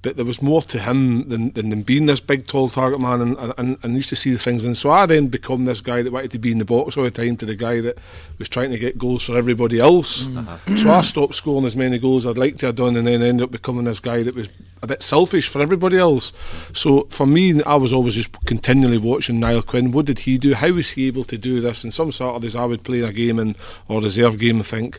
But 0.02 0.16
there 0.16 0.24
was 0.24 0.42
more 0.42 0.62
to 0.62 0.78
him 0.80 1.28
than, 1.28 1.52
than, 1.52 1.70
than 1.70 1.82
being 1.82 2.06
this 2.06 2.20
big, 2.20 2.46
tall 2.46 2.68
target 2.68 3.00
man, 3.00 3.20
and, 3.20 3.36
and, 3.38 3.54
and, 3.56 3.78
and 3.82 3.94
used 3.94 4.08
to 4.08 4.16
see 4.16 4.32
the 4.32 4.38
things. 4.38 4.64
And 4.64 4.76
so 4.76 4.90
I 4.90 5.06
then 5.06 5.28
become 5.28 5.64
this 5.64 5.80
guy 5.80 6.02
that 6.02 6.12
wanted 6.12 6.32
to 6.32 6.38
be 6.38 6.50
in 6.50 6.58
the 6.58 6.64
box 6.64 6.96
all 6.96 7.04
the 7.04 7.10
time 7.10 7.36
to 7.36 7.46
the 7.46 7.54
guy 7.54 7.80
that 7.80 7.98
was 8.38 8.48
trying 8.48 8.70
to 8.70 8.78
get 8.78 8.98
goals 8.98 9.24
for 9.24 9.36
everybody 9.36 9.78
else. 9.78 10.24
Mm. 10.26 10.38
Uh-huh. 10.38 10.76
So 10.82 10.90
I 10.90 11.02
stopped 11.02 11.36
scoring 11.36 11.64
as 11.64 11.76
many 11.76 11.98
goals 11.98 12.26
I'd 12.26 12.38
like 12.38 12.56
to 12.58 12.66
have 12.66 12.74
done, 12.74 12.96
and 12.96 13.06
then 13.06 13.22
ended 13.22 13.44
up 13.44 13.50
becoming 13.52 13.84
this 13.84 14.00
guy 14.00 14.24
that 14.24 14.34
was 14.34 14.48
a 14.82 14.86
bit 14.88 15.02
selfish 15.02 15.48
for 15.48 15.62
everybody 15.62 15.96
else. 15.96 16.32
So 16.74 17.02
for 17.08 17.26
me, 17.26 17.62
I 17.62 17.76
was 17.76 17.92
always 17.92 18.14
just 18.14 18.32
continually 18.44 18.98
watching 18.98 19.38
Niall 19.38 19.62
Quinn. 19.62 19.92
What 19.92 20.06
did 20.06 20.20
he 20.20 20.38
do? 20.38 20.54
How 20.54 20.72
was 20.72 20.90
he 20.90 21.06
able 21.06 21.24
to 21.24 21.38
do 21.38 21.60
this? 21.60 21.84
And 21.84 21.94
some 21.94 22.10
Saturdays 22.10 22.56
I 22.56 22.64
would 22.64 22.82
play 22.82 22.98
in 22.98 23.04
a 23.04 23.12
game 23.12 23.38
and 23.38 23.56
or 23.88 24.00
reserve 24.00 24.38
game 24.38 24.56
and 24.56 24.66
think. 24.66 24.98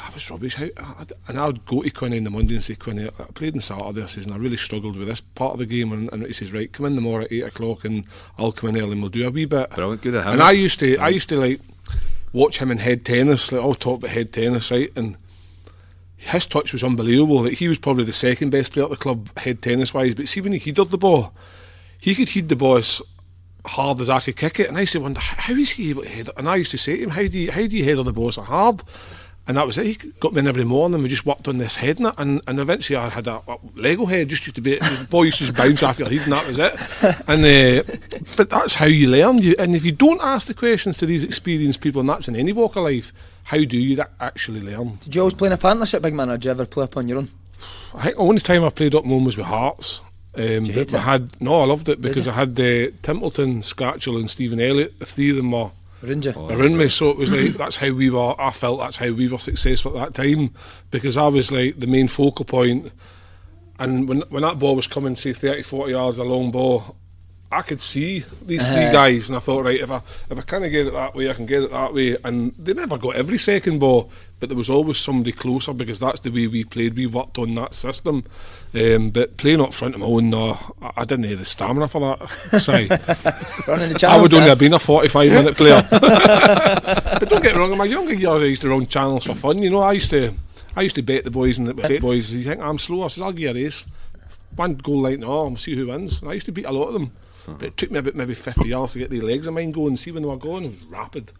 I 0.00 0.10
was 0.14 0.30
rubbish. 0.30 0.54
How, 0.54 0.66
I- 0.76 1.06
and 1.26 1.38
I 1.40 1.46
would 1.46 1.64
go 1.66 1.82
to 1.82 1.90
Quinny 1.90 2.18
in 2.18 2.24
the 2.24 2.30
Monday 2.30 2.54
and 2.54 2.62
say, 2.62 2.74
Quinny, 2.76 3.08
I 3.18 3.24
played 3.34 3.54
on 3.54 3.60
Saturday 3.60 4.00
this 4.00 4.12
season. 4.12 4.32
I 4.32 4.36
really 4.36 4.56
struggled 4.56 4.96
with 4.96 5.08
this 5.08 5.20
part 5.20 5.54
of 5.54 5.58
the 5.58 5.66
game. 5.66 5.92
And, 5.92 6.12
and 6.12 6.24
he 6.26 6.32
says, 6.32 6.52
right, 6.52 6.72
come 6.72 6.86
in 6.86 6.94
tomorrow 6.94 7.24
at 7.24 7.32
8 7.32 7.40
o'clock 7.42 7.84
and 7.84 8.04
I'll 8.38 8.52
come 8.52 8.70
in 8.70 8.76
early 8.80 8.92
and 8.92 9.00
we'll 9.02 9.10
do 9.10 9.26
a 9.26 9.30
wee 9.30 9.44
bit. 9.44 9.70
Brilliant, 9.70 10.02
good 10.02 10.14
him. 10.14 10.26
And 10.34 10.42
I 10.42 10.52
used 10.52 10.78
to, 10.80 10.96
I 10.98 11.08
used 11.08 11.28
to 11.30 11.36
like 11.38 11.60
watch 12.32 12.58
him 12.58 12.70
in 12.70 12.78
head 12.78 13.04
tennis. 13.04 13.50
Like, 13.50 13.60
I'll 13.60 13.74
talk 13.74 13.98
about 13.98 14.10
head 14.10 14.32
tennis, 14.32 14.70
right? 14.70 14.90
And 14.96 15.16
his 16.16 16.46
touch 16.46 16.72
was 16.72 16.84
unbelievable. 16.84 17.42
Like, 17.42 17.54
he 17.54 17.68
was 17.68 17.78
probably 17.78 18.04
the 18.04 18.12
second 18.12 18.50
best 18.50 18.72
player 18.72 18.84
at 18.84 18.90
the 18.90 18.96
club, 18.96 19.36
head 19.38 19.62
tennis 19.62 19.92
wise. 19.92 20.14
But 20.14 20.28
see, 20.28 20.40
when 20.40 20.52
he 20.52 20.58
headed 20.58 20.90
the 20.90 20.98
ball, 20.98 21.32
he 21.98 22.14
could 22.14 22.28
head 22.28 22.48
the 22.48 22.56
ball 22.56 22.76
as 22.76 23.02
hard 23.66 24.00
as 24.00 24.08
I 24.10 24.20
could 24.20 24.36
kick 24.36 24.60
it. 24.60 24.68
And 24.68 24.76
I 24.76 24.82
used 24.82 24.92
to 24.92 25.00
wonder, 25.00 25.20
how 25.20 25.54
is 25.54 25.70
he 25.70 25.90
able 25.90 26.02
to 26.02 26.08
head 26.08 26.28
it? 26.28 26.34
And 26.36 26.48
I 26.48 26.56
used 26.56 26.70
to 26.70 26.78
say 26.78 26.96
to 26.96 27.02
him, 27.02 27.10
how 27.10 27.26
do 27.26 27.38
you, 27.38 27.50
how 27.50 27.66
do 27.66 27.76
you 27.76 27.84
head 27.84 28.04
the 28.04 28.12
ball 28.12 28.30
so 28.32 28.42
hard? 28.42 28.82
And 29.48 29.56
that 29.56 29.66
was 29.66 29.78
it. 29.78 29.86
He 29.86 30.10
got 30.20 30.34
me 30.34 30.40
in 30.40 30.46
every 30.46 30.62
morning. 30.62 30.96
And 30.96 31.02
we 31.02 31.08
just 31.08 31.24
worked 31.24 31.48
on 31.48 31.56
this 31.56 31.76
head 31.76 31.98
and, 31.98 32.12
and, 32.18 32.42
and 32.46 32.60
eventually 32.60 32.98
I 32.98 33.08
had 33.08 33.26
a, 33.26 33.40
a 33.48 33.56
Lego 33.74 34.04
head. 34.04 34.28
Just 34.28 34.46
used 34.46 34.56
to 34.56 34.60
be 34.60 34.76
the 34.78 35.06
ball 35.10 35.24
used 35.24 35.38
to 35.38 35.46
just 35.46 35.56
bounce 35.56 35.82
off 35.82 35.98
your 35.98 36.10
head, 36.10 36.20
and 36.24 36.32
that 36.34 36.46
was 36.46 36.58
it. 36.58 36.74
And 37.26 37.42
uh, 37.42 37.82
but 38.36 38.50
that's 38.50 38.74
how 38.74 38.84
you 38.84 39.08
learn. 39.08 39.38
You 39.38 39.54
and 39.58 39.74
if 39.74 39.86
you 39.86 39.92
don't 39.92 40.20
ask 40.20 40.48
the 40.48 40.54
questions 40.54 40.98
to 40.98 41.06
these 41.06 41.24
experienced 41.24 41.80
people, 41.80 42.00
and 42.00 42.10
that's 42.10 42.28
in 42.28 42.36
any 42.36 42.52
walk 42.52 42.76
of 42.76 42.84
life, 42.84 43.12
how 43.44 43.64
do 43.64 43.78
you 43.78 43.96
that 43.96 44.10
actually 44.20 44.60
learn? 44.60 44.98
Did 45.04 45.14
you 45.14 45.22
always 45.22 45.34
play 45.34 45.46
in 45.46 45.52
a 45.54 45.56
partnership, 45.56 46.02
big 46.02 46.12
man, 46.14 46.28
or 46.28 46.36
did 46.36 46.44
you 46.44 46.50
ever 46.50 46.66
play 46.66 46.84
up 46.84 46.96
on 46.98 47.08
your 47.08 47.18
own? 47.18 47.30
I 47.94 48.02
think 48.02 48.16
the 48.16 48.22
only 48.22 48.40
time 48.42 48.64
I 48.64 48.68
played 48.68 48.94
up 48.94 49.06
Mome 49.06 49.24
was 49.24 49.38
with 49.38 49.46
Hearts. 49.46 50.02
Um, 50.34 50.44
you 50.44 50.60
but 50.60 50.74
hate 50.74 50.92
we 50.92 50.98
it? 50.98 51.02
had 51.02 51.40
no, 51.40 51.62
I 51.62 51.64
loved 51.64 51.88
it 51.88 52.02
because? 52.02 52.28
I 52.28 52.32
had 52.32 52.50
uh, 52.60 52.90
Templeton, 53.02 53.62
Skacel, 53.62 54.20
and 54.20 54.30
Stephen 54.30 54.60
Elliott. 54.60 54.98
The 54.98 55.06
three 55.06 55.30
of 55.30 55.36
them 55.36 55.52
were 55.52 55.70
Around 56.50 56.76
me. 56.76 56.88
So 56.88 57.10
it 57.10 57.16
was 57.16 57.32
like 57.32 57.54
that's 57.54 57.76
how 57.76 57.92
we 57.92 58.10
were. 58.10 58.40
I 58.40 58.50
felt 58.50 58.80
that's 58.80 58.96
how 58.96 59.10
we 59.10 59.28
were 59.28 59.38
successful 59.38 59.98
at 59.98 60.14
that 60.14 60.22
time 60.22 60.52
because 60.90 61.16
I 61.16 61.28
was 61.28 61.50
like 61.50 61.80
the 61.80 61.86
main 61.86 62.08
focal 62.08 62.44
point. 62.44 62.92
And 63.78 64.08
when 64.08 64.20
when 64.28 64.42
that 64.42 64.58
ball 64.58 64.76
was 64.76 64.86
coming, 64.86 65.16
say 65.16 65.32
30, 65.32 65.62
40 65.62 65.92
yards, 65.92 66.18
a 66.18 66.24
long 66.24 66.50
ball, 66.50 66.96
I 67.50 67.62
could 67.62 67.80
see 67.80 68.24
these 68.44 68.66
three 68.66 68.76
Uh-huh. 68.84 68.92
guys, 68.92 69.30
and 69.30 69.36
I 69.36 69.40
thought, 69.40 69.64
right, 69.64 69.80
if 69.80 69.90
I 69.90 70.02
if 70.30 70.38
I 70.38 70.42
kind 70.42 70.66
of 70.66 70.70
get 70.70 70.86
it 70.86 70.92
that 70.92 71.14
way, 71.14 71.30
I 71.30 71.32
can 71.32 71.46
get 71.46 71.62
it 71.62 71.70
that 71.70 71.94
way. 71.94 72.14
And 72.22 72.52
they 72.58 72.74
never 72.74 72.98
got 72.98 73.16
every 73.16 73.38
second 73.38 73.78
ball, 73.78 74.10
but 74.38 74.50
there 74.50 74.56
was 74.58 74.68
always 74.68 74.98
somebody 74.98 75.32
closer 75.32 75.72
because 75.72 75.98
that's 75.98 76.20
the 76.20 76.30
way 76.30 76.46
we 76.46 76.64
played. 76.64 76.94
We 76.94 77.06
worked 77.06 77.38
on 77.38 77.54
that 77.54 77.72
system. 77.72 78.24
Um, 78.74 79.08
but 79.10 79.38
playing 79.38 79.62
up 79.62 79.72
front 79.72 79.94
of 79.94 80.00
my 80.02 80.06
own, 80.06 80.28
no, 80.28 80.58
I, 80.82 80.90
I 80.98 81.04
didn't 81.06 81.24
have 81.24 81.38
the 81.38 81.46
stamina 81.46 81.88
for 81.88 82.00
that. 82.18 82.28
Sorry. 82.60 82.86
Running 83.66 83.94
the 83.94 84.06
I 84.06 84.20
would 84.20 84.34
only 84.34 84.48
have 84.50 84.58
been 84.58 84.74
a 84.74 84.78
45 84.78 85.30
minute 85.32 85.56
player. 85.60 85.82
but 85.90 87.28
don't 87.30 87.42
get 87.42 87.54
me 87.54 87.60
wrong, 87.60 87.72
in 87.72 87.78
my 87.78 87.86
younger 87.86 88.12
years 88.14 88.42
I 88.42 88.46
used 88.46 88.62
to 88.62 88.68
run 88.68 88.86
channels 88.86 89.24
for 89.24 89.34
fun. 89.34 89.62
You 89.62 89.70
know, 89.70 89.80
I 89.80 89.92
used 89.92 90.10
to 90.10 90.34
I 90.76 90.82
used 90.82 90.96
to 90.96 91.02
bet 91.02 91.24
the 91.24 91.30
boys 91.30 91.56
and 91.58 91.66
the 91.66 91.98
boys, 92.00 92.32
you 92.34 92.44
think 92.44 92.60
I'm 92.60 92.76
slow? 92.78 93.04
I 93.04 93.08
said, 93.08 93.24
I'll 93.24 93.32
give 93.32 93.40
you 93.40 93.50
a 93.50 93.54
race. 93.54 93.84
One 94.54 94.74
goal 94.74 95.00
line, 95.02 95.20
no, 95.20 95.44
we'll 95.44 95.56
see 95.56 95.74
who 95.74 95.86
wins. 95.86 96.20
And 96.20 96.30
I 96.30 96.34
used 96.34 96.46
to 96.46 96.52
beat 96.52 96.66
a 96.66 96.72
lot 96.72 96.88
of 96.88 96.92
them. 96.92 97.10
But 97.56 97.68
it 97.68 97.76
took 97.76 97.90
me 97.90 97.98
about 97.98 98.14
maybe 98.14 98.34
50 98.34 98.68
yards 98.68 98.92
to 98.92 98.98
get 98.98 99.10
the 99.10 99.20
legs 99.20 99.46
of 99.46 99.54
mine 99.54 99.72
going. 99.72 99.96
See 99.96 100.10
when 100.10 100.22
they 100.22 100.28
were 100.28 100.36
going, 100.36 100.64
it 100.64 100.68
was 100.70 100.84
rapid. 100.84 101.32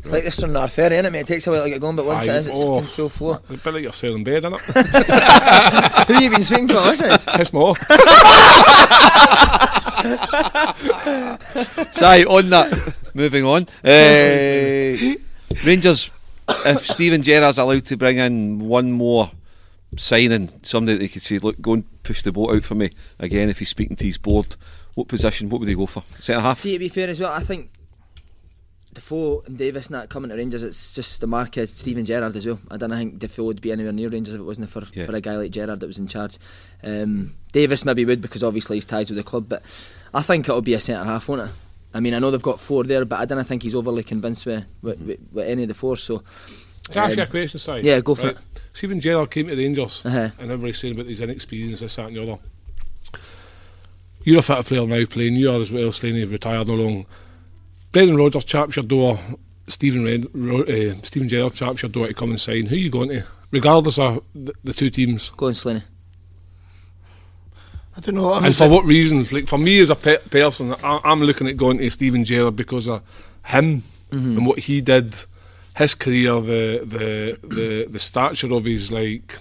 It's 0.00 0.10
like 0.10 0.24
the 0.24 0.30
Stranraer 0.30 0.68
Ferry, 0.68 0.96
innit, 0.96 1.12
mate? 1.12 1.20
It 1.20 1.26
takes 1.26 1.46
a 1.46 1.50
while 1.50 1.62
to 1.64 1.68
get 1.68 1.80
going, 1.80 1.94
but 1.94 2.06
once 2.06 2.26
Aye, 2.26 2.32
it 2.32 2.36
is, 2.36 2.46
it's 2.46 2.62
oh. 2.62 2.80
full 2.80 3.08
flow. 3.10 3.32
A 3.32 3.52
bit 3.52 3.66
like 3.66 3.82
you're 3.82 3.92
selling 3.92 4.24
bed, 4.24 4.44
innit? 4.44 6.06
Who 6.06 6.22
you 6.22 6.30
been 6.30 6.42
speaking 6.42 6.68
to? 6.68 6.74
What's 6.74 7.00
this? 7.00 7.26
Piss 7.26 7.52
more. 7.52 7.76
So, 11.92 12.06
aye, 12.06 12.24
on 12.24 12.48
that, 12.50 12.94
moving 13.12 13.44
on. 13.44 13.64
Uh, 13.84 14.96
Rangers, 15.66 16.10
if 16.48 16.86
Steven 16.86 17.22
Gerrard's 17.22 17.58
allowed 17.58 17.84
to 17.86 17.96
bring 17.98 18.16
in 18.16 18.58
one 18.58 18.92
more 18.92 19.30
signing, 19.98 20.50
somebody 20.62 20.96
that 20.96 21.02
he 21.02 21.08
could 21.08 21.22
say, 21.22 21.38
look, 21.38 21.60
go 21.60 21.74
and 21.74 22.02
push 22.02 22.22
the 22.22 22.32
boat 22.32 22.54
out 22.54 22.64
for 22.64 22.74
me 22.74 22.90
again 23.18 23.50
if 23.50 23.58
he's 23.58 23.68
speaking 23.68 23.96
to 23.96 24.06
his 24.06 24.16
board, 24.16 24.56
what 24.94 25.08
position, 25.08 25.48
what 25.48 25.60
would 25.60 25.68
he 25.68 25.74
go 25.74 25.86
for? 25.86 26.02
Centre 26.20 26.40
half? 26.42 26.58
See, 26.58 26.72
to 26.72 26.78
be 26.78 26.88
fair 26.88 27.08
as 27.08 27.20
well, 27.20 27.32
I 27.32 27.40
think 27.40 27.70
Defoe 28.92 29.40
and 29.46 29.56
Davis 29.56 29.88
not 29.88 30.08
coming 30.08 30.30
to 30.30 30.36
Rangers, 30.36 30.64
it's 30.64 30.92
just 30.92 31.20
the 31.20 31.26
mark 31.28 31.56
of 31.58 31.68
Steven 31.68 32.04
Gerrard 32.04 32.34
as 32.34 32.44
well. 32.44 32.58
I 32.70 32.76
don't 32.76 32.90
think 32.90 33.20
Defoe 33.20 33.44
would 33.44 33.60
be 33.60 33.70
anywhere 33.70 33.92
near 33.92 34.08
Rangers 34.08 34.34
if 34.34 34.40
it 34.40 34.44
wasn't 34.44 34.68
for, 34.68 34.82
Yeah. 34.92 35.06
for 35.06 35.14
a 35.14 35.20
guy 35.20 35.36
like 35.36 35.52
Gerrard 35.52 35.78
that 35.80 35.86
was 35.86 35.98
in 35.98 36.08
charge. 36.08 36.38
Um, 36.82 37.34
Davis 37.52 37.84
maybe 37.84 38.04
would 38.04 38.20
because 38.20 38.42
obviously 38.42 38.76
he's 38.78 38.84
ties 38.84 39.08
with 39.08 39.16
the 39.16 39.22
club, 39.22 39.48
but 39.48 39.62
I 40.12 40.22
think 40.22 40.48
it'll 40.48 40.60
be 40.60 40.74
a 40.74 40.80
centre 40.80 41.04
half, 41.04 41.28
won't 41.28 41.42
it? 41.42 41.50
I 41.94 42.00
mean, 42.00 42.14
I 42.14 42.18
know 42.18 42.30
they've 42.32 42.42
got 42.42 42.58
four 42.60 42.82
there, 42.84 43.04
but 43.04 43.20
I 43.20 43.24
don't 43.26 43.44
think 43.44 43.62
he's 43.62 43.74
overly 43.76 44.02
convinced 44.02 44.44
with, 44.46 44.64
with, 44.82 45.00
with, 45.00 45.18
with 45.32 45.48
any 45.48 45.62
of 45.62 45.68
the 45.68 45.74
four. 45.74 45.96
So, 45.96 46.22
Can 46.90 46.98
I 47.02 47.06
ask 47.06 47.16
you 47.16 47.22
a 47.22 47.26
Um, 47.26 47.30
question, 47.30 47.58
Si? 47.60 47.80
yeah, 47.82 48.00
go 48.00 48.14
for 48.16 48.28
it. 48.30 48.38
Steven 48.72 49.00
Gerrard 49.00 49.30
came 49.30 49.46
to 49.48 49.54
the 49.54 49.64
Rangers 49.64 50.02
Uh-huh. 50.04 50.18
and 50.38 50.50
everybody's 50.50 50.78
saying 50.78 50.94
about 50.94 51.06
his 51.06 51.20
inexperience, 51.20 51.80
this, 51.80 51.94
that, 51.96 52.06
and 52.08 52.16
the 52.16 52.22
other. 52.22 52.38
You're 54.22 54.40
a 54.40 54.42
fitter 54.42 54.62
player 54.62 54.86
now 54.86 55.04
playing, 55.06 55.36
you 55.36 55.50
are 55.50 55.60
as 55.60 55.70
well, 55.72 55.90
Slaney, 55.92 56.20
you've 56.20 56.32
retired 56.32 56.68
no 56.68 56.74
long. 56.74 57.06
Brendan 57.92 58.16
Rodgers 58.16 58.44
chaps 58.44 58.76
your 58.76 58.84
door, 58.84 59.18
Stephen, 59.66 60.04
Red, 60.04 60.26
Ro, 60.32 60.62
uh, 60.62 60.94
Steven 61.02 61.28
Gerrard 61.28 61.54
chaps 61.54 61.82
your 61.82 61.88
door 61.90 62.06
to 62.06 62.14
come 62.14 62.30
and 62.30 62.40
sign. 62.40 62.66
Who 62.66 62.76
are 62.76 62.78
you 62.78 62.90
going 62.90 63.08
to? 63.08 63.24
Regardless 63.50 63.98
of 63.98 64.22
the, 64.34 64.52
the 64.62 64.72
two 64.72 64.90
teams. 64.90 65.30
Going 65.30 65.54
Slaney. 65.54 65.82
I 67.96 68.00
don't 68.00 68.14
know. 68.14 68.32
I 68.32 68.46
And 68.46 68.56
for 68.56 68.68
what 68.68 68.84
reasons? 68.84 69.32
Like 69.32 69.48
for 69.48 69.58
me 69.58 69.80
as 69.80 69.90
a 69.90 69.96
pe- 69.96 70.18
person, 70.30 70.74
I, 70.84 71.00
I'm 71.04 71.20
looking 71.22 71.48
at 71.48 71.56
going 71.56 71.78
to 71.78 71.90
Steven 71.90 72.24
Gerrard 72.24 72.56
because 72.56 72.88
of 72.88 73.02
him 73.46 73.82
Mm-hmm. 74.10 74.38
and 74.38 74.44
what 74.46 74.58
he 74.58 74.80
did, 74.80 75.14
his 75.76 75.94
career, 75.94 76.40
the 76.40 76.82
the 76.84 77.38
the, 77.46 77.86
the 77.88 77.98
stature 78.00 78.52
of 78.52 78.64
his 78.64 78.90
like. 78.90 79.38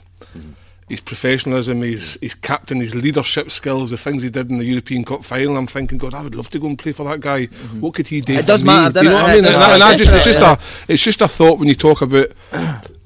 His 0.90 1.02
professionalism, 1.02 1.82
his, 1.82 2.18
his 2.20 2.34
captain, 2.34 2.80
his 2.80 2.96
leadership 2.96 3.52
skills, 3.52 3.92
the 3.92 3.98
things 3.98 4.24
he 4.24 4.30
did 4.30 4.50
in 4.50 4.58
the 4.58 4.66
European 4.66 5.06
Cup 5.06 5.24
final. 5.24 5.56
I'm 5.56 5.68
thinking, 5.68 6.00
God, 6.00 6.16
I 6.16 6.24
would 6.24 6.34
love 6.36 6.50
to 6.50 6.60
go 6.60 6.68
and 6.68 6.78
play 6.80 6.92
for 6.92 7.04
that 7.06 7.20
guy. 7.20 7.46
Mm-hmm. 7.46 7.80
What 7.82 7.94
could 7.94 8.08
he 8.08 8.22
do? 8.22 8.34
It 8.34 8.48
does 8.48 8.64
me? 8.64 8.68
matter, 8.68 9.00
you 9.00 9.06
know 9.06 9.12
doesn't 9.12 9.14
what 9.14 9.30
it? 9.30 9.32
I 9.32 9.36
mean? 9.36 9.46
It 9.46 9.48
It's 9.48 9.58
does 9.58 9.68
not, 9.68 9.74
and 9.76 9.84
I 9.84 9.96
just, 9.96 10.14
it's 10.14 10.26
just 10.26 10.40
definitely, 10.40 10.86
a, 10.90 10.94
it's 10.94 11.04
just 11.04 11.22
a 11.22 11.28
thought 11.28 11.60
when 11.60 11.68
you 11.68 11.76
talk 11.76 12.02
about 12.02 12.28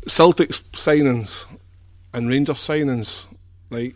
Celtic's 0.08 0.60
signings 0.72 1.46
and 2.14 2.30
Rangers 2.30 2.58
signings. 2.58 3.28
Like, 3.70 3.96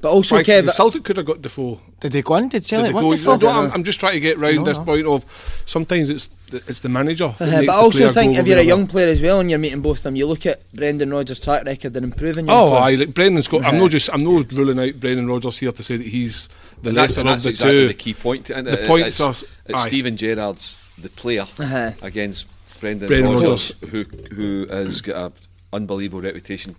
But 0.00 0.12
also, 0.12 0.38
Kev, 0.38 0.70
Celtic 0.70 1.04
could 1.04 1.18
have 1.18 1.26
got 1.26 1.42
Defoe. 1.42 1.80
Did 2.06 2.12
they 2.12 2.22
go 2.22 2.36
in? 2.36 2.44
Did 2.48 2.62
Did 2.62 2.64
Celtic 2.68 2.88
they 2.88 2.92
want 2.94 3.24
go- 3.24 3.36
the? 3.36 3.46
No, 3.46 3.52
I'm, 3.64 3.72
I'm 3.72 3.84
just 3.84 3.98
trying 3.98 4.12
to 4.14 4.20
get 4.20 4.38
round 4.38 4.56
No, 4.58 4.64
this 4.64 4.78
no. 4.78 4.84
point 4.84 5.06
of 5.06 5.24
sometimes 5.66 6.08
it's 6.08 6.26
the, 6.50 6.62
it's 6.68 6.78
the 6.80 6.88
manager. 6.88 7.34
that 7.38 7.48
Uh, 7.48 7.50
makes 7.60 7.66
but 7.66 7.72
the 7.72 7.78
I 7.78 7.82
also 7.82 8.12
think 8.12 8.36
if 8.36 8.46
you're 8.46 8.58
a 8.58 8.62
young 8.62 8.86
the- 8.86 8.92
player 8.92 9.08
as 9.08 9.20
well 9.20 9.40
and 9.40 9.50
you're 9.50 9.58
meeting 9.58 9.80
both 9.80 9.98
of 9.98 10.02
them, 10.04 10.14
you 10.16 10.26
look 10.26 10.46
at 10.46 10.60
Brendan 10.72 11.10
Rodgers' 11.12 11.40
track 11.40 11.64
record 11.64 11.96
and 11.96 12.04
improving 12.04 12.46
young 12.46 12.56
Oh, 12.56 12.74
aye, 12.76 12.80
players. 12.94 13.00
like 13.00 13.14
Brendan's 13.14 13.48
got. 13.48 13.64
I'm 13.64 13.78
not 13.78 13.90
just. 13.90 14.08
I'm 14.12 14.22
not 14.22 14.52
ruling 14.52 14.78
out 14.78 15.00
Brendan 15.00 15.26
Rodgers 15.26 15.58
here 15.58 15.72
to 15.72 15.82
say 15.82 15.96
that 15.96 16.06
he's 16.06 16.48
the 16.82 16.90
And 16.90 16.96
that's, 16.98 17.16
lesser 17.16 17.20
and 17.22 17.28
of 17.30 17.34
that's 17.34 17.44
the 17.44 17.50
exactly 17.50 17.72
two. 17.82 17.88
the 17.88 17.94
key 17.94 18.14
point. 18.14 18.50
And 18.50 18.66
The 18.68 18.82
it- 18.82 18.86
points 18.86 19.06
it's, 19.06 19.20
are- 19.20 19.48
it's 19.66 19.74
aye. 19.82 19.88
Steven 19.88 20.16
Gerrard's 20.16 20.76
the 21.02 21.08
player 21.08 21.46
Uh-huh. 21.58 21.90
against 22.02 22.46
Brendan, 22.80 23.08
Brendan 23.08 23.32
Rodgers, 23.34 23.72
who 23.90 24.04
who 24.34 24.66
has 24.70 25.00
got 25.00 25.16
an 25.16 25.32
unbelievable 25.72 26.20
reputation 26.22 26.76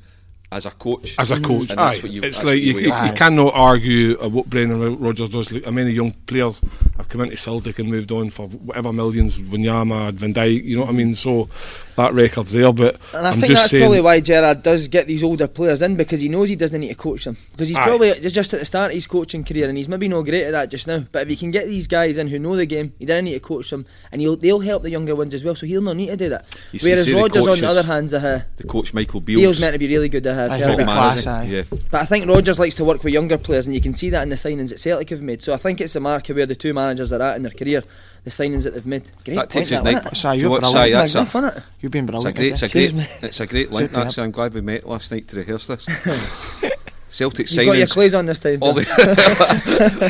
as 0.52 0.66
a 0.66 0.72
coach. 0.72 1.16
As 1.20 1.32
a 1.32 1.42
coach, 1.42 1.72
And 1.72 1.80
aye, 1.80 1.96
you- 1.96 2.24
it's 2.24 2.42
like 2.44 2.62
you, 2.62 2.74
you 2.74 2.80
you, 2.80 2.86
you 3.06 3.12
cannot 3.14 3.54
argue 3.54 4.18
uh, 4.22 4.30
what 4.30 4.50
Brendan 4.50 4.98
Rodgers 4.98 5.30
does. 5.30 5.52
Like, 5.52 5.70
many 5.74 5.92
young 5.92 6.14
players 6.26 6.62
have 6.96 7.10
come 7.10 7.22
into 7.22 7.36
Celtic 7.38 7.80
and 7.80 7.90
moved 7.92 8.12
on 8.12 8.30
for 8.30 8.48
whatever 8.48 8.94
millions, 8.94 9.40
Wanyama, 9.40 10.14
Van 10.14 10.34
Dijk. 10.34 10.64
You 10.64 10.76
know 10.78 10.82
what 10.84 10.90
I 10.92 10.94
mean? 10.94 11.16
So 11.16 11.50
that 11.98 12.14
record's 12.14 12.54
there. 12.54 12.72
But 12.72 12.98
And 13.14 13.28
I 13.28 13.32
am 13.32 13.36
think 13.40 13.48
just 13.52 13.64
that's 13.64 13.72
saying, 13.72 13.84
probably 13.84 14.02
why 14.02 14.20
Gerrard 14.22 14.64
does 14.64 14.88
get 14.88 15.06
these 15.08 15.22
older 15.22 15.48
players 15.48 15.82
in 15.82 15.96
because 15.98 16.22
he 16.22 16.30
knows 16.30 16.48
he 16.48 16.56
doesn't 16.56 16.80
need 16.80 16.90
to 16.90 16.96
coach 16.96 17.26
them. 17.26 17.36
Because 17.52 17.68
he's 17.68 17.78
Aye. 17.78 17.84
probably 17.84 18.20
just 18.22 18.54
at 18.54 18.60
the 18.60 18.66
start 18.66 18.92
of 18.92 18.96
his 18.96 19.06
coaching 19.08 19.44
career 19.44 19.68
and 19.68 19.78
he's 19.78 19.90
maybe 19.90 20.08
not 20.08 20.22
great 20.22 20.44
at 20.46 20.52
that 20.52 20.70
just 20.72 20.88
now. 20.88 21.04
But 21.12 21.24
if 21.24 21.28
he 21.30 21.36
can 21.36 21.52
get 21.52 21.66
these 21.68 21.88
guys 21.88 22.18
in 22.18 22.28
who 22.30 22.40
know 22.40 22.56
the 22.56 22.66
game, 22.66 22.94
he 23.00 23.06
doesn't 23.06 23.26
need 23.26 23.34
to 23.34 23.40
coach 23.42 23.70
them 23.70 23.86
and 24.14 24.22
he'll, 24.22 24.38
they'll 24.38 24.60
help 24.62 24.84
the 24.84 24.92
younger 24.92 25.14
ones 25.16 25.34
as 25.34 25.44
well. 25.44 25.56
So 25.56 25.66
he'll 25.66 25.82
not 25.82 25.98
need 25.98 26.08
to 26.08 26.18
do 26.18 26.30
that. 26.30 26.46
You 26.72 26.80
Whereas 26.82 27.06
see 27.06 27.12
the 27.12 27.18
Rodgers, 27.18 27.48
on 27.48 27.60
the 27.60 27.68
other 27.68 27.84
hand, 27.84 28.14
uh, 28.14 28.40
the 28.56 28.64
coach 28.66 28.94
Michael 28.94 29.20
Beals. 29.20 29.42
Beale's 29.42 29.60
meant 29.60 29.74
to 29.74 29.80
be 29.80 29.88
really 29.88 30.08
good 30.08 30.24
to 30.24 30.37
have. 30.38 30.52
Aye, 30.52 30.58
heard 30.58 30.64
top 30.66 30.80
it. 30.80 30.86
man, 30.86 30.96
class? 30.96 31.48
Yeah. 31.48 31.64
But 31.92 32.02
I 32.02 32.06
think 32.06 32.28
Rodgers 32.28 32.60
likes 32.60 32.76
to 32.76 32.86
work 32.86 33.04
with 33.04 33.14
younger 33.14 33.38
players, 33.38 33.66
and 33.66 33.76
you 33.76 33.82
can 33.82 33.94
see 33.94 34.10
that 34.12 34.24
in 34.24 34.30
the 34.30 34.36
signings 34.36 34.70
that 34.70 34.80
Celtic 34.80 35.10
have 35.10 35.22
made. 35.22 35.42
So 35.42 35.54
I 35.54 35.58
think 35.58 35.82
it's 35.82 35.96
a 35.96 36.00
mark 36.00 36.30
of 36.30 36.36
where 36.36 36.46
the 36.46 36.56
two 36.56 36.74
managers 36.74 37.12
are 37.14 37.22
at 37.22 37.36
in 37.36 37.44
their 37.44 37.52
career, 37.52 37.84
the 38.24 38.30
signings 38.30 38.64
that 38.64 38.74
they've 38.74 38.86
made. 38.86 39.04
Great 39.26 39.36
That 39.36 39.50
point, 39.50 39.52
takes 39.52 39.70
that, 39.70 39.84
night. 39.84 39.96
wasn't 39.96 40.14
it? 40.14 40.16
Si, 40.18 40.28
you 40.28 40.42
you're 40.42 40.50
what, 40.50 40.62
brilliant. 40.62 41.10
Si, 41.10 41.16
that's 41.16 41.36
a, 41.36 41.48
it? 41.58 41.64
You've 41.82 41.92
been 41.92 42.06
brilliant. 42.06 42.38
it's 42.40 42.62
a 42.62 42.68
great, 42.68 42.90
it's 42.90 42.96
a 42.96 43.00
great, 43.00 43.24
it's 43.24 43.40
a 43.40 43.48
great 43.48 43.72
link. 43.72 43.90
Super, 43.90 44.04
That's, 44.04 44.18
I'm 44.18 44.32
glad 44.32 44.54
we 44.54 44.62
met 44.62 44.88
last 44.88 45.12
night 45.12 45.28
to 45.30 45.38
rehearse 45.38 45.68
this. 45.68 45.86
Celtic 47.10 47.48
signings. 47.48 47.56
You've 47.58 47.66
got 47.68 47.78
your 47.78 47.88
clays 47.88 48.16
on 48.16 48.26
this 48.26 48.40
time. 48.40 48.62
Ollie. 48.62 48.86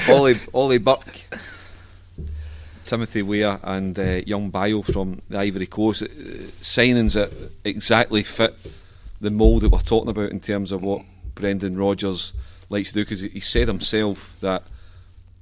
Ollie, 0.09 0.39
Ollie 0.53 0.77
Burke, 0.79 1.25
Timothy 2.85 3.21
Weah, 3.21 3.59
and 3.63 3.97
uh, 3.99 4.21
young 4.25 4.49
Bayo 4.49 4.81
from 4.81 5.21
the 5.29 5.37
Ivory 5.37 5.67
Coast. 5.67 6.03
Uh, 6.03 6.07
signings 6.07 7.13
that 7.13 7.31
exactly 7.63 8.23
fit 8.23 8.55
the 9.19 9.31
mould 9.31 9.61
that 9.63 9.69
we're 9.69 9.79
talking 9.79 10.09
about 10.09 10.31
in 10.31 10.39
terms 10.39 10.71
of 10.71 10.81
what 10.83 11.01
Brendan 11.35 11.77
Rodgers 11.77 12.33
likes 12.69 12.89
to 12.89 12.95
do. 12.95 13.01
Because 13.05 13.21
he 13.21 13.39
said 13.39 13.67
himself 13.67 14.37
that 14.41 14.63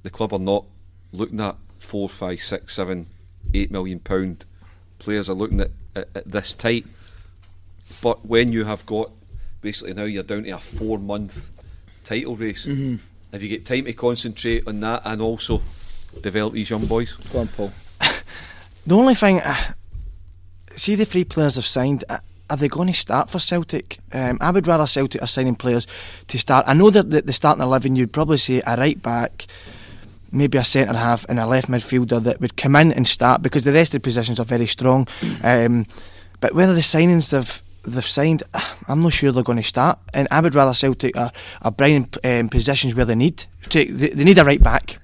the 0.02 0.10
club 0.10 0.32
are 0.32 0.38
not 0.38 0.64
looking 1.12 1.40
at 1.40 1.56
four, 1.78 2.08
five, 2.08 2.40
six, 2.40 2.74
seven, 2.74 3.06
eight 3.54 3.70
million 3.70 3.98
pound 4.00 4.44
players. 4.98 5.28
Are 5.28 5.34
looking 5.34 5.60
at, 5.60 5.70
at, 5.94 6.08
at 6.14 6.30
this 6.30 6.54
type. 6.54 6.86
But 8.02 8.24
when 8.26 8.52
you 8.52 8.64
have 8.64 8.84
got 8.86 9.10
basically 9.60 9.94
now 9.94 10.04
you're 10.04 10.22
down 10.22 10.44
to 10.44 10.50
a 10.50 10.58
four 10.58 10.98
month 10.98 11.50
title 12.04 12.36
race, 12.36 12.66
Mm-hmm. 12.66 12.96
if 13.34 13.42
you 13.42 13.48
get 13.48 13.66
time 13.66 13.84
to 13.84 13.92
concentrate 13.92 14.66
on 14.66 14.80
that 14.80 15.02
and 15.04 15.20
also 15.20 15.62
develop 16.20 16.52
these 16.54 16.70
young 16.70 16.86
boys, 16.86 17.12
Go 17.32 17.40
on, 17.40 17.48
Paul. 17.48 17.72
The 18.86 18.96
only 18.96 19.16
thing, 19.16 19.40
uh, 19.40 19.56
see 20.76 20.94
the 20.94 21.04
three 21.04 21.24
players 21.24 21.56
have 21.56 21.66
signed. 21.66 22.04
Uh, 22.08 22.18
are 22.48 22.56
they 22.56 22.68
going 22.68 22.88
to 22.88 22.94
start 22.94 23.30
for 23.30 23.38
Celtic? 23.38 23.98
Um, 24.12 24.38
I 24.40 24.50
would 24.50 24.66
rather 24.66 24.86
Celtic 24.86 25.22
are 25.22 25.26
signing 25.26 25.56
players 25.56 25.86
to 26.28 26.38
start. 26.38 26.64
I 26.68 26.74
know 26.74 26.90
that 26.90 27.26
the, 27.26 27.32
starting 27.32 27.62
eleven, 27.62 27.96
you'd 27.96 28.12
probably 28.12 28.38
say 28.38 28.62
a 28.66 28.76
right 28.76 29.00
back, 29.00 29.46
maybe 30.32 30.58
a 30.58 30.64
centre 30.64 30.94
half, 30.94 31.24
and 31.28 31.38
a 31.38 31.46
left 31.46 31.68
midfielder 31.68 32.22
that 32.22 32.40
would 32.40 32.56
come 32.56 32.76
in 32.76 32.92
and 32.92 33.06
start 33.06 33.42
because 33.42 33.64
the 33.64 33.72
rest 33.72 33.94
of 33.94 34.02
the 34.02 34.04
positions 34.04 34.38
are 34.38 34.44
very 34.44 34.66
strong. 34.66 35.08
Um, 35.42 35.86
but 36.40 36.54
whether 36.54 36.74
the 36.74 36.80
signings 36.80 37.30
they've 37.30 37.62
they've 37.86 38.04
signed, 38.04 38.42
I'm 38.88 39.02
not 39.02 39.12
sure 39.12 39.32
they're 39.32 39.42
going 39.42 39.58
to 39.58 39.64
start. 39.64 39.98
And 40.14 40.28
I 40.30 40.40
would 40.40 40.54
rather 40.54 40.74
Celtic 40.74 41.16
are, 41.16 41.32
are 41.62 41.72
bringing 41.72 42.08
um, 42.24 42.48
positions 42.48 42.94
where 42.94 43.04
they 43.04 43.14
need. 43.14 43.44
To, 43.70 43.84
they, 43.84 44.10
they 44.10 44.24
need 44.24 44.38
a 44.38 44.44
right 44.44 44.62
back. 44.62 44.98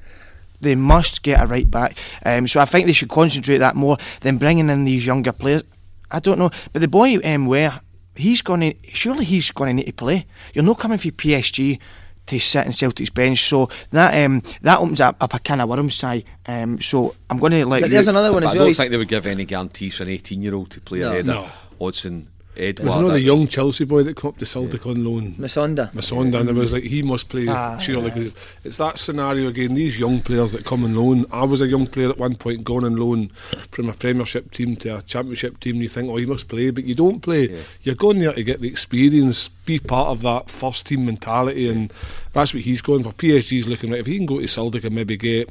They 0.60 0.76
must 0.76 1.22
get 1.22 1.42
a 1.42 1.46
right 1.46 1.68
back. 1.68 1.96
Um, 2.24 2.46
so 2.46 2.60
I 2.60 2.66
think 2.66 2.86
they 2.86 2.92
should 2.92 3.08
concentrate 3.08 3.58
that 3.58 3.74
more 3.74 3.96
than 4.20 4.38
bringing 4.38 4.70
in 4.70 4.84
these 4.84 5.04
younger 5.04 5.32
players. 5.32 5.64
I 6.12 6.20
don't 6.20 6.38
know, 6.38 6.50
but 6.72 6.80
the 6.82 6.88
boy 6.88 7.18
um, 7.24 7.46
where 7.46 7.80
he's 8.14 8.42
going 8.42 8.60
to 8.60 8.74
surely 8.94 9.24
he's 9.24 9.50
going 9.50 9.68
to 9.70 9.74
need 9.74 9.86
to 9.86 9.92
play. 9.92 10.26
You're 10.54 10.64
not 10.64 10.78
coming 10.78 10.98
for 10.98 11.08
PSG 11.08 11.78
to 12.26 12.38
sit 12.38 12.66
in 12.66 12.72
Celtic's 12.72 13.10
bench, 13.10 13.40
so 13.40 13.68
that 13.90 14.24
um, 14.24 14.42
that 14.62 14.78
opens 14.78 15.00
up, 15.00 15.16
up 15.20 15.34
a 15.34 15.38
can 15.40 15.60
of 15.60 15.68
worms. 15.68 15.94
Si. 15.96 16.24
Um, 16.46 16.80
so 16.80 17.14
I'm 17.28 17.38
going 17.38 17.52
to 17.52 17.66
let 17.66 17.80
But 17.80 17.88
you. 17.90 17.94
there's 17.94 18.08
another 18.08 18.32
one 18.32 18.44
as 18.44 18.52
well. 18.54 18.62
I 18.62 18.66
don't 18.66 18.74
think 18.74 18.90
they 18.90 18.96
would 18.96 19.08
give 19.08 19.26
any 19.26 19.44
guarantees 19.44 19.96
for 19.96 20.04
an 20.04 20.10
18 20.10 20.40
year 20.42 20.54
old 20.54 20.70
to 20.70 20.80
play 20.80 21.00
No. 21.00 21.08
ahead 21.10 21.26
No. 21.26 21.44
of 21.44 21.68
Odsonne 21.80 22.26
Edouard. 22.56 22.86
there's 22.88 22.96
another 22.98 23.18
young 23.18 23.46
Chelsea 23.48 23.84
boy 23.84 24.02
that 24.02 24.16
come 24.16 24.28
up 24.30 24.36
to 24.38 24.46
Celtic 24.46 24.86
on 24.86 25.04
loan. 25.04 25.34
Musonda. 25.38 25.90
Musonda, 25.92 26.40
and 26.40 26.50
it 26.50 26.54
was 26.54 26.72
like 26.72 26.82
he 26.84 27.02
must 27.02 27.28
play 27.28 27.46
Ah, 27.48 27.78
surely 27.78 28.10
'cause 28.10 28.32
it's 28.64 28.76
that 28.76 28.98
scenario 28.98 29.48
again. 29.48 29.74
These 29.74 29.98
young 29.98 30.20
players 30.20 30.52
that 30.52 30.64
come 30.64 30.84
on 30.84 30.94
loan. 30.94 31.24
I 31.32 31.44
was 31.44 31.60
a 31.60 31.66
young 31.66 31.86
player 31.86 32.10
at 32.10 32.18
one 32.18 32.34
point, 32.34 32.64
gone 32.64 32.84
on 32.84 32.96
loan 32.96 33.30
from 33.70 33.88
a 33.88 33.94
Premiership 33.94 34.50
team 34.50 34.76
to 34.76 34.98
a 34.98 35.02
Championship 35.02 35.60
team. 35.60 35.80
You 35.80 35.88
think, 35.88 36.10
oh, 36.10 36.16
he 36.16 36.26
must 36.26 36.48
play, 36.48 36.70
but 36.70 36.84
you 36.84 36.94
don't 36.94 37.20
play. 37.20 37.56
You're 37.82 37.94
going 37.94 38.18
there 38.18 38.32
to 38.32 38.42
get 38.44 38.60
the 38.60 38.68
experience, 38.68 39.48
be 39.64 39.78
part 39.78 40.08
of 40.08 40.22
that 40.22 40.50
first 40.50 40.86
team 40.86 41.04
mentality, 41.06 41.68
and 41.68 41.92
that's 42.32 42.52
what 42.52 42.64
he's 42.64 42.82
going 42.82 43.02
for. 43.02 43.12
PSG's 43.12 43.66
looking 43.66 43.90
right. 43.90 44.00
If 44.00 44.06
he 44.06 44.16
can 44.18 44.26
go 44.26 44.40
to 44.40 44.46
Celtic 44.48 44.84
and 44.84 44.94
maybe 44.94 45.16
get, 45.16 45.48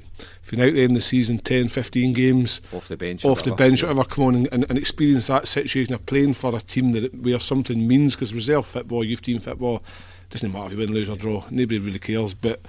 you're 0.51 0.67
out 0.67 0.73
there 0.73 0.85
in 0.85 0.93
the 0.93 1.01
season, 1.01 1.39
10, 1.39 1.69
15 1.69 2.13
games 2.13 2.61
off 2.73 2.87
the 2.87 2.97
bench. 2.97 3.23
off 3.23 3.43
the 3.43 3.53
bench, 3.53 3.83
whatever, 3.83 4.03
come 4.03 4.23
on 4.25 4.35
and, 4.35 4.47
and, 4.51 4.65
and 4.69 4.77
experience 4.77 5.27
that 5.27 5.47
situation 5.47 5.93
of 5.93 6.05
playing 6.05 6.33
for 6.33 6.55
a 6.55 6.59
team 6.59 6.91
that 6.91 7.13
where 7.15 7.39
something 7.39 7.87
means. 7.87 8.15
Because 8.15 8.33
reserve 8.33 8.65
football, 8.65 9.03
youth 9.03 9.21
team 9.21 9.39
football, 9.39 9.83
doesn't 10.29 10.51
matter 10.51 10.67
if 10.67 10.71
you 10.73 10.77
win, 10.79 10.93
lose 10.93 11.09
or 11.09 11.15
draw. 11.15 11.43
Nobody 11.51 11.79
really 11.79 11.99
cares. 11.99 12.33
But 12.33 12.61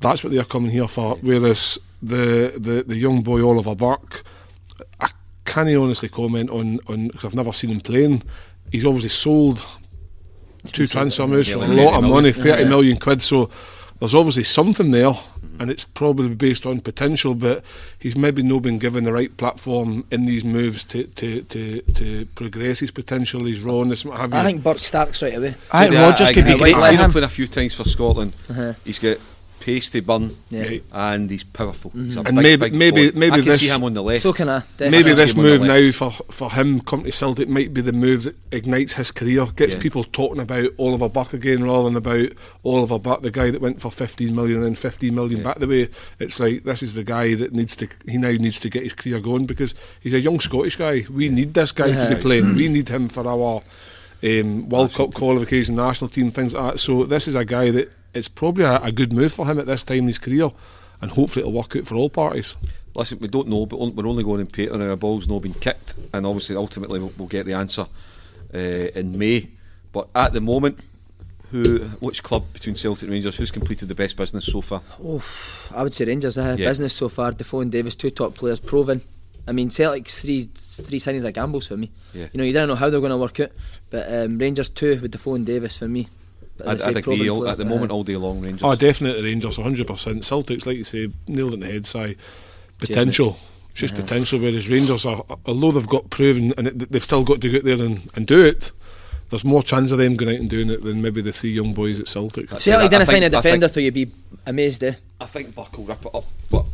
that's 0.00 0.22
what 0.22 0.32
they're 0.32 0.44
coming 0.44 0.70
here 0.70 0.88
for. 0.88 1.16
Whereas 1.16 1.78
the 2.02 2.54
the, 2.56 2.84
the 2.86 2.96
young 2.96 3.22
boy 3.22 3.46
Oliver 3.46 3.74
Burke, 3.74 4.22
I 5.00 5.10
can't 5.44 5.74
honestly 5.74 6.08
comment 6.08 6.50
on 6.50 6.80
on 6.88 7.08
because 7.08 7.24
I've 7.24 7.34
never 7.34 7.52
seen 7.52 7.70
him 7.70 7.80
playing. 7.80 8.22
He's 8.70 8.84
obviously 8.84 9.10
sold 9.10 9.66
two 10.66 10.86
transfer 10.86 11.26
moves 11.26 11.50
for 11.50 11.58
a 11.58 11.68
lot 11.68 11.94
of 11.94 12.04
money, 12.04 12.32
thirty 12.32 12.64
million 12.64 12.98
quid. 12.98 13.22
So 13.22 13.50
there's 14.02 14.14
obviously 14.16 14.42
something 14.44 14.90
there, 14.90 15.12
and 15.60 15.70
it's 15.70 15.84
probably 15.84 16.34
based 16.34 16.66
on 16.66 16.80
potential. 16.80 17.34
But 17.36 17.64
he's 17.98 18.16
maybe 18.16 18.42
not 18.42 18.62
been 18.62 18.78
given 18.78 19.04
the 19.04 19.12
right 19.12 19.34
platform 19.36 20.02
in 20.10 20.26
these 20.26 20.44
moves 20.44 20.82
to 20.84 21.04
to 21.04 21.42
to, 21.42 21.80
to 21.82 22.26
progress 22.34 22.80
his 22.80 22.90
potential, 22.90 23.44
his 23.44 23.60
rawness, 23.60 24.04
what 24.04 24.18
have 24.18 24.32
you. 24.32 24.38
I 24.38 24.42
think 24.42 24.62
Burke 24.64 24.78
Stark's 24.78 25.22
right 25.22 25.36
away. 25.36 25.54
I 25.70 25.84
think 25.84 25.94
Yeah, 25.94 26.02
Rodgers 26.08 26.30
I 26.30 26.32
could 26.34 26.44
be 26.46 26.50
agree. 26.52 26.72
great 26.72 26.74
White 26.74 26.80
for 26.80 26.86
I've 26.86 26.94
Line. 26.98 27.04
him. 27.04 27.12
played 27.12 27.24
a 27.24 27.28
few 27.28 27.46
times 27.46 27.74
for 27.74 27.84
Scotland. 27.84 28.32
Uh-huh. 28.50 28.72
He's 28.84 28.98
got 28.98 29.18
pace 29.64 29.90
bun, 30.00 30.34
Yeah. 30.50 30.78
And 30.92 31.30
he's 31.30 31.44
powerful. 31.44 31.92
He's 31.94 32.16
And 32.16 32.24
big, 32.24 32.34
maybe- 32.34 32.56
big 32.56 32.74
maybe- 32.74 33.10
boy. 33.10 33.18
maybe 33.18 33.32
I 33.34 33.38
can 33.38 33.44
this- 33.46 33.60
see 33.60 33.68
him 33.68 33.84
on 33.84 33.92
the 33.92 34.02
left. 34.02 34.22
So 34.22 34.32
can 34.32 34.48
I. 34.48 34.62
Maybe 34.80 34.90
definitely. 34.90 35.12
this 35.14 35.30
see 35.32 35.38
him 35.38 35.44
on 35.44 35.50
the 35.52 35.58
move 35.58 35.68
now 35.68 35.90
for 35.92 36.10
for 36.30 36.50
him 36.52 36.80
coming 36.80 37.06
to 37.06 37.12
Celtic 37.12 37.48
might 37.48 37.72
be 37.72 37.80
the 37.80 37.92
move 37.92 38.24
that 38.24 38.36
ignites 38.50 38.94
his 38.94 39.10
career, 39.12 39.46
gets 39.56 39.74
Yeah. 39.74 39.80
people 39.80 40.04
talking 40.04 40.40
about 40.40 40.70
Oliver 40.78 41.08
Burke 41.08 41.34
again 41.34 41.62
rather 41.62 41.84
than 41.84 41.96
about 41.96 42.28
Oliver 42.64 42.98
Burke, 42.98 43.22
the 43.22 43.30
guy 43.30 43.50
that 43.50 43.60
went 43.60 43.80
for 43.80 43.90
15 43.92 44.34
million 44.34 44.56
and 44.58 44.66
then 44.66 44.74
15 44.74 45.14
million 45.14 45.42
back 45.42 45.58
the 45.60 45.66
way. 45.68 45.88
It's 46.18 46.40
like 46.40 46.64
this 46.64 46.82
is 46.82 46.94
the 46.94 47.04
guy 47.04 47.34
that 47.34 47.52
needs 47.52 47.76
to 47.76 47.88
he 48.08 48.18
now 48.18 48.30
needs 48.32 48.58
to 48.60 48.68
get 48.68 48.82
his 48.82 48.94
career 48.94 49.20
going 49.20 49.46
because 49.46 49.74
he's 50.00 50.14
a 50.14 50.20
young 50.20 50.40
Scottish 50.40 50.76
guy. 50.76 51.04
We 51.08 51.28
need 51.28 51.54
this 51.54 51.72
guy 51.72 51.92
to 51.92 52.14
be 52.16 52.20
playing. 52.20 52.54
We 52.54 52.68
need 52.68 52.88
him 52.88 53.08
for 53.08 53.26
our 53.28 53.62
um, 54.24 54.68
World 54.68 54.92
Cup 54.92 55.14
qualification, 55.14 55.74
national 55.76 56.08
team, 56.08 56.30
things 56.30 56.54
like 56.54 56.72
that. 56.74 56.78
So 56.78 57.04
this 57.04 57.26
is 57.28 57.34
a 57.34 57.44
guy 57.44 57.70
that 57.72 57.90
it's 58.14 58.28
probably 58.28 58.64
a, 58.64 58.76
a 58.82 58.92
good 58.92 59.12
move 59.12 59.32
for 59.32 59.46
him 59.46 59.58
at 59.58 59.66
this 59.66 59.82
time 59.82 59.98
in 59.98 60.06
his 60.06 60.18
career, 60.18 60.50
and 61.00 61.10
hopefully 61.10 61.42
it'll 61.42 61.52
work 61.58 61.74
out 61.76 61.84
for 61.84 61.94
all 61.94 62.10
parties. 62.10 62.56
Listen, 62.94 63.18
we 63.20 63.28
don't 63.28 63.48
know, 63.48 63.64
but 63.66 63.76
on- 63.78 63.94
we're 63.96 64.06
only 64.06 64.22
going 64.24 64.40
in 64.40 64.46
paper 64.46 64.74
and 64.74 64.82
our 64.82 64.96
ball's 64.96 65.26
not 65.28 65.40
been 65.42 65.54
kicked, 65.54 65.94
and 66.12 66.26
obviously, 66.26 66.56
ultimately, 66.56 66.98
we'll, 67.00 67.12
we'll 67.16 67.28
get 67.28 67.46
the 67.46 67.54
answer 67.54 67.86
uh, 68.54 68.58
in 68.58 69.16
May. 69.18 69.48
But 69.92 70.08
at 70.14 70.32
the 70.32 70.40
moment, 70.40 70.78
who, 71.50 71.78
which 72.00 72.22
club 72.22 72.44
between 72.54 72.74
Celtic 72.76 73.02
and 73.02 73.10
Rangers, 73.12 73.36
who's 73.36 73.50
completed 73.50 73.88
the 73.88 73.94
best 73.94 74.16
business 74.16 74.46
so 74.46 74.60
far? 74.62 74.80
I 75.74 75.82
would 75.82 75.92
say 75.92 76.04
Rangers. 76.06 76.38
Uh, 76.38 76.56
Yeah. 76.58 76.68
Business 76.68 76.94
so 76.94 77.08
far. 77.10 77.32
Defoe 77.32 77.60
and 77.60 77.70
Davis, 77.72 77.94
two 77.94 78.10
top 78.10 78.34
players, 78.34 78.58
proven. 78.58 79.02
I 79.46 79.52
mean, 79.52 79.70
Celtic's 79.70 80.22
three 80.22 80.44
three 80.54 80.98
signings 81.00 81.24
are 81.24 81.30
gambles 81.32 81.66
for 81.66 81.76
me. 81.76 81.90
Yeah. 82.14 82.28
You 82.32 82.38
know, 82.38 82.44
you 82.44 82.52
don't 82.52 82.68
know 82.68 82.74
how 82.76 82.88
they're 82.90 83.00
going 83.00 83.10
to 83.10 83.16
work 83.18 83.38
out, 83.40 83.50
but 83.90 84.10
um, 84.12 84.38
Rangers 84.38 84.68
two 84.68 84.98
with 85.02 85.10
Defoe 85.10 85.34
and 85.34 85.44
Davis 85.44 85.76
for 85.76 85.88
me. 85.88 86.08
But 86.56 86.68
I'd, 86.68 86.82
I 86.82 86.88
I'd 86.88 86.96
agree. 86.98 87.28
all- 87.30 87.48
At 87.48 87.56
the 87.56 87.64
moment, 87.64 87.90
uh, 87.90 87.94
all 87.94 88.04
day 88.04 88.16
long, 88.16 88.40
Rangers. 88.40 88.62
Oh, 88.62 88.74
definitely 88.74 89.22
Rangers, 89.22 89.56
100%. 89.56 89.86
Celtics, 89.86 90.66
like 90.66 90.76
you 90.76 90.84
say, 90.84 91.08
nailed 91.26 91.52
it 91.52 91.54
in 91.54 91.60
the 91.60 91.66
head, 91.66 91.86
Si. 91.86 92.16
Potential. 92.78 93.38
It's 93.70 93.80
just 93.80 93.94
potential, 93.94 94.38
whereas 94.38 94.68
Rangers, 94.68 95.06
are, 95.06 95.24
although 95.46 95.72
they've 95.72 95.86
got 95.88 96.10
proven 96.10 96.52
and 96.58 96.66
it, 96.68 96.92
they've 96.92 97.02
still 97.02 97.24
got 97.24 97.40
to 97.40 97.50
go 97.50 97.56
out 97.58 97.64
there 97.64 97.80
and, 97.86 98.10
and 98.14 98.26
do 98.26 98.44
it, 98.44 98.70
there's 99.30 99.46
more 99.46 99.62
chance 99.62 99.92
of 99.92 99.98
them 99.98 100.14
going 100.16 100.34
out 100.34 100.40
and 100.40 100.50
doing 100.50 100.68
it 100.68 100.84
than 100.84 101.00
maybe 101.00 101.22
the 101.22 101.32
three 101.32 101.52
young 101.52 101.72
boys 101.72 101.98
at 101.98 102.06
Celtic. 102.06 102.50
That's 102.50 102.64
Celtic 102.64 102.82
I- 102.82 102.84
I 102.84 102.88
didn't 102.88 103.06
sign 103.06 103.16
a 103.16 103.20
think- 103.30 103.34
I 103.34 103.38
defender 103.38 103.68
think- 103.68 103.72
till 103.74 103.82
you'd 103.84 103.94
be 103.94 104.10
amazed, 104.46 104.84
eh? 104.84 104.92
I 105.18 105.24
think 105.26 105.54
Burke 105.54 105.78
will 105.78 105.84
rip 105.84 106.04
it 106.04 106.14
up. 106.14 106.24
But 106.50 106.64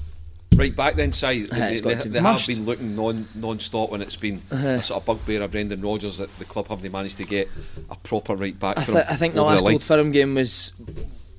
right 0.59 0.75
back 0.75 0.97
then, 0.97 1.12
Si, 1.12 1.42
they, 1.44 1.81
they, 1.81 1.94
they 1.94 1.94
have 2.21 2.23
Must. 2.23 2.47
been 2.47 2.64
looking 2.66 2.94
non 2.97 3.27
non 3.35 3.61
stop 3.61 3.90
when 3.90 4.03
it's 4.03 4.16
been 4.16 4.42
a 4.51 4.83
sort 4.83 5.01
of 5.01 5.07
bugbear 5.07 5.42
of 5.42 5.51
Brendan 5.53 5.81
Rodgers 5.81 6.18
that 6.18 6.37
the 6.38 6.44
club 6.44 6.68
haven't 6.68 6.90
managed 6.92 7.16
to 7.18 7.25
get 7.25 7.49
a 7.90 7.97
proper 7.97 8.35
right 8.37 8.59
back 8.59 8.79
I, 8.79 8.85
for 8.85 8.92
th- 8.92 9.05
him 9.07 9.12
I 9.12 9.16
think 9.16 9.35
the 9.35 9.42
last 9.42 9.64
line. 9.64 9.75
Old 9.75 9.85
Firm 9.85 10.11
game 10.12 10.35
was 10.35 10.73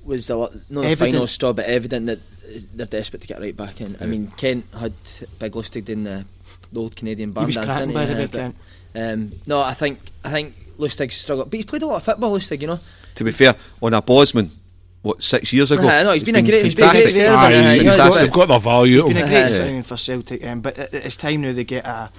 was 0.04 0.30
a 0.30 0.36
lot, 0.36 0.52
not 0.70 0.80
the 0.82 0.88
Evident. 0.88 1.12
final 1.12 1.26
straw, 1.26 1.52
but 1.52 1.66
evident 1.66 2.06
that 2.06 2.18
they're 2.74 2.86
desperate 2.86 3.20
to 3.22 3.28
get 3.28 3.38
right 3.40 3.56
back 3.56 3.80
in. 3.80 3.96
I 4.00 4.06
mean, 4.06 4.28
Kent 4.36 4.64
had 4.76 4.92
Big 5.38 5.52
Lustig 5.52 5.88
in 5.88 6.02
the, 6.04 6.24
the 6.72 6.80
old 6.80 6.96
Canadian 6.96 7.30
band. 7.32 7.52
He 7.52 7.58
was 7.58 7.66
dance, 7.66 7.78
didn't 7.78 7.94
by 7.94 8.06
the 8.06 8.14
Uh, 8.14 8.18
way, 8.18 8.26
but, 8.26 8.38
Kent. 8.40 8.56
um, 8.96 9.32
no, 9.46 9.60
I 9.60 9.74
think 9.74 10.00
I 10.24 10.30
think 10.30 10.56
Lustig 10.78 11.12
struggled, 11.12 11.50
but 11.50 11.56
he's 11.58 11.66
played 11.66 11.82
a 11.82 11.86
lot 11.86 11.96
of 11.96 12.02
football. 12.04 12.36
Lustig, 12.36 12.60
you 12.60 12.66
know. 12.66 12.80
To 13.16 13.24
be 13.24 13.30
fair, 13.32 13.54
on 13.82 13.92
a 13.94 14.00
Bosman, 14.02 14.50
what 15.02 15.22
six 15.22 15.52
years 15.52 15.70
ago? 15.70 15.88
Uh, 15.88 16.02
no, 16.02 16.12
he's 16.12 16.24
been 16.24 16.36
a 16.36 16.42
great- 16.42 16.64
he's 16.64 16.74
been 16.74 16.84
a 16.84 16.88
fantastic. 16.88 17.14
great 17.14 17.26
servant, 17.26 17.38
Aye, 17.38 17.46
uh, 17.46 17.62
they've, 17.62 17.80
he 17.80 17.86
has, 17.86 17.96
got, 17.96 18.10
but- 18.10 18.20
they've 18.20 18.32
got 18.32 18.48
their 18.48 18.60
value. 18.60 19.02
Been 19.06 19.16
a 19.16 19.20
great 19.20 19.30
them. 19.30 19.48
signing 19.48 19.82
for 19.82 19.96
Celtic, 19.96 20.46
um, 20.46 20.60
but 20.60 20.78
it's 20.78 21.16
time 21.16 21.40
now 21.42 21.52
they 21.52 21.64
get 21.64 21.86
a 21.86 22.10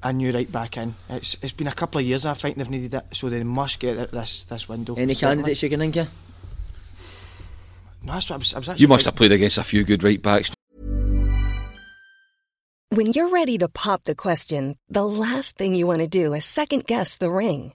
a 0.00 0.12
new 0.12 0.32
right 0.32 0.50
back 0.50 0.76
in. 0.76 0.94
It's 1.10 1.36
it's 1.42 1.52
been 1.52 1.66
a 1.66 1.72
couple 1.72 1.98
of 2.00 2.06
years 2.06 2.24
I 2.26 2.34
think 2.34 2.56
they've 2.56 2.70
needed 2.70 2.94
it, 2.94 3.04
so 3.12 3.28
they 3.28 3.42
must 3.42 3.80
get 3.80 3.96
it 3.98 4.10
this 4.12 4.44
this 4.44 4.68
window. 4.68 4.94
Any 4.94 5.14
certainly. 5.14 5.36
candidates 5.36 5.62
you 5.62 5.68
can 5.70 5.80
think 5.80 5.96
of? 5.96 6.08
No, 8.04 8.12
that's 8.12 8.30
what 8.30 8.36
I 8.36 8.38
was, 8.38 8.54
I 8.54 8.58
was 8.60 8.68
actually 8.68 8.82
You 8.82 8.88
must 8.88 9.04
have 9.06 9.16
played 9.16 9.32
against 9.32 9.58
a 9.58 9.64
few 9.64 9.82
good 9.84 10.04
right 10.04 10.22
backs. 10.22 10.50
When 12.90 13.06
you're 13.12 13.28
ready 13.28 13.58
to 13.58 13.68
pop 13.68 14.04
the 14.04 14.14
question, 14.14 14.76
the 14.88 15.04
last 15.04 15.56
thing 15.58 15.74
you 15.74 15.86
want 15.86 16.00
to 16.00 16.06
do 16.08 16.32
is 16.32 16.44
second 16.44 16.86
guess 16.86 17.16
the 17.16 17.30
ring. 17.30 17.74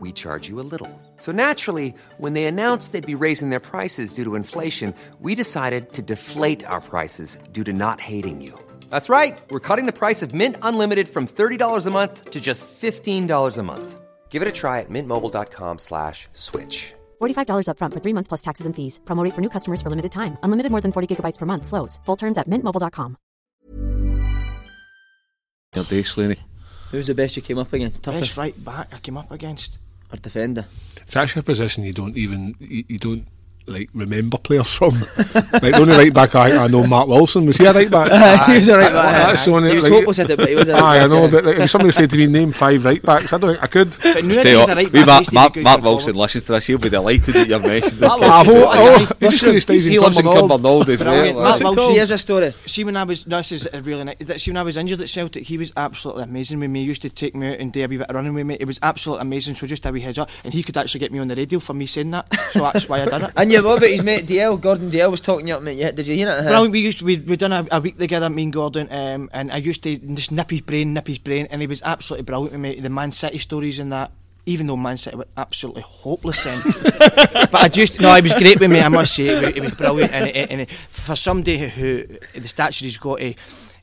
we 0.00 0.10
charge 0.12 0.48
you 0.48 0.58
a 0.58 0.66
little. 0.72 0.90
So 1.18 1.30
naturally, 1.30 1.94
when 2.18 2.32
they 2.32 2.44
announced 2.46 2.92
they'd 2.92 3.06
be 3.06 3.14
raising 3.14 3.50
their 3.50 3.60
prices 3.60 4.14
due 4.14 4.24
to 4.24 4.34
inflation, 4.34 4.92
we 5.20 5.34
decided 5.36 5.92
to 5.92 6.02
deflate 6.02 6.64
our 6.66 6.80
prices 6.80 7.38
due 7.52 7.64
to 7.64 7.72
not 7.72 8.00
hating 8.00 8.40
you. 8.40 8.58
That's 8.90 9.08
right. 9.08 9.40
We're 9.50 9.60
cutting 9.68 9.86
the 9.86 9.92
price 9.92 10.22
of 10.22 10.34
Mint 10.34 10.56
Unlimited 10.62 11.08
from 11.08 11.26
$30 11.28 11.86
a 11.86 11.90
month 11.90 12.30
to 12.30 12.40
just 12.40 12.66
$15 12.66 13.58
a 13.58 13.62
month. 13.62 14.00
Give 14.30 14.42
it 14.42 14.48
a 14.48 14.52
try 14.52 14.80
at 14.80 14.90
mintmobile.com 14.90 15.78
slash 15.78 16.26
switch. 16.32 16.92
$45 17.20 17.68
upfront 17.68 17.92
for 17.94 18.00
three 18.00 18.14
months 18.14 18.26
plus 18.28 18.40
taxes 18.40 18.66
and 18.66 18.74
fees. 18.74 18.98
Promo 19.04 19.22
rate 19.24 19.34
for 19.34 19.40
new 19.40 19.48
customers 19.48 19.80
for 19.80 19.90
limited 19.90 20.10
time. 20.10 20.36
Unlimited 20.42 20.72
more 20.72 20.80
than 20.80 20.90
40 20.90 21.06
gigabytes 21.06 21.38
per 21.38 21.46
month. 21.46 21.66
Slows. 21.66 22.00
Full 22.06 22.16
terms 22.16 22.36
at 22.38 22.48
mintmobile.com. 22.50 23.16
Your 25.74 25.84
day, 25.84 26.02
Slaney. 26.02 26.38
Who's 26.92 27.08
the 27.08 27.14
best 27.14 27.36
you 27.36 27.42
came 27.42 27.58
up 27.58 27.72
against? 27.72 28.02
Best 28.02 28.14
Toughest 28.14 28.36
right 28.36 28.64
back 28.64 28.94
I 28.94 28.98
came 28.98 29.16
up 29.16 29.32
against. 29.32 29.78
Or 30.12 30.18
defender? 30.18 30.66
It's 31.02 31.16
actually 31.16 31.40
a 31.40 31.44
position 31.44 31.84
you 31.84 31.92
don't 31.92 32.16
even 32.16 32.54
you, 32.58 32.84
you 32.88 32.98
don't 32.98 33.26
like 33.66 33.88
remember 33.94 34.36
players 34.38 34.74
from. 34.74 34.94
like 35.00 35.60
the 35.72 35.78
only 35.80 35.94
right 35.96 36.12
back 36.14 36.34
I, 36.34 36.64
I 36.64 36.68
know, 36.68 36.86
Mark 36.86 37.08
Wilson 37.08 37.46
was 37.46 37.56
he 37.56 37.64
a 37.64 37.72
right 37.72 37.90
back? 37.90 38.46
he 38.48 38.56
was 38.58 38.68
a 38.68 38.76
right 38.78 38.92
back. 38.92 39.26
That's 39.28 39.44
the 39.44 39.52
only, 39.52 39.70
he 39.70 39.74
was 39.76 39.84
like- 39.84 39.92
hopeless 39.92 40.18
at 40.18 40.30
it, 40.30 40.36
but 40.38 40.48
he 40.48 40.54
was 40.54 40.68
a 40.68 40.72
right 40.74 40.82
Aye, 40.82 41.04
I 41.04 41.06
know, 41.06 41.30
but 41.30 41.44
like, 41.44 41.58
if 41.58 41.70
somebody 41.70 41.92
said 41.92 42.10
to 42.10 42.16
me, 42.16 42.26
name 42.26 42.52
five 42.52 42.84
right 42.84 43.02
backs, 43.02 43.32
I 43.32 43.38
don't 43.38 43.52
think 43.52 43.62
I 43.62 43.66
could. 43.66 43.90
But 44.02 44.24
now 44.24 44.42
Tell 44.42 44.52
you 44.52 44.58
he's 44.58 44.66
what, 44.68 44.76
right 44.76 44.92
back. 44.92 45.06
Mark, 45.06 45.32
Mark, 45.32 45.56
Mark 45.56 45.82
Wilson 45.82 46.12
forward. 46.14 46.22
listens 46.24 46.44
to 46.44 46.52
this. 46.52 46.66
He'll 46.66 46.78
be 46.78 46.88
delighted 46.90 47.34
that 47.34 47.48
you've 47.48 47.62
mentioned 47.62 48.00
Mark 48.00 48.20
him. 48.20 48.28
Ah, 48.30 48.42
Wilson, 48.46 48.54
well, 48.54 48.68
aye, 48.68 49.06
oh, 49.10 49.16
he 49.20 49.28
just 49.28 49.44
got 49.44 49.54
his 49.54 49.62
stays 49.62 49.86
in 49.86 49.92
He 49.92 49.98
lives 49.98 50.18
in 50.18 50.24
Cumbernauld. 50.26 50.60
Cumbernauld 50.60 50.88
as 50.88 51.00
Brilliant. 51.02 51.36
well. 51.36 51.44
Mark 51.44 51.58
That's- 51.58 51.76
Wilson. 51.76 51.94
Here's 51.94 52.10
a 52.10 52.18
story. 52.18 52.54
See 52.66 52.84
when 52.84 52.96
I 52.96 53.04
was 53.04 53.24
this 53.24 53.52
is 53.52 53.68
a 53.72 53.80
really 53.80 54.04
nice. 54.04 54.16
that- 54.20 54.40
See 54.40 54.50
when 54.50 54.58
I 54.58 54.62
was 54.62 54.76
injured 54.76 55.00
at 55.00 55.08
Celtic, 55.08 55.44
he 55.44 55.56
was 55.58 55.72
absolutely 55.76 56.24
amazing 56.24 56.60
with 56.60 56.70
me. 56.70 56.80
He 56.80 56.86
used 56.86 57.02
to 57.02 57.10
take 57.10 57.34
me 57.34 57.52
out 57.54 57.58
and 57.60 57.72
do 57.72 57.82
a 57.84 57.88
wee 57.88 57.96
bit 57.96 58.08
of 58.10 58.14
running 58.14 58.34
with 58.34 58.46
me. 58.46 58.56
It 58.60 58.66
was 58.66 58.78
absolutely 58.82 59.22
amazing. 59.22 59.54
So 59.54 59.66
just 59.66 59.86
a 59.86 59.90
wee 59.92 60.00
heads 60.00 60.18
up, 60.18 60.28
and 60.44 60.52
he 60.52 60.62
could 60.62 60.76
actually 60.76 61.00
get 61.00 61.12
me 61.12 61.18
on 61.18 61.28
the 61.28 61.34
radio 61.34 61.58
for 61.60 61.72
me 61.74 61.86
saying 61.86 62.10
that. 62.10 62.32
So 62.52 62.60
that's 62.60 62.88
why 62.88 63.02
I 63.02 63.04
done 63.06 63.22
it. 63.24 63.32
And 63.56 63.64
you 63.64 63.68
what 63.68 63.78
about 63.78 63.90
his 63.90 64.04
mate 64.04 64.26
Dalziel? 64.26 64.60
Gordon 64.60 64.90
Dalziel 64.90 65.10
was 65.10 65.20
talking 65.20 65.48
you 65.48 65.54
up, 65.54 65.62
mate. 65.62 65.76
Yeah, 65.76 65.90
did 65.90 66.06
you 66.06 66.16
hear 66.16 66.28
it? 66.28 66.42
Brilliant. 66.44 66.72
We 66.72 66.80
used 66.80 66.98
to, 67.00 67.04
we 67.04 67.18
we 67.18 67.36
done 67.36 67.52
a, 67.52 67.66
a 67.70 67.80
week 67.80 67.98
together, 67.98 68.28
me 68.30 68.44
and 68.44 68.52
Gordon, 68.52 68.88
um, 68.90 69.30
and 69.32 69.52
I 69.52 69.58
used 69.58 69.82
to 69.84 69.96
just 69.96 70.32
nip 70.32 70.50
his 70.50 70.60
brain, 70.60 70.94
nip 70.94 71.06
his 71.06 71.18
brain, 71.18 71.46
and 71.50 71.60
he 71.60 71.66
was 71.66 71.82
absolutely 71.82 72.24
brilliant 72.24 72.52
with 72.52 72.60
me. 72.60 72.80
The 72.80 72.90
Man 72.90 73.12
City 73.12 73.38
stories 73.38 73.78
and 73.78 73.92
that. 73.92 74.12
Even 74.46 74.66
though 74.66 74.76
Man 74.76 74.98
City 74.98 75.16
were 75.16 75.26
absolutely 75.38 75.80
hopeless 75.80 76.44
then, 76.44 76.60
but 77.50 77.54
I 77.54 77.68
just 77.68 77.98
no, 77.98 78.14
he 78.14 78.20
was 78.20 78.34
great 78.34 78.60
with 78.60 78.70
me. 78.70 78.78
I 78.78 78.88
must 78.88 79.14
say, 79.14 79.34
he 79.38 79.46
was, 79.46 79.54
he 79.54 79.60
was 79.60 79.70
brilliant, 79.70 80.12
and, 80.12 80.28
and, 80.28 80.60
and 80.60 80.70
for 80.70 81.16
somebody 81.16 81.56
who 81.56 82.04
the 82.34 82.46
stature 82.46 82.84
he's 82.84 82.98
got, 82.98 83.20
he, 83.20 83.36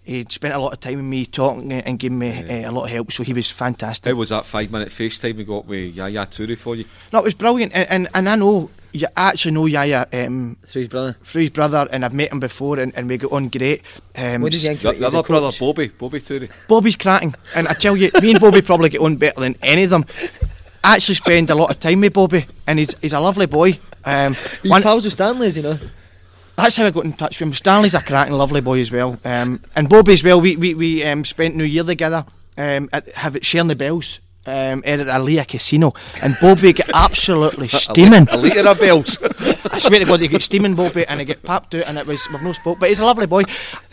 he 0.04 0.24
spent 0.30 0.54
a 0.54 0.60
lot 0.60 0.74
of 0.74 0.80
time 0.80 0.98
with 0.98 1.06
me 1.06 1.26
talking 1.26 1.72
and 1.72 1.98
giving 1.98 2.20
me 2.20 2.44
uh, 2.44 2.70
a 2.70 2.72
lot 2.72 2.84
of 2.84 2.90
help. 2.92 3.12
So 3.12 3.24
he 3.24 3.34
was 3.34 3.50
fantastic. 3.50 4.12
How 4.12 4.16
was 4.16 4.30
that 4.30 4.46
five 4.46 4.72
minute 4.72 4.90
FaceTime 4.90 5.36
we 5.38 5.46
got 5.46 5.66
with 5.66 5.96
Yaya 5.96 6.28
Toure 6.28 6.56
for 6.56 6.76
you? 6.76 6.86
No, 7.12 7.20
it 7.20 7.26
was 7.26 7.34
brilliant, 7.34 7.72
and 7.74 7.90
and, 7.90 8.08
and 8.14 8.30
I 8.30 8.36
know 8.36 8.70
you 8.94 9.08
actually 9.16 9.52
know 9.52 9.66
Yaya 9.66 10.06
um, 10.14 10.58
Through 10.66 10.82
his 10.82 10.90
brother. 10.90 11.18
through 11.24 11.42
his 11.44 11.50
brother, 11.52 11.88
and 11.92 12.04
I've 12.06 12.14
met 12.14 12.32
him 12.32 12.40
before, 12.40 12.80
and, 12.80 12.92
and 12.96 13.08
we 13.08 13.18
got 13.18 13.32
on 13.32 13.50
great. 13.50 13.82
Um, 14.16 14.42
What 14.42 14.52
did 14.52 14.62
you 14.62 14.68
think 14.70 14.82
The, 14.82 14.90
about 14.90 15.00
the 15.00 15.08
other 15.18 15.28
brother. 15.28 15.50
Bobby, 15.60 15.88
Bobby 15.90 16.20
Toure. 16.20 16.50
Bobby's 16.68 16.96
cracking, 16.96 17.34
and 17.56 17.68
I 17.68 17.74
tell 17.74 17.96
you, 17.96 18.12
me 18.22 18.32
and 18.32 18.40
Bobby 18.40 18.62
probably 18.62 18.90
get 18.90 19.02
on 19.02 19.16
better 19.18 19.40
than 19.42 19.56
any 19.62 19.84
of 19.84 19.90
them. 19.92 20.06
I 20.84 20.96
actually 20.96 21.16
spend 21.16 21.50
a 21.50 21.56
lot 21.56 21.70
of 21.72 21.80
time 21.80 22.02
with 22.02 22.14
Bobby, 22.14 22.46
and 22.68 22.80
he's 22.80 22.98
he's 23.00 23.14
a 23.14 23.20
lovely 23.20 23.46
boy. 23.46 23.80
Um, 24.04 24.34
He's 24.62 24.72
one- 24.72 24.82
pals 24.82 25.04
with 25.06 25.14
Stanley's, 25.14 25.56
you 25.56 25.64
know. 25.64 25.80
that's 26.56 26.76
how 26.76 26.86
I 26.86 26.90
got 26.92 27.06
in 27.06 27.14
touch 27.14 27.40
with 27.40 27.48
him. 27.50 27.54
Stanley's 27.54 27.94
a 27.94 28.02
cracking, 28.02 28.34
lovely 28.34 28.62
boy 28.62 28.80
as 28.82 28.92
well, 28.92 29.18
um, 29.24 29.62
and 29.76 29.88
Bobby 29.88 30.14
as 30.14 30.24
well. 30.24 30.42
We 30.42 30.56
we, 30.56 30.74
we 30.74 31.04
um, 31.04 31.24
spent 31.24 31.56
New 31.56 31.64
Year 31.66 31.84
together, 31.84 32.26
um, 32.58 32.90
at, 32.92 33.08
have 33.14 33.36
it 33.36 33.46
sharing 33.46 33.68
the 33.68 33.76
bells. 33.76 34.20
Um, 34.44 34.82
at 34.86 35.00
Alea 35.02 35.46
casino, 35.46 35.94
and 36.24 36.36
Bobby 36.42 36.74
get 36.74 36.90
absolutely 36.96 37.68
steaming. 37.68 38.28
A 38.30 38.38
litre 38.38 38.68
of 38.68 38.80
bells. 38.80 39.22
I 39.72 39.78
swear 39.78 40.00
to 40.00 40.06
God, 40.06 40.20
he 40.20 40.28
get 40.28 40.42
steaming 40.42 40.74
Bobby, 40.74 41.06
and 41.06 41.20
he 41.20 41.28
get 41.28 41.44
papped 41.44 41.76
out, 41.76 41.84
and 41.84 41.96
it 42.00 42.08
was 42.08 42.28
we've 42.32 42.42
no 42.42 42.52
spoke. 42.52 42.80
But 42.80 42.90
he's 42.90 43.00
a 43.00 43.06
lovely 43.06 43.28
boy. 43.28 43.44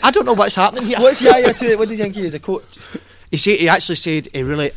I 0.03 0.11
don't 0.11 0.25
know 0.25 0.33
what's 0.33 0.55
happening 0.55 0.87
here. 0.87 0.99
What's 1.01 1.21
Yaya 1.21 1.53
to 1.53 1.67
it? 1.67 1.79
What 1.79 1.91
does 1.91 1.99
he 1.99 2.05
think 2.05 2.15
he 2.15 2.25
is 2.25 2.35
a 2.35 2.41
coach? 2.41 2.79
He 3.31 3.37
said 3.37 3.59
he 3.59 3.69
actually 3.69 3.97
said 3.97 4.29
he 4.33 4.43
really 4.43 4.71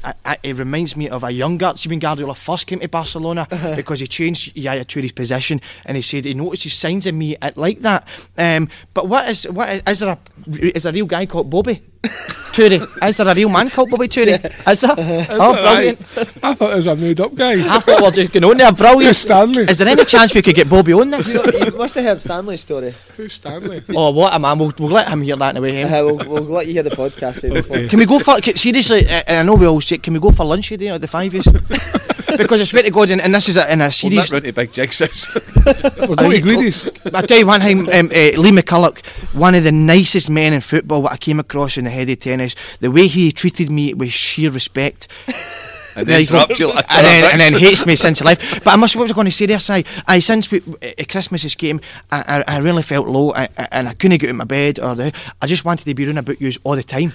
it 0.44 0.58
reminds 0.58 0.98
me 0.98 1.08
of 1.10 1.24
a. 1.24 1.32
See 1.78 1.90
when 1.90 2.00
Guardiola 2.00 2.36
first 2.36 2.68
came 2.68 2.80
to 2.80 2.90
Barcelona 2.90 3.48
because 3.76 4.02
he 4.02 4.08
changed 4.08 4.58
Yaya 4.58 4.84
Touré's 4.84 5.14
position, 5.14 5.62
and 5.86 5.96
he 5.96 6.04
said 6.04 6.26
he 6.26 6.34
notices 6.34 6.74
signs 6.74 7.06
in 7.06 7.18
me 7.18 7.38
at 7.42 7.58
like 7.58 7.80
that. 7.80 8.08
Um, 8.38 8.68
but 8.94 9.08
what 9.08 9.30
is 9.30 9.46
what 9.50 9.70
is, 9.70 9.82
is 9.88 10.00
there 10.00 10.10
a 10.10 10.18
is 10.76 10.84
there 10.84 10.92
a 10.92 10.94
real 10.94 11.06
guy 11.06 11.26
called 11.26 11.50
Bobby? 11.50 11.82
Toure. 12.04 13.08
Is 13.08 13.18
there 13.18 13.28
a 13.28 13.36
real 13.36 13.50
man 13.50 13.70
called 13.70 13.90
Bobby 13.92 14.08
Toure? 14.08 14.28
Is 14.72 14.82
there? 14.82 14.96
oh, 15.40 15.54
brilliant. 15.54 16.00
I 16.44 16.54
thought 16.54 16.74
it 16.74 16.76
was 16.76 16.88
a 16.88 16.96
made 16.96 17.20
up 17.22 17.34
guy. 17.36 17.54
I 17.76 17.80
thought 17.80 18.00
we 18.02 18.06
were 18.08 18.12
just 18.12 18.34
going 18.34 18.44
on 18.44 18.58
there. 18.58 18.72
Brilliant. 18.72 19.04
Who's 19.06 19.18
Stanley? 19.20 19.64
Is 19.64 19.78
there 19.78 19.88
any 19.88 20.04
chance 20.06 20.34
we 20.34 20.42
could 20.42 20.56
get 20.56 20.70
Bobby 20.70 20.94
on 20.94 21.12
this? 21.12 21.34
You, 21.34 21.42
you 21.66 21.78
must 21.78 21.96
have 21.96 22.04
heard 22.04 22.20
Stanley's 22.20 22.62
story. 22.62 22.92
Who's 23.16 23.34
Stanley? 23.34 23.84
oh, 23.92 24.12
what 24.12 24.34
a 24.34 24.40
man. 24.40 24.58
We'll, 24.58 24.74
we'll 24.80 24.90
let 24.90 25.08
him 25.08 25.22
hear 25.22 25.36
that 25.38 25.52
in 25.52 25.58
a 25.58 25.62
way. 25.62 25.84
Uh, 25.84 26.04
we'll, 26.06 26.18
we'll 26.18 26.44
let 26.44 26.68
you 26.68 26.74
hear 26.74 26.84
the 26.84 26.90
podcast. 26.90 27.42
Baby, 27.42 27.56
before. 27.62 27.86
Can 27.86 28.00
we 28.00 28.06
go 28.06 28.20
for 28.20 28.40
can- 28.42 28.56
seriously? 28.56 29.08
uh, 29.08 29.24
I 29.28 29.44
know 29.44 29.54
we 29.54 29.68
all 29.68 29.80
say, 29.82 29.98
can 30.00 30.14
we 30.14 30.20
go 30.20 30.32
for 30.32 30.44
lunch 30.46 30.70
today 30.70 30.90
at 30.90 31.00
the 31.02 31.08
five 31.08 31.34
years? 31.34 31.48
Because 32.38 32.62
I 32.62 32.63
swear 32.65 32.84
to 32.84 32.91
God, 32.91 33.10
and, 33.10 33.22
and 33.22 33.34
this 33.34 33.50
is 33.50 33.58
a, 33.58 33.72
in 33.72 33.82
a 33.82 33.86
Well, 33.86 33.91
series. 33.91 34.30
that 34.30 34.32
round 34.32 34.46
to 34.46 34.54
big 34.54 34.72
jigsaws. 34.72 36.08
We're 36.10 36.15
going 36.15 36.32
to 36.32 36.41
Guidi's. 36.41 36.89
I 37.13 37.22
tell 37.22 37.38
you 37.39 37.48
one 37.48 37.60
time, 37.60 37.80
um, 37.89 38.08
uh, 38.08 38.39
Lee 38.39 38.52
McCulloch, 38.52 39.06
one 39.34 39.56
of 39.56 39.63
the 39.63 39.72
nicest 39.72 40.30
men 40.30 40.54
in 40.54 40.62
football 40.62 41.04
that 41.04 41.12
I 41.13 41.17
came 41.17 41.39
across 41.39 41.78
in 41.78 41.86
the 41.86 41.89
head 41.91 42.10
of 42.10 42.20
tennis. 42.20 42.56
The 42.78 42.91
way 42.91 43.08
he 43.08 43.32
treated 43.32 43.70
me 43.70 43.94
was 43.94 44.12
sheer 44.12 44.50
respect. 44.52 45.08
and 45.96 46.08
There 46.08 46.15
then 46.17 46.22
you 46.22 46.28
go. 46.28 46.36
interrupt 46.41 46.60
you 46.60 46.67
like 46.70 46.86
and, 46.89 47.06
then, 47.06 47.32
and 47.34 47.41
then 47.41 47.54
hates 47.62 47.86
me 47.86 47.96
since 47.98 48.22
life. 48.24 48.63
But 48.63 48.74
I 48.74 48.76
must. 48.78 48.96
What 48.96 49.04
was 49.04 49.12
I 49.12 49.15
going 49.15 49.26
to 49.26 49.32
say 49.32 49.46
there, 49.46 49.60
Si? 49.60 49.84
I 50.08 50.20
since 50.20 50.50
we, 50.52 50.60
uh, 50.62 51.04
Christmas's 51.10 51.56
came, 51.56 51.82
I, 52.12 52.44
I, 52.48 52.56
I 52.56 52.58
really 52.60 52.82
felt 52.84 53.08
low, 53.08 53.34
I, 53.34 53.50
I- 53.58 53.67
and 53.74 53.89
I 53.89 53.94
couldn't 53.94 54.20
get 54.20 54.28
out 54.28 54.32
of 54.32 54.36
my 54.38 54.46
bed, 54.46 54.80
or 54.80 54.96
the, 54.96 55.13
I 55.41 55.48
just 55.48 55.65
wanted 55.65 55.86
to 55.86 55.94
be 55.94 56.06
running 56.06 56.17
about 56.20 56.39
you 56.41 56.52
all 56.63 56.76
the 56.76 56.84
time. 56.84 57.12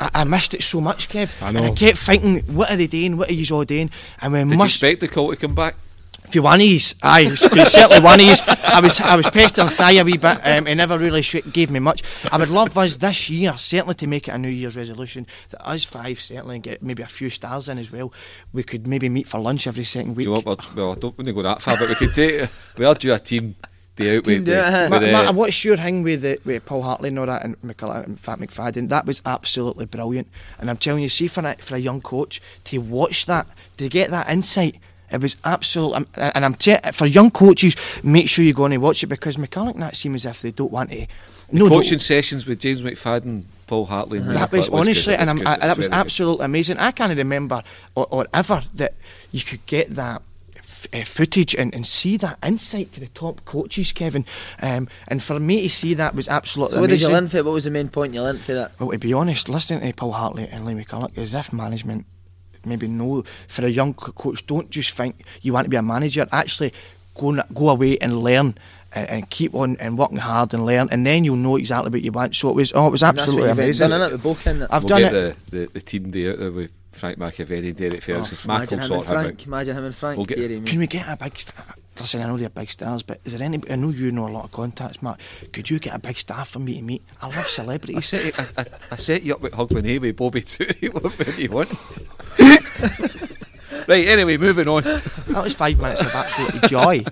I, 0.00 0.10
I 0.14 0.24
missed 0.24 0.54
it 0.54 0.62
so 0.62 0.80
much, 0.80 1.08
Kev. 1.08 1.42
I 1.42 1.48
And 1.48 1.58
I 1.58 1.70
kept 1.70 1.98
thinking, 1.98 2.40
what 2.54 2.70
are 2.70 2.76
they 2.76 2.86
doing? 2.86 3.16
What 3.16 3.30
are 3.30 3.32
you 3.34 3.44
all 3.54 3.64
doing? 3.64 3.90
And 4.20 4.32
we 4.32 4.38
Did 4.40 4.50
you 4.52 4.58
must. 4.58 4.74
expect 4.76 5.00
the 5.00 5.08
call 5.08 5.30
to 5.30 5.36
come 5.36 5.54
back? 5.54 5.74
If 6.24 6.34
you 6.34 6.42
one 6.42 6.60
of 6.60 6.66
yous, 6.66 6.94
aye, 7.02 7.20
if 7.22 7.54
you 7.56 7.64
certainly 7.64 8.00
one 8.00 8.20
of 8.20 8.26
yous. 8.26 8.42
I 8.46 8.80
was, 8.80 9.00
I 9.00 9.16
was 9.16 9.30
pestering 9.30 9.68
Si 9.68 9.98
a 9.98 10.04
wee 10.04 10.18
bit. 10.18 10.38
Um, 10.44 10.66
he 10.66 10.74
never 10.74 10.98
really 10.98 11.22
sh- 11.22 11.36
gave 11.52 11.70
me 11.70 11.78
much. 11.80 12.02
I 12.30 12.36
would 12.36 12.50
love 12.50 12.76
us 12.76 12.98
this 12.98 13.30
year, 13.30 13.56
certainly 13.56 13.94
to 13.94 14.06
make 14.06 14.28
it 14.28 14.32
a 14.32 14.38
New 14.38 14.50
Year's 14.50 14.76
resolution 14.76 15.26
that 15.50 15.66
us 15.66 15.84
five 15.84 16.20
certainly 16.20 16.56
and 16.56 16.62
get 16.62 16.82
maybe 16.82 17.02
a 17.02 17.06
few 17.06 17.30
stars 17.30 17.70
in 17.70 17.78
as 17.78 17.90
well. 17.90 18.12
We 18.52 18.62
could 18.62 18.86
maybe 18.86 19.08
meet 19.08 19.26
for 19.26 19.40
lunch 19.40 19.66
every 19.66 19.84
second 19.84 20.12
Do 20.12 20.16
week. 20.18 20.26
you 20.26 20.34
know 20.34 20.40
what? 20.40 20.74
Well, 20.74 20.92
I 20.92 20.94
don't 20.96 21.16
want 21.16 21.28
to 21.28 21.32
go 21.32 21.42
that 21.44 21.62
far, 21.62 21.78
but 21.78 21.88
we 21.88 21.94
could 21.94 22.12
take. 22.14 22.50
We 22.76 22.84
are 22.84 22.94
due 22.94 23.14
a 23.14 23.18
team 23.18 23.54
day 23.98 24.16
out 24.16 24.26
with, 24.26 24.44
day 24.44 24.58
out, 24.60 24.90
with, 24.90 24.90
Ma- 24.90 24.98
with, 25.06 25.12
ma- 25.12 25.28
uh, 25.30 25.32
what's 25.32 25.64
your 25.64 25.76
thing 25.76 26.02
with 26.02 26.22
the, 26.22 26.38
with 26.44 26.64
Paul 26.64 26.82
Hartley 26.82 27.08
and 27.10 27.18
all 27.18 27.26
that 27.26 27.44
and 27.44 27.60
McCulloch 27.62 28.04
and 28.04 28.18
Fat 28.18 28.38
McFadden? 28.38 28.88
That 28.88 29.04
was 29.06 29.20
absolutely 29.26 29.86
brilliant. 29.86 30.28
And 30.58 30.70
I'm 30.70 30.76
telling 30.78 31.02
you, 31.02 31.08
see 31.08 31.28
for 31.28 31.44
a, 31.46 31.54
for 31.56 31.74
a 31.74 31.78
young 31.78 32.00
coach 32.00 32.40
to 32.64 32.78
watch 32.78 33.26
that, 33.26 33.46
to 33.76 33.88
get 33.88 34.10
that 34.10 34.28
insight, 34.30 34.78
it 35.10 35.20
was 35.20 35.36
absolute. 35.44 35.94
um, 35.94 36.06
And 36.16 36.44
I'm 36.44 36.54
te- 36.54 36.76
for 36.92 37.06
young 37.06 37.30
coaches, 37.30 37.76
make 38.02 38.28
sure 38.28 38.44
you 38.44 38.52
go 38.54 38.64
on 38.64 38.72
and 38.72 38.82
watch 38.82 39.02
it 39.02 39.06
because 39.08 39.36
McCulloch 39.36 39.74
and 39.74 39.82
that 39.82 39.96
seem 39.96 40.14
as 40.14 40.24
if 40.24 40.42
they 40.42 40.50
don't 40.50 40.72
want 40.72 40.90
to. 40.90 41.06
No, 41.50 41.68
don't- 41.68 41.78
coaching 41.78 41.98
sessions 41.98 42.46
with 42.46 42.60
James 42.60 42.82
McFadden, 42.82 43.42
Paul 43.66 43.86
Hartley. 43.86 44.18
and 44.18 44.36
that 44.36 44.52
was 44.52 44.68
honestly, 44.68 45.14
and 45.14 45.28
it 45.28 45.32
I'm, 45.32 45.46
I, 45.46 45.56
that 45.66 45.76
was 45.76 45.88
very 45.88 45.98
good. 45.98 46.06
absolutely 46.06 46.44
amazing. 46.44 46.78
I 46.78 46.90
can't 46.90 47.16
remember 47.16 47.62
or, 47.94 48.06
or 48.10 48.26
ever 48.34 48.62
that 48.74 48.94
you 49.32 49.42
could 49.42 49.64
get 49.66 49.94
that 49.94 50.22
f- 50.78 50.94
uh, 50.94 51.04
footage 51.04 51.54
and, 51.54 51.74
and 51.74 51.86
see 51.86 52.16
that 52.18 52.38
insight 52.44 52.92
to 52.92 53.00
the 53.00 53.08
top 53.08 53.44
coaches, 53.44 53.92
Kevin. 53.92 54.24
Um, 54.62 54.88
and 55.08 55.22
for 55.22 55.40
me 55.40 55.62
to 55.62 55.70
see 55.70 55.94
that 55.94 56.14
was 56.14 56.28
absolutely 56.28 56.76
So 56.76 56.80
what 56.80 56.90
did 56.90 57.00
you 57.00 57.08
learn 57.08 57.28
for 57.28 57.38
it? 57.38 57.44
What 57.44 57.54
was 57.54 57.64
the 57.64 57.70
main 57.70 57.88
point 57.88 58.14
you 58.14 58.22
learnt 58.22 58.40
for 58.40 58.54
that? 58.54 58.78
Well, 58.78 58.90
to 58.90 58.98
be 58.98 59.12
honest, 59.12 59.48
listening 59.48 59.80
to 59.80 59.92
Paul 59.94 60.12
Hartley 60.12 60.48
and 60.48 60.64
Lee 60.64 60.74
McCulloch, 60.74 61.16
as 61.18 61.34
if 61.34 61.52
management 61.52 62.06
maybe 62.64 62.88
know 62.88 63.22
for 63.46 63.64
a 63.64 63.68
young 63.68 63.94
coach, 63.94 64.46
don't 64.46 64.70
just 64.70 64.92
think 64.92 65.24
you 65.42 65.52
want 65.52 65.64
to 65.64 65.70
be 65.70 65.76
a 65.76 65.82
manager. 65.82 66.26
Actually, 66.32 66.72
go 67.14 67.36
go 67.54 67.70
away 67.70 67.98
and 67.98 68.18
learn. 68.22 68.54
And, 68.90 69.10
and 69.10 69.28
keep 69.28 69.54
on 69.54 69.76
and 69.80 69.98
working 69.98 70.16
hard 70.16 70.54
and 70.54 70.64
learn, 70.64 70.88
and 70.90 71.06
then 71.06 71.22
you'll 71.22 71.36
know 71.36 71.56
exactly 71.56 71.90
what 71.90 72.00
you 72.00 72.10
want. 72.10 72.34
So 72.34 72.48
it 72.48 72.54
was, 72.56 72.72
oh, 72.74 72.88
it 72.88 72.90
was 72.90 73.02
absolutely 73.02 73.42
what 73.42 73.48
you've 73.48 73.58
amazing. 73.58 73.90
done, 73.90 74.00
innit, 74.00 74.12
with 74.12 74.22
both 74.22 74.46
in 74.46 74.62
it. 74.62 74.68
I've 74.70 74.82
we'll 74.82 74.88
done 74.88 75.00
get 75.02 75.14
it. 75.14 75.36
The, 75.50 75.58
the, 75.58 75.66
the 75.66 75.80
team 75.82 76.10
day 76.10 76.30
out 76.30 76.38
there 76.38 76.50
with 76.50 76.70
Frank 76.92 77.18
McAvey, 77.18 77.76
Derek 77.76 78.02
Ferguson. 78.02 78.36
Oh, 78.50 78.58
Mac 78.58 78.70
will 78.70 78.78
imagine 78.78 78.78
him 78.80 78.86
sort 78.86 79.00
and 79.00 79.08
him 79.10 79.16
out. 79.16 79.22
Frank. 79.24 79.46
Imagine 79.46 79.76
him 79.76 79.84
and 79.84 79.94
Frank. 79.94 80.16
We'll 80.16 80.26
get- 80.26 80.38
Gary. 80.38 80.60
Can 80.62 80.78
we 80.78 80.86
get 80.86 81.06
a 81.08 81.16
big 81.22 81.38
star? 81.38 81.64
Listen, 81.98 82.22
I 82.22 82.26
know 82.26 82.36
they're 82.36 82.48
big 82.48 82.70
stars, 82.70 83.02
but 83.02 83.20
is 83.24 83.32
there 83.36 83.42
any? 83.44 83.60
I 83.70 83.76
know 83.76 83.90
you 83.90 84.12
know 84.12 84.26
a 84.28 84.30
lot 84.30 84.44
of 84.44 84.52
contacts, 84.52 85.02
Mark. 85.02 85.18
Could 85.52 85.68
you 85.68 85.78
get 85.80 85.94
a 85.94 85.98
big 85.98 86.16
star 86.16 86.44
for 86.44 86.58
me 86.60 86.76
to 86.76 86.82
meet? 86.82 87.02
I 87.20 87.26
love 87.26 87.38
I 87.38 87.42
celebrities. 87.42 88.06
set, 88.06 88.24
you, 88.24 88.32
I, 88.38 88.62
I, 88.62 88.64
I 88.92 88.96
set 88.96 89.22
you 89.22 89.34
up 89.34 89.40
with 89.40 89.52
Hugland 89.52 89.84
Hay 89.86 89.98
with 89.98 90.16
Bobby 90.16 90.40
Toure. 90.42 90.92
what 91.18 91.36
do 91.36 91.42
you 91.42 91.50
want? 91.50 91.72
right, 93.88 94.06
anyway, 94.06 94.36
moving 94.36 94.68
on. 94.68 94.82
that 94.84 95.42
was 95.44 95.54
five 95.54 95.78
minutes 95.80 96.02
of 96.04 96.14
absolute 96.14 96.62
joy. 96.70 97.02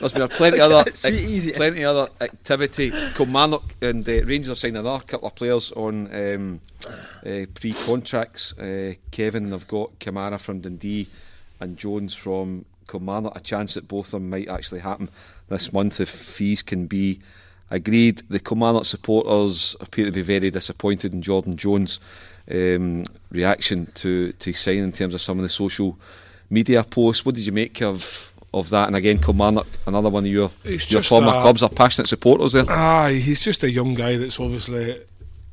There's 0.00 0.12
been 0.12 0.28
plenty 0.28 0.60
other 0.60 0.90
Sweet, 0.94 1.14
easy. 1.14 1.52
plenty 1.52 1.84
other 1.84 2.08
activity. 2.20 2.90
Kilmarnock 3.14 3.76
and 3.80 4.06
uh, 4.08 4.24
Rangers 4.24 4.48
have 4.48 4.58
signed 4.58 4.76
another 4.76 5.02
couple 5.04 5.28
of 5.28 5.34
players 5.36 5.70
on 5.72 6.08
um, 6.14 6.60
uh, 7.26 7.46
pre-contracts. 7.54 8.52
Uh, 8.58 8.94
Kevin, 9.10 9.50
they've 9.50 9.66
got 9.68 9.98
Kamara 9.98 10.40
from 10.40 10.60
Dundee 10.60 11.06
and 11.60 11.76
Jones 11.76 12.14
from 12.14 12.64
Kilmarnock. 12.88 13.36
A 13.36 13.40
chance 13.40 13.74
that 13.74 13.88
both 13.88 14.06
of 14.06 14.12
them 14.12 14.30
might 14.30 14.48
actually 14.48 14.80
happen 14.80 15.08
this 15.48 15.72
month 15.72 16.00
if 16.00 16.08
fees 16.08 16.62
can 16.62 16.86
be 16.86 17.20
agreed. 17.70 18.22
The 18.28 18.40
Kilmarnock 18.40 18.84
supporters 18.84 19.76
appear 19.80 20.06
to 20.06 20.12
be 20.12 20.22
very 20.22 20.50
disappointed 20.50 21.12
in 21.12 21.22
Jordan 21.22 21.56
Jones' 21.56 22.00
um, 22.50 23.04
reaction 23.30 23.86
to 23.94 24.32
to 24.32 24.52
signing 24.52 24.84
in 24.84 24.92
terms 24.92 25.14
of 25.14 25.20
some 25.20 25.38
of 25.38 25.42
the 25.42 25.48
social 25.48 25.98
media 26.50 26.82
posts. 26.84 27.24
What 27.24 27.34
did 27.36 27.46
you 27.46 27.52
make 27.52 27.80
of? 27.82 28.28
Of 28.54 28.68
that, 28.68 28.86
and 28.86 28.94
again, 28.94 29.16
Kilmarnock, 29.16 29.66
another 29.86 30.10
one 30.10 30.24
of 30.26 30.30
your 30.30 30.50
It's 30.62 30.90
your 30.92 31.00
former 31.00 31.30
that- 31.30 31.40
clubs 31.40 31.62
are 31.62 31.70
passionate 31.70 32.06
supporters 32.06 32.52
there. 32.52 32.70
Aye, 32.70 33.14
he's 33.14 33.40
just 33.40 33.64
a 33.64 33.70
young 33.70 33.94
guy 33.94 34.18
that's 34.18 34.38
obviously 34.38 35.00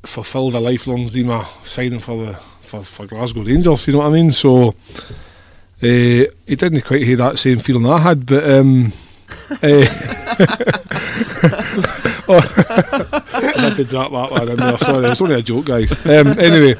fulfilled 0.02 0.54
a 0.54 0.60
lifelong 0.60 1.08
dream 1.08 1.30
of 1.30 1.60
signing 1.64 2.00
for 2.00 2.26
the 2.26 2.34
for, 2.34 2.82
for 2.82 3.06
Glasgow 3.06 3.42
Rangers. 3.42 3.86
You 3.86 3.94
know 3.94 3.98
what 4.00 4.06
I 4.06 4.10
mean? 4.10 4.30
So 4.30 4.68
uh, 4.68 4.72
he 5.80 6.28
didn't 6.46 6.82
quite 6.82 7.06
have 7.06 7.18
that 7.18 7.38
same 7.38 7.58
feeling 7.58 7.86
I 7.86 7.98
had, 7.98 8.26
but. 8.26 8.50
Um, 8.50 8.92
oh, 12.28 12.40
I 13.32 13.84
drop 13.88 14.10
that 14.12 14.28
one 14.30 14.48
in 14.48 14.56
there. 14.56 14.78
Sorry, 14.78 15.06
it 15.06 15.08
was 15.08 15.22
only 15.22 15.36
a 15.36 15.42
joke, 15.42 15.66
guys. 15.66 15.92
Um, 16.04 16.38
anyway, 16.38 16.74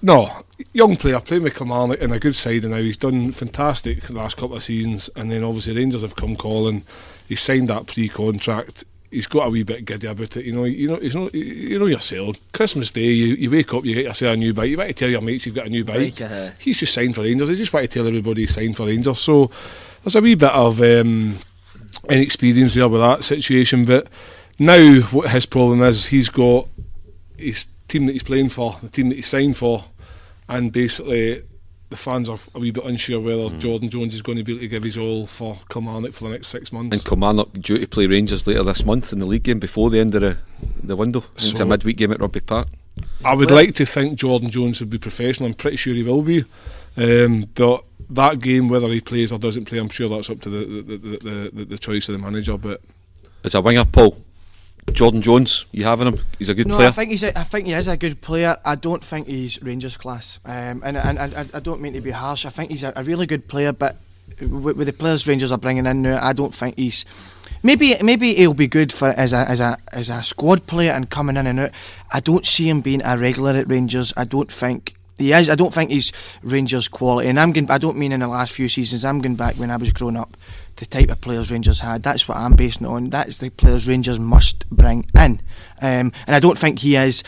no, 0.00 0.44
young 0.72 0.96
player, 0.96 1.20
playing 1.20 1.42
with 1.44 1.56
Kilmarnock 1.56 1.98
in 1.98 2.12
a 2.12 2.18
good 2.18 2.34
side, 2.34 2.62
and 2.62 2.72
now 2.72 2.78
he's 2.78 2.96
done 2.96 3.32
fantastic 3.32 4.02
the 4.02 4.14
last 4.14 4.36
couple 4.36 4.56
of 4.56 4.62
seasons. 4.62 5.10
And 5.16 5.30
then 5.30 5.44
obviously 5.44 5.76
Rangers 5.76 6.02
have 6.02 6.16
come 6.16 6.36
calling. 6.36 6.84
He 7.28 7.36
signed 7.36 7.68
that 7.68 7.86
pre-contract. 7.86 8.84
He's 9.12 9.26
got 9.26 9.46
a 9.46 9.50
wee 9.50 9.62
bit 9.62 9.84
giddy 9.84 10.06
about 10.06 10.36
it, 10.38 10.46
you 10.46 10.52
know. 10.52 10.64
You 10.64 10.88
know, 10.88 11.00
you 11.00 11.10
know, 11.12 11.30
you 11.34 11.78
know 11.78 11.86
yourself. 11.86 12.36
Christmas 12.52 12.90
Day, 12.90 13.02
you, 13.02 13.34
you 13.34 13.50
wake 13.50 13.74
up, 13.74 13.84
you 13.84 13.94
get 13.94 14.04
yourself 14.04 14.34
a 14.34 14.36
new 14.38 14.54
bike. 14.54 14.70
You 14.70 14.78
want 14.78 14.88
to 14.88 14.94
tell 14.94 15.10
your 15.10 15.20
mates 15.20 15.44
you've 15.44 15.54
got 15.54 15.66
a 15.66 15.70
new 15.70 15.84
bike. 15.84 16.20
Uh-huh. 16.20 16.50
He's 16.58 16.80
just 16.80 16.94
signed 16.94 17.14
for 17.14 17.20
Rangers. 17.20 17.50
He 17.50 17.56
just 17.56 17.72
want 17.72 17.90
to 17.90 17.98
tell 17.98 18.08
everybody 18.08 18.40
he's 18.40 18.54
signed 18.54 18.74
for 18.74 18.86
Rangers. 18.86 19.18
So 19.18 19.50
there's 20.02 20.16
a 20.16 20.22
wee 20.22 20.34
bit 20.34 20.50
of 20.50 20.80
um, 20.80 21.36
inexperience 22.08 22.74
there 22.74 22.88
with 22.88 23.02
that 23.02 23.22
situation. 23.22 23.84
But 23.84 24.08
now, 24.58 25.02
what 25.02 25.30
his 25.30 25.44
problem 25.44 25.82
is, 25.82 26.06
he's 26.06 26.30
got 26.30 26.68
his 27.36 27.66
team 27.88 28.06
that 28.06 28.12
he's 28.12 28.22
playing 28.22 28.48
for, 28.48 28.78
the 28.82 28.88
team 28.88 29.10
that 29.10 29.16
he 29.16 29.22
signed 29.22 29.58
for, 29.58 29.84
and 30.48 30.72
basically 30.72 31.42
the 31.92 31.96
fans 31.98 32.28
are 32.28 32.38
a 32.54 32.58
wee 32.58 32.70
bit 32.70 32.84
unsure 32.84 33.20
whether 33.20 33.48
Mm. 33.54 33.58
Jordan 33.60 33.88
Jones 33.90 34.14
is 34.14 34.22
going 34.22 34.38
to 34.38 34.44
be 34.44 34.52
able 34.52 34.60
to 34.62 34.68
give 34.68 34.82
his 34.82 34.98
all 34.98 35.26
for 35.26 35.58
Kilmarnock 35.70 36.12
for 36.12 36.24
the 36.24 36.30
next 36.30 36.48
six 36.48 36.72
months. 36.72 36.92
And 36.96 37.04
Kilmarnock 37.04 37.52
due 37.60 37.78
to 37.78 37.86
play 37.86 38.06
Rangers 38.06 38.46
later 38.46 38.62
this 38.64 38.84
month 38.84 39.12
in 39.12 39.18
the 39.18 39.26
league 39.26 39.44
game 39.44 39.58
before 39.60 39.90
the 39.90 40.00
end 40.00 40.14
of 40.14 40.22
the, 40.22 40.36
the 40.82 40.96
window. 40.96 41.20
I 41.20 41.38
think 41.38 41.52
it's 41.52 41.60
a 41.60 41.64
midweek 41.66 41.96
game 41.98 42.12
at 42.12 42.20
Rugby 42.20 42.40
Park. 42.40 42.68
I 43.24 43.34
would 43.34 43.50
like 43.50 43.74
to 43.76 43.86
think 43.86 44.18
Jordan 44.18 44.50
Jones 44.50 44.80
would 44.80 44.90
be 44.90 44.98
professional. 44.98 45.48
I'm 45.48 45.54
pretty 45.54 45.76
sure 45.76 45.94
he 45.94 46.02
will 46.02 46.22
be. 46.22 46.44
Um, 46.96 47.46
but 47.54 47.84
that 48.10 48.40
game, 48.40 48.68
whether 48.68 48.88
he 48.88 49.00
plays 49.00 49.32
or 49.32 49.38
doesn't 49.38 49.64
play, 49.64 49.78
I'm 49.78 49.88
sure 49.88 50.08
that's 50.08 50.28
up 50.28 50.40
to 50.42 50.50
the 50.50 50.82
the, 50.82 50.82
the, 50.82 50.96
the, 51.16 51.50
the, 51.52 51.64
the 51.64 51.78
choice 51.78 52.08
of 52.08 52.14
the 52.16 52.22
manager. 52.22 52.58
But 52.58 52.80
As 53.44 53.54
a 53.54 53.60
winger, 53.60 53.84
Paul, 53.86 54.16
Jordan 54.90 55.22
Jones, 55.22 55.64
you 55.72 55.84
having 55.84 56.08
him? 56.08 56.18
He's 56.38 56.48
a 56.48 56.54
good 56.54 56.66
no, 56.66 56.76
player. 56.76 56.88
I 56.88 56.90
think 56.90 57.10
he's. 57.10 57.22
A, 57.22 57.38
I 57.38 57.44
think 57.44 57.66
he 57.66 57.72
is 57.72 57.86
a 57.88 57.96
good 57.96 58.20
player. 58.20 58.56
I 58.64 58.74
don't 58.74 59.02
think 59.02 59.26
he's 59.28 59.62
Rangers 59.62 59.96
class. 59.96 60.40
Um, 60.44 60.82
and 60.84 60.96
and, 60.96 61.18
and 61.18 61.34
I- 61.34 61.46
I 61.56 61.60
don't 61.60 61.80
mean 61.80 61.92
to 61.94 62.00
be 62.00 62.10
harsh. 62.10 62.44
I 62.44 62.50
think 62.50 62.70
he's 62.70 62.82
a, 62.82 62.92
a 62.96 63.02
really 63.04 63.26
good 63.26 63.46
player, 63.48 63.72
but 63.72 63.96
with, 64.40 64.76
with 64.76 64.86
the 64.86 64.92
players 64.92 65.26
Rangers 65.26 65.52
are 65.52 65.58
bringing 65.58 65.86
in 65.86 66.02
now, 66.02 66.18
I 66.22 66.32
don't 66.32 66.54
think 66.54 66.76
he's. 66.76 67.04
Maybe 67.62 67.96
maybe 68.02 68.34
he'll 68.34 68.54
be 68.54 68.66
good 68.66 68.92
for 68.92 69.10
as 69.10 69.32
a 69.32 69.48
as 69.48 69.60
a 69.60 69.78
as 69.92 70.10
a 70.10 70.22
squad 70.24 70.66
player 70.66 70.90
and 70.90 71.08
coming 71.08 71.36
in 71.36 71.46
and 71.46 71.60
out. 71.60 71.70
I 72.12 72.18
don't 72.18 72.44
see 72.44 72.68
him 72.68 72.80
being 72.80 73.02
a 73.04 73.16
regular 73.16 73.52
at 73.52 73.70
Rangers. 73.70 74.12
I 74.16 74.24
don't 74.24 74.50
think. 74.50 74.96
He 75.16 75.30
is. 75.32 75.48
I 75.48 75.54
don't 75.54 75.72
think 75.72 75.90
he's 75.90 76.12
Rangers 76.42 76.88
quality, 76.88 77.28
and 77.28 77.38
I'm 77.38 77.52
going. 77.52 77.70
I 77.70 77.78
don't 77.78 77.96
mean 77.96 78.10
in 78.10 78.20
the 78.20 78.26
last 78.28 78.52
few 78.52 78.68
seasons. 78.68 79.04
I'm 79.04 79.20
going 79.20 79.36
back 79.36 79.54
when 79.56 79.70
I 79.70 79.76
was 79.76 79.92
growing 79.92 80.16
up. 80.16 80.36
The 80.76 80.86
type 80.86 81.10
of 81.10 81.20
players 81.20 81.50
Rangers 81.50 81.80
had. 81.80 82.02
That's 82.02 82.26
what 82.28 82.38
I'm 82.38 82.52
basing 82.54 82.86
it 82.86 82.90
on. 82.90 83.10
That's 83.10 83.38
the 83.38 83.50
players 83.50 83.86
Rangers 83.86 84.18
must 84.18 84.68
bring 84.70 85.08
in, 85.14 85.40
um, 85.80 86.12
and 86.26 86.34
I 86.36 86.40
don't 86.40 86.58
think 86.58 86.78
he 86.80 86.96
is 86.96 87.22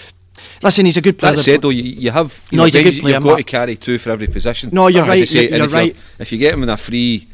Listen, 0.62 0.84
he's 0.86 0.96
a 0.96 1.00
good 1.02 1.16
player. 1.18 1.32
That 1.36 1.38
said, 1.38 1.62
though, 1.62 1.68
you, 1.70 1.82
you 1.84 2.10
have 2.10 2.42
you 2.50 2.56
No, 2.56 2.62
know, 2.62 2.66
he's 2.66 2.74
a 2.74 2.82
good 2.82 3.00
player, 3.00 3.14
you've 3.14 3.22
got 3.24 3.36
to 3.36 3.42
carry 3.44 3.76
two 3.76 3.98
for 3.98 4.10
every 4.10 4.26
position. 4.26 4.70
No, 4.72 4.88
you're 4.88 5.04
right, 5.04 5.26
say, 5.28 5.42
you're- 5.44 5.56
you're 5.56 5.64
if 5.66 5.70
you're- 5.70 5.82
right. 5.84 5.96
If 6.18 6.32
you 6.32 6.38
get 6.38 6.54
him 6.54 6.62
in 6.64 6.68
a 6.68 6.76
free 6.76 7.28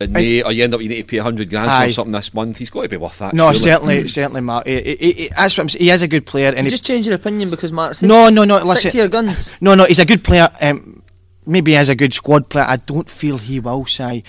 in 0.00 0.12
May, 0.12 0.42
or 0.42 0.52
you 0.52 0.62
end 0.62 0.74
up 0.74 0.80
you 0.82 0.88
need 0.88 1.02
to 1.02 1.04
pay 1.08 1.16
hundred 1.18 1.48
grand 1.50 1.68
Aye. 1.70 1.86
for 1.88 1.92
something 1.94 2.12
this 2.12 2.32
month, 2.34 2.58
he's 2.58 2.70
got 2.70 2.82
to 2.82 2.88
be 2.88 2.96
worth 2.96 3.18
that. 3.18 3.32
no, 3.34 3.52
surely. 3.52 3.58
certainly, 3.58 4.08
certainly, 4.08 4.40
Mark. 4.42 4.66
He, 4.66 4.80
he, 4.82 5.12
he, 5.12 5.28
that's 5.34 5.56
what 5.56 5.62
I'm 5.64 5.68
saying. 5.70 5.84
He 5.84 5.90
is 5.90 6.02
a 6.02 6.08
good 6.08 6.26
player, 6.26 6.52
and 6.54 6.66
You 6.66 6.70
just 6.70 6.84
change 6.84 7.06
your 7.06 7.16
opinion 7.16 7.48
because 7.50 7.72
Mark 7.72 7.94
said 7.94 8.08
no, 8.08 8.28
no, 8.28 8.44
no. 8.44 8.58
Stick 8.58 8.68
Listen, 8.68 8.90
to 8.92 8.96
your 8.98 9.08
guns. 9.08 9.54
no, 9.60 9.74
no. 9.74 9.84
He's 9.86 9.98
a 9.98 10.04
good 10.06 10.22
player. 10.22 10.50
Um, 10.60 11.02
maybe 11.46 11.72
he 11.72 11.78
is 11.78 11.88
a 11.88 11.96
good 11.96 12.12
squad 12.14 12.48
player. 12.50 12.66
I 12.68 12.76
don't 12.76 13.08
feel 13.10 13.38
he 13.38 13.58
will 13.58 13.86
say 13.86 14.22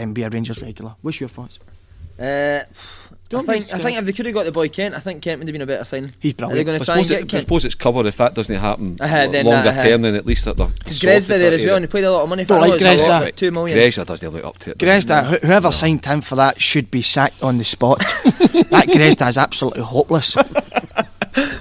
um, 0.00 0.12
be 0.12 0.22
a 0.22 0.28
Rangers 0.30 0.60
regular. 0.62 0.94
What's 1.02 1.20
your 1.20 1.28
thoughts? 1.28 1.58
Uh, 2.18 2.60
I 2.64 3.28
Don't 3.28 3.44
think 3.44 3.74
I 3.74 3.78
think 3.78 3.98
if 3.98 4.04
they 4.06 4.12
could 4.12 4.24
have 4.24 4.34
got 4.34 4.44
the 4.44 4.52
boy 4.52 4.68
Kent, 4.70 4.94
I 4.94 5.00
think 5.00 5.20
Kent 5.20 5.40
would 5.40 5.48
have 5.48 5.52
been 5.52 5.60
a 5.62 5.66
better 5.66 5.84
sign. 5.84 6.12
He's 6.20 6.32
Are 6.34 6.36
they 6.36 6.46
brilliant. 6.46 6.66
going 6.66 6.78
to 6.78 6.84
try 6.84 6.96
and 6.98 7.06
suppose, 7.06 7.08
get 7.08 7.20
it, 7.20 7.24
I 7.24 7.26
Kent? 7.26 7.40
suppose 7.42 7.64
it's 7.66 7.74
covered 7.74 8.06
if 8.06 8.16
that 8.16 8.32
doesn't 8.34 8.56
happen 8.56 8.96
Uh-huh, 9.00 9.26
then 9.28 9.44
longer 9.44 9.70
that, 9.72 9.80
uh, 9.80 9.82
term. 9.82 10.02
Then 10.02 10.14
at 10.14 10.24
least 10.24 10.44
they're, 10.46 10.54
they're 10.54 10.68
Because 10.68 10.98
sorted 11.00 11.22
Grezda 11.22 11.28
there 11.38 11.52
as 11.52 11.60
for 11.60 11.66
well, 11.66 11.74
it. 11.74 11.76
and 11.78 11.84
he 11.84 11.92
paid 11.92 12.04
a 12.04 12.12
lot 12.12 12.22
of 12.22 12.28
money 12.30 12.44
for 12.44 12.48
Don't 12.54 12.60
like 12.70 12.80
I 12.80 12.84
know 12.84 12.92
it's 12.92 13.02
lot, 13.02 13.36
Two 13.36 13.50
million. 13.50 13.76
Grezda 13.76 14.06
doesn't 14.06 14.30
look 14.32 14.44
up 14.44 14.58
to 14.60 14.70
it. 14.70 14.78
does 14.78 15.04
he? 15.04 15.10
Grezda, 15.10 15.24
wh- 15.24 15.44
whoever 15.44 15.72
signed 15.72 16.04
him 16.06 16.20
for 16.22 16.36
that 16.36 16.58
should 16.60 16.90
be 16.90 17.02
sacked 17.02 17.42
on 17.42 17.58
the 17.58 17.64
spot. 17.64 17.98
that 17.98 18.86
Grezda 18.88 19.28
is 19.28 19.36
absolutely 19.36 19.82
hopeless. 19.82 20.34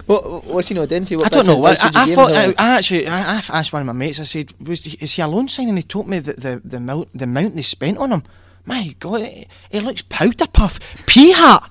What, 0.05 0.45
what's 0.45 0.67
he 0.67 0.75
not 0.75 0.89
doing 0.89 1.05
for 1.05 1.13
you? 1.13 1.23
I 1.23 1.29
don't 1.29 1.47
know 1.47 1.57
what. 1.57 1.83
I, 1.83 2.03
I 2.03 2.15
thought. 2.15 2.31
I. 2.31 2.53
I 2.57 2.77
actually, 2.77 3.07
I, 3.07 3.37
I 3.37 3.41
asked 3.49 3.73
one 3.73 3.81
of 3.81 3.85
my 3.87 3.93
mates. 3.93 4.19
I 4.19 4.23
said, 4.23 4.53
"Was 4.59 4.83
he- 4.83 4.97
is 5.01 5.13
he 5.13 5.21
a 5.21 5.27
loan 5.27 5.47
signing?" 5.47 5.69
And 5.69 5.77
he 5.79 5.83
told 5.83 6.07
me 6.07 6.19
that 6.19 6.37
the 6.37 6.61
the 6.63 6.77
amount 6.77 7.09
the 7.17 7.23
amount 7.23 7.55
they 7.55 7.63
spent 7.63 7.97
on 7.97 8.11
him. 8.11 8.23
My 8.65 8.95
God, 8.99 9.21
he, 9.21 9.47
he 9.71 9.79
looks 9.79 10.01
powder 10.03 10.47
puff, 10.47 11.05
pea 11.07 11.31
hat. 11.31 11.69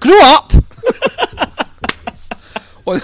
Grow 0.00 0.18
up. 0.20 0.52
on, 2.86 3.00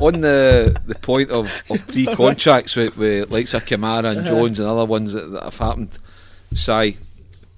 on 0.00 0.20
the 0.20 0.80
the 0.86 0.94
point 1.00 1.30
of, 1.30 1.62
of 1.70 1.86
pre 1.88 2.06
contracts 2.06 2.76
with, 2.76 2.96
with 2.96 3.30
likes 3.30 3.54
of 3.54 3.64
Kamara 3.64 4.10
and 4.10 4.20
uh-huh. 4.20 4.28
Jones 4.28 4.58
and 4.58 4.68
other 4.68 4.84
ones 4.84 5.12
that, 5.12 5.30
that 5.32 5.42
have 5.42 5.58
happened, 5.58 5.98
Si, 6.52 6.98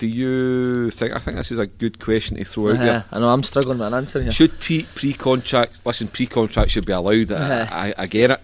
do 0.02 0.08
you 0.08 0.90
think? 0.90 1.14
I 1.14 1.20
think 1.20 1.36
this 1.36 1.52
is 1.52 1.58
a 1.58 1.66
good 1.66 2.00
question 2.00 2.36
to 2.36 2.44
throw 2.44 2.70
out 2.70 2.74
Uh-huh. 2.74 2.84
there. 2.84 3.04
I 3.12 3.20
know 3.20 3.28
I'm 3.32 3.44
struggling 3.44 3.78
with 3.78 3.86
an 3.86 3.94
answer 3.94 4.20
here. 4.20 4.32
Should 4.32 4.58
pre 4.58 4.82
pre 4.82 5.12
contract? 5.12 5.86
Listen, 5.86 6.08
pre 6.08 6.26
contract 6.26 6.72
should 6.72 6.84
be 6.86 6.92
allowed. 6.92 7.30
Uh-huh. 7.30 7.66
I, 7.70 7.94
I, 7.96 8.06
get 8.06 8.32
it, 8.32 8.40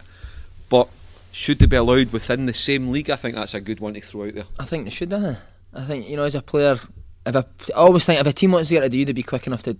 but 0.68 0.88
should 1.32 1.59
they 1.59 1.66
be 1.66 1.74
allowed 1.74 2.12
within 2.12 2.46
the 2.46 2.54
same 2.54 2.92
league? 2.92 3.11
I 3.11 3.16
think 3.16 3.34
that's 3.34 3.54
a 3.54 3.61
good 3.61 3.80
one 3.80 3.94
to 3.94 4.00
throw 4.00 4.26
out 4.28 4.34
there. 4.34 4.44
I 4.56 4.66
think 4.66 4.84
they 4.84 4.90
should. 4.90 5.12
Uh, 5.12 5.34
I 5.74 5.84
think 5.84 6.09
you 6.09 6.16
know, 6.16 6.22
as 6.22 6.36
a 6.36 6.42
player, 6.42 6.78
if 7.26 7.34
a, 7.34 7.44
I 7.74 7.78
always 7.78 8.06
think 8.06 8.20
if 8.20 8.26
a 8.28 8.32
team 8.32 8.52
wants 8.52 8.68
to 8.68 8.76
get 8.76 8.82
rid 8.82 8.92
of 8.92 8.94
you, 8.94 9.04
they'd 9.04 9.16
be 9.16 9.24
quick 9.24 9.48
enough 9.48 9.64
to, 9.64 9.74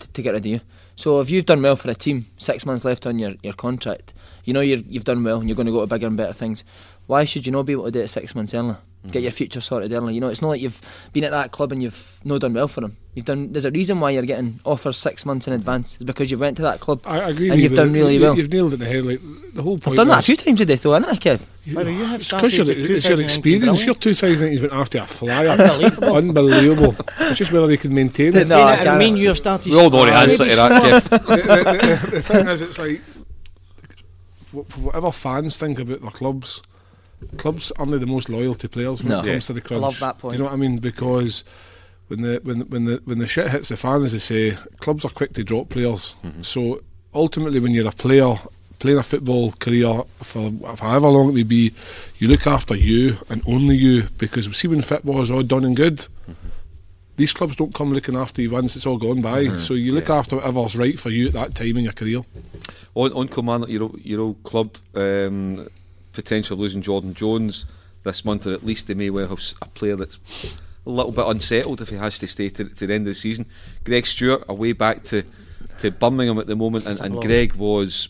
to 0.00 0.08
to 0.12 0.20
get 0.22 0.32
rid 0.34 0.42
of 0.42 0.46
you. 0.46 0.60
So 0.96 1.22
if 1.22 1.30
you've 1.30 1.46
done 1.46 1.62
well 1.62 1.76
for 1.76 1.90
a 1.90 1.94
team, 1.94 2.26
six 2.36 2.66
months 2.66 2.84
left 2.84 3.06
on 3.06 3.18
your, 3.18 3.32
your 3.42 3.54
contract, 3.54 4.12
you 4.44 4.52
know 4.52 4.60
you're, 4.60 4.80
you've 4.80 5.04
done 5.04 5.24
well 5.24 5.38
and 5.40 5.48
you're 5.48 5.56
going 5.56 5.64
to 5.66 5.72
go 5.72 5.80
to 5.80 5.86
bigger 5.86 6.06
and 6.06 6.18
better 6.18 6.34
things. 6.34 6.62
Why 7.06 7.24
should 7.24 7.46
you 7.46 7.52
not 7.52 7.64
be 7.64 7.72
able 7.72 7.84
to 7.86 7.90
do 7.90 8.00
it 8.00 8.08
six 8.08 8.34
months 8.34 8.52
earlier? 8.52 8.76
Get 9.10 9.22
your 9.22 9.32
future 9.32 9.60
sorted 9.60 9.92
early. 9.92 10.14
You 10.14 10.20
know, 10.20 10.28
it's 10.28 10.40
not 10.40 10.48
like 10.48 10.60
you've 10.60 10.80
been 11.12 11.24
at 11.24 11.32
that 11.32 11.50
club 11.50 11.72
and 11.72 11.82
you've 11.82 12.20
not 12.24 12.40
done 12.40 12.54
well 12.54 12.68
for 12.68 12.80
them. 12.82 12.96
You've 13.14 13.24
done. 13.24 13.52
There's 13.52 13.64
a 13.64 13.70
reason 13.72 13.98
why 13.98 14.10
you're 14.10 14.22
getting 14.22 14.60
offers 14.64 14.96
six 14.96 15.26
months 15.26 15.48
in 15.48 15.52
advance. 15.52 15.96
It's 15.96 16.04
because 16.04 16.30
you 16.30 16.38
went 16.38 16.56
to 16.58 16.62
that 16.62 16.78
club 16.78 17.00
I 17.04 17.20
I 17.20 17.28
agree 17.30 17.50
and 17.50 17.60
you've 17.60 17.74
done 17.74 17.88
but 17.88 17.94
really 17.94 18.14
you, 18.14 18.20
well. 18.20 18.36
You've 18.36 18.52
nailed 18.52 18.72
it 18.72 18.74
in 18.74 18.80
the 18.80 18.86
head. 18.86 19.04
Like 19.04 19.20
the 19.54 19.62
whole 19.62 19.76
point. 19.76 19.88
I've 19.88 19.96
done 19.96 20.08
that 20.08 20.20
a 20.20 20.22
few 20.22 20.36
times 20.36 20.58
today, 20.58 20.76
though, 20.76 20.92
haven't 20.92 21.10
I, 21.10 21.16
Kev? 21.16 21.40
Well, 21.74 21.88
you 21.88 22.04
have 22.04 22.20
It's 22.20 22.30
because 22.30 22.56
you're, 22.56 22.64
started 22.64 22.84
the 22.86 22.94
it's 22.94 23.08
your 23.08 23.16
2019 23.18 23.24
experience. 23.24 23.84
Your 23.84 23.94
brilliant. 23.96 24.52
2019's 24.52 24.60
been 24.60 24.70
after 24.72 24.98
a 24.98 25.06
flyer. 25.06 25.48
Unbelievable. 25.48 26.16
Unbelievable. 26.16 26.96
It's 27.18 27.38
just 27.38 27.52
whether 27.52 27.66
they 27.66 27.76
can 27.76 27.92
maintain 27.92 28.36
it. 28.36 28.46
No, 28.46 28.60
I 28.62 28.74
and 28.74 28.82
can't. 28.84 28.98
mean 29.00 29.16
you 29.16 29.28
have 29.28 29.36
started. 29.36 29.72
We 29.72 29.80
all 29.80 29.90
know 29.90 30.06
the 30.06 30.12
answer 30.12 30.48
to 30.48 30.56
that, 30.56 30.82
Kev. 30.82 31.02
the, 31.10 31.18
the, 31.18 32.06
the, 32.06 32.10
the 32.12 32.22
thing 32.22 32.48
is, 32.48 32.62
it's 32.62 32.78
like 32.78 33.00
whatever 34.52 35.10
fans 35.12 35.56
think 35.56 35.78
about 35.78 36.00
their 36.02 36.10
clubs, 36.10 36.62
clubs 37.36 37.72
aren't 37.78 37.92
the 37.92 38.06
most 38.06 38.28
loyal 38.28 38.54
to 38.54 38.68
players 38.68 39.02
when 39.02 39.10
No. 39.10 39.20
it 39.20 39.26
comes 39.26 39.46
to 39.46 39.52
the 39.52 39.60
crunch. 39.60 39.82
I 39.82 39.86
love 39.86 39.98
that 40.00 40.18
point. 40.18 40.34
You 40.34 40.38
know 40.38 40.44
what 40.46 40.54
I 40.54 40.56
mean? 40.56 40.78
Because 40.78 41.44
when 42.08 42.22
the 42.22 42.40
when 42.44 42.60
when 42.68 42.84
the 42.84 43.00
when 43.04 43.18
the 43.18 43.26
shit 43.26 43.50
hits 43.50 43.68
the 43.68 43.76
fan, 43.76 44.02
as 44.02 44.12
they 44.12 44.18
say, 44.18 44.56
clubs 44.80 45.04
are 45.04 45.10
quick 45.10 45.32
to 45.34 45.44
drop 45.44 45.68
players. 45.70 46.14
Mm-hmm. 46.24 46.42
So 46.42 46.80
ultimately, 47.14 47.60
when 47.60 47.72
you're 47.72 47.88
a 47.88 47.92
player 47.92 48.34
playing 48.78 48.98
a 48.98 49.02
football 49.02 49.52
career 49.52 50.02
for, 50.22 50.50
for 50.74 50.84
however 50.84 51.06
long 51.08 51.28
it 51.28 51.34
may 51.34 51.42
be, 51.44 51.72
you 52.18 52.26
look 52.26 52.48
after 52.48 52.74
you 52.74 53.16
and 53.30 53.40
only 53.46 53.76
you. 53.76 54.02
Because 54.18 54.48
we 54.48 54.54
see 54.54 54.66
when 54.68 54.82
football 54.82 55.22
is 55.22 55.30
all 55.30 55.42
done 55.44 55.64
and 55.64 55.76
good. 55.76 55.98
Mm-hmm. 55.98 56.48
These 57.16 57.32
clubs 57.34 57.54
don't 57.56 57.74
come 57.74 57.92
looking 57.92 58.16
after 58.16 58.42
you 58.42 58.50
once 58.50 58.74
it's 58.74 58.86
all 58.86 58.96
gone 58.96 59.20
by. 59.22 59.44
Mm-hmm. 59.44 59.58
So 59.58 59.74
you 59.74 59.92
look 59.92 60.10
after 60.10 60.36
whatever's 60.36 60.74
right 60.74 60.98
for 60.98 61.10
you 61.10 61.28
at 61.28 61.34
that 61.34 61.54
time 61.54 61.76
in 61.76 61.84
your 61.84 61.92
career. 61.92 62.22
on 62.94 63.12
on 63.12 63.28
Kilmarnock, 63.28 63.68
your 63.68 63.82
old, 63.84 64.00
your 64.04 64.20
old 64.20 64.42
club, 64.42 64.76
um, 64.94 65.68
potential 66.12 66.56
losing 66.56 66.82
Jordan 66.82 67.14
Jones 67.14 67.66
this 68.04 68.24
month, 68.24 68.46
or 68.46 68.52
at 68.52 68.64
least 68.64 68.86
they 68.86 68.94
may 68.94 69.10
well 69.10 69.28
have 69.28 69.40
a 69.62 69.66
player 69.66 69.96
that's 69.96 70.18
a 70.84 70.90
little 70.90 71.12
bit 71.12 71.26
unsettled 71.26 71.80
if 71.80 71.88
he 71.88 71.96
has 71.96 72.18
to 72.18 72.26
stay 72.26 72.48
to, 72.48 72.64
to 72.64 72.86
the 72.86 72.94
end 72.94 73.02
of 73.02 73.10
the 73.10 73.14
season. 73.14 73.46
Greg 73.84 74.06
Stewart 74.06 74.44
away 74.48 74.72
back 74.72 75.02
to 75.04 75.24
to 75.78 75.90
Birmingham 75.90 76.38
at 76.38 76.46
the 76.46 76.56
moment, 76.56 76.86
and, 76.86 77.00
and 77.00 77.14
Greg 77.20 77.54
was 77.54 78.08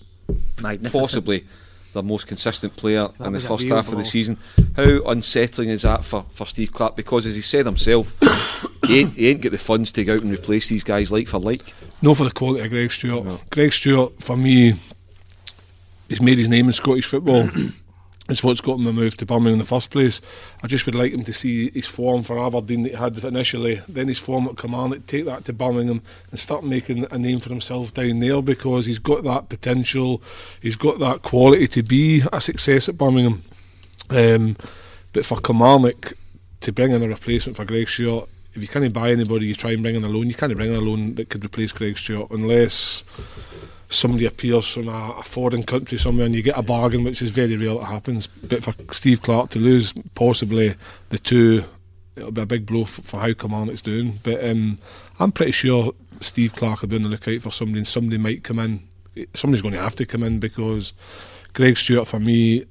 possibly 0.90 1.44
the 1.92 2.02
most 2.02 2.26
consistent 2.26 2.74
player 2.76 3.08
That 3.18 3.26
in 3.26 3.32
the 3.34 3.40
first 3.40 3.64
real 3.64 3.76
half 3.76 3.88
of 3.88 3.98
the 3.98 4.04
season. 4.04 4.38
How 4.76 5.02
unsettling 5.04 5.68
is 5.68 5.82
that 5.82 6.04
for, 6.04 6.24
for 6.30 6.46
Steve 6.46 6.72
Clarke? 6.72 6.96
Because 6.96 7.26
as 7.26 7.34
he 7.34 7.42
said 7.42 7.66
himself, 7.66 8.18
he 8.86 9.00
ain't, 9.00 9.14
he 9.14 9.28
ain't 9.28 9.42
get 9.42 9.52
the 9.52 9.58
funds 9.58 9.92
to 9.92 10.04
go 10.04 10.14
out 10.14 10.22
and 10.22 10.32
replace 10.32 10.68
these 10.68 10.84
guys 10.84 11.12
like 11.12 11.28
for 11.28 11.38
like. 11.38 11.74
No, 12.00 12.14
for 12.14 12.24
the 12.24 12.30
quality 12.30 12.64
of 12.64 12.70
Greg 12.70 12.90
Stewart. 12.90 13.50
Greg 13.50 13.72
Stewart, 13.72 14.22
for 14.22 14.36
me, 14.36 14.74
he's 16.08 16.22
made 16.22 16.38
his 16.38 16.48
name 16.48 16.66
in 16.66 16.72
Scottish 16.72 17.06
football. 17.06 17.48
It's 18.32 18.42
what's 18.42 18.60
got 18.60 18.78
him 18.78 18.86
a 18.86 18.92
move 18.92 19.16
to 19.18 19.26
Birmingham 19.26 19.54
in 19.54 19.58
the 19.58 19.64
first 19.64 19.90
place. 19.90 20.20
I 20.62 20.66
just 20.66 20.86
would 20.86 20.94
like 20.94 21.12
him 21.12 21.24
to 21.24 21.32
see 21.32 21.70
his 21.70 21.86
form 21.86 22.22
for 22.22 22.38
Aberdeen 22.38 22.82
that 22.82 22.90
he 22.90 22.96
had 22.96 23.22
initially, 23.22 23.80
then 23.88 24.08
his 24.08 24.18
form 24.18 24.48
at 24.48 24.56
Kilmarnock, 24.56 25.06
take 25.06 25.26
that 25.26 25.44
to 25.44 25.52
Birmingham 25.52 26.02
and 26.30 26.40
start 26.40 26.64
making 26.64 27.06
a 27.10 27.18
name 27.18 27.40
for 27.40 27.50
himself 27.50 27.94
down 27.94 28.20
there 28.20 28.42
because 28.42 28.86
he's 28.86 28.98
got 28.98 29.24
that 29.24 29.48
potential, 29.48 30.22
he's 30.60 30.76
got 30.76 30.98
that 30.98 31.22
quality 31.22 31.66
to 31.68 31.82
be 31.82 32.22
a 32.32 32.40
success 32.40 32.88
at 32.88 32.98
Birmingham. 32.98 33.42
Um, 34.10 34.56
but 35.12 35.24
for 35.24 35.40
Kilmarnock 35.40 36.14
to 36.60 36.72
bring 36.72 36.92
in 36.92 37.02
a 37.02 37.08
replacement 37.08 37.56
for 37.56 37.64
Greg 37.64 37.88
Stewart, 37.88 38.28
if 38.54 38.60
you 38.60 38.68
can't 38.68 38.92
buy 38.92 39.10
anybody, 39.10 39.46
you 39.46 39.54
try 39.54 39.72
and 39.72 39.82
bring 39.82 39.94
in 39.94 40.04
a 40.04 40.08
loan. 40.08 40.28
You 40.28 40.34
can't 40.34 40.54
bring 40.54 40.70
in 40.70 40.76
a 40.76 40.80
loan 40.80 41.14
that 41.14 41.30
could 41.30 41.44
replace 41.44 41.72
Greg 41.72 41.96
Stewart 41.96 42.30
unless 42.30 43.02
somebody 43.92 44.26
appears 44.26 44.66
from 44.72 44.88
a, 44.88 45.14
a 45.18 45.22
foreign 45.22 45.62
country 45.62 45.98
somewhere 45.98 46.26
and 46.26 46.34
you 46.34 46.42
get 46.42 46.58
a 46.58 46.62
bargain, 46.62 47.04
which 47.04 47.22
is 47.22 47.30
very 47.30 47.56
rare 47.56 47.74
that 47.74 47.84
happens. 47.84 48.26
But 48.26 48.64
for 48.64 48.74
Steve 48.92 49.22
Clarke 49.22 49.50
to 49.50 49.58
lose 49.58 49.92
possibly 50.14 50.74
the 51.10 51.18
two, 51.18 51.64
it'll 52.16 52.32
be 52.32 52.42
a 52.42 52.46
big 52.46 52.66
blow 52.66 52.84
for, 52.84 53.02
for 53.02 53.20
how 53.20 53.32
Kilmarnock's 53.32 53.82
doing. 53.82 54.18
But 54.22 54.42
um, 54.44 54.78
I'm 55.20 55.32
pretty 55.32 55.52
sure 55.52 55.92
Steve 56.20 56.54
Clarke 56.54 56.82
will 56.82 56.88
be 56.88 56.96
on 56.96 57.02
the 57.02 57.08
lookout 57.08 57.42
for 57.42 57.50
somebody, 57.50 57.78
and 57.78 57.88
somebody 57.88 58.18
might 58.18 58.44
come 58.44 58.58
in. 58.58 58.88
Somebody's 59.34 59.62
going 59.62 59.74
to 59.74 59.80
have 59.80 59.96
to 59.96 60.06
come 60.06 60.22
in 60.22 60.40
because 60.40 60.94
Greg 61.52 61.76
Stewart, 61.76 62.08
for 62.08 62.20
me, 62.20 62.64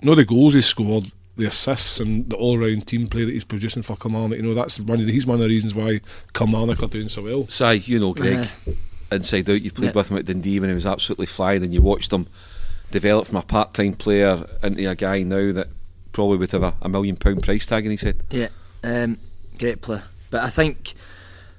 no 0.00 0.14
the 0.14 0.24
goals 0.24 0.54
he 0.54 0.60
scored, 0.60 1.06
the 1.36 1.46
assists 1.46 1.98
and 1.98 2.30
the 2.30 2.36
all-round 2.36 2.86
team 2.86 3.08
play 3.08 3.24
that 3.24 3.32
he's 3.32 3.44
producing 3.44 3.82
for 3.82 3.96
Kilmarnock. 3.96 4.36
You 4.36 4.44
know 4.44 4.54
that's 4.54 4.78
one 4.78 5.00
of 5.00 5.06
the, 5.06 5.12
he's 5.12 5.26
one 5.26 5.36
of 5.36 5.40
the 5.40 5.48
reasons 5.48 5.74
why 5.74 6.00
Kilmarnock 6.34 6.82
are 6.82 6.88
doing 6.88 7.08
so 7.08 7.22
well. 7.22 7.48
Si, 7.48 7.74
you 7.86 7.98
know 7.98 8.14
Greg 8.14 8.48
inside 9.10 9.48
out. 9.50 9.62
You 9.62 9.70
played 9.70 9.86
Yeah. 9.88 9.92
with 9.92 10.10
him 10.10 10.18
at 10.18 10.24
Dundee 10.26 10.60
when 10.60 10.68
he 10.70 10.74
was 10.74 10.86
absolutely 10.86 11.26
flying, 11.26 11.62
and 11.62 11.72
you 11.72 11.82
watched 11.82 12.12
him 12.12 12.26
develop 12.90 13.26
from 13.26 13.36
a 13.36 13.42
part-time 13.42 13.94
player 13.94 14.46
into 14.62 14.88
a 14.90 14.94
guy 14.94 15.22
now 15.22 15.52
that 15.52 15.68
probably 16.12 16.38
would 16.38 16.50
have 16.52 16.62
a, 16.62 16.74
a 16.82 16.88
million 16.88 17.16
pound 17.16 17.42
price 17.42 17.66
tag 17.66 17.84
in 17.84 17.90
his 17.90 18.02
head. 18.02 18.22
Yeah, 18.30 18.48
um, 18.82 19.18
great 19.58 19.80
player. 19.82 20.04
But 20.30 20.42
I 20.42 20.50
think 20.50 20.94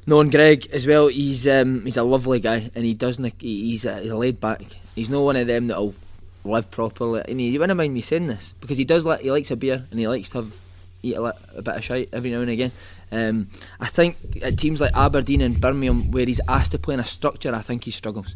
knowing 0.05 0.29
Greg 0.29 0.67
as 0.73 0.85
well, 0.87 1.07
he's 1.07 1.47
um, 1.47 1.85
he's 1.85 1.97
a 1.97 2.03
lovely 2.03 2.39
guy, 2.39 2.69
and 2.75 2.85
he 2.85 2.93
doesn't. 2.93 3.33
He's 3.41 3.85
a, 3.85 3.99
he's 4.01 4.11
a 4.11 4.17
laid 4.17 4.39
back. 4.39 4.61
He's 4.95 5.09
not 5.09 5.21
one 5.23 5.35
of 5.35 5.47
them 5.47 5.67
that'll 5.67 5.95
live 6.43 6.69
properly. 6.71 7.21
And 7.27 7.39
he, 7.39 7.49
you 7.49 7.59
wouldn't 7.59 7.77
mind 7.77 7.93
me 7.93 8.01
saying 8.01 8.27
this 8.27 8.53
because 8.59 8.77
he 8.77 8.85
does 8.85 9.05
like 9.05 9.21
he 9.21 9.31
likes 9.31 9.51
a 9.51 9.55
beer 9.55 9.85
and 9.91 9.99
he 9.99 10.07
likes 10.07 10.29
to 10.31 10.37
have 10.39 10.57
eat 11.01 11.15
a, 11.15 11.23
a 11.55 11.61
bit 11.61 11.75
of 11.75 11.83
shite 11.83 12.09
every 12.11 12.31
now 12.31 12.41
and 12.41 12.49
again. 12.49 12.71
Um, 13.11 13.49
I 13.79 13.87
think 13.87 14.17
at 14.41 14.57
teams 14.57 14.81
like 14.81 14.95
Aberdeen 14.95 15.41
and 15.41 15.59
Birmingham, 15.59 16.11
where 16.11 16.25
he's 16.25 16.41
asked 16.47 16.71
to 16.73 16.79
play 16.79 16.93
in 16.93 16.99
a 16.99 17.05
structure, 17.05 17.53
I 17.53 17.61
think 17.61 17.83
he 17.83 17.91
struggles. 17.91 18.35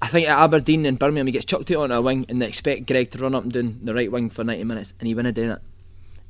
I 0.00 0.08
think 0.08 0.28
at 0.28 0.38
Aberdeen 0.38 0.84
and 0.86 0.98
Birmingham, 0.98 1.26
he 1.26 1.32
gets 1.32 1.44
chucked 1.44 1.70
out 1.70 1.84
onto 1.84 1.94
a 1.94 2.00
wing 2.00 2.26
and 2.28 2.42
they 2.42 2.48
expect 2.48 2.86
Greg 2.86 3.10
to 3.12 3.18
run 3.18 3.34
up 3.34 3.44
and 3.44 3.52
down 3.52 3.78
the 3.82 3.94
right 3.94 4.10
wing 4.10 4.30
for 4.30 4.42
90 4.42 4.64
minutes, 4.64 4.94
and 4.98 5.06
he 5.06 5.14
wouldn't 5.14 5.36
do 5.36 5.48
that 5.48 5.62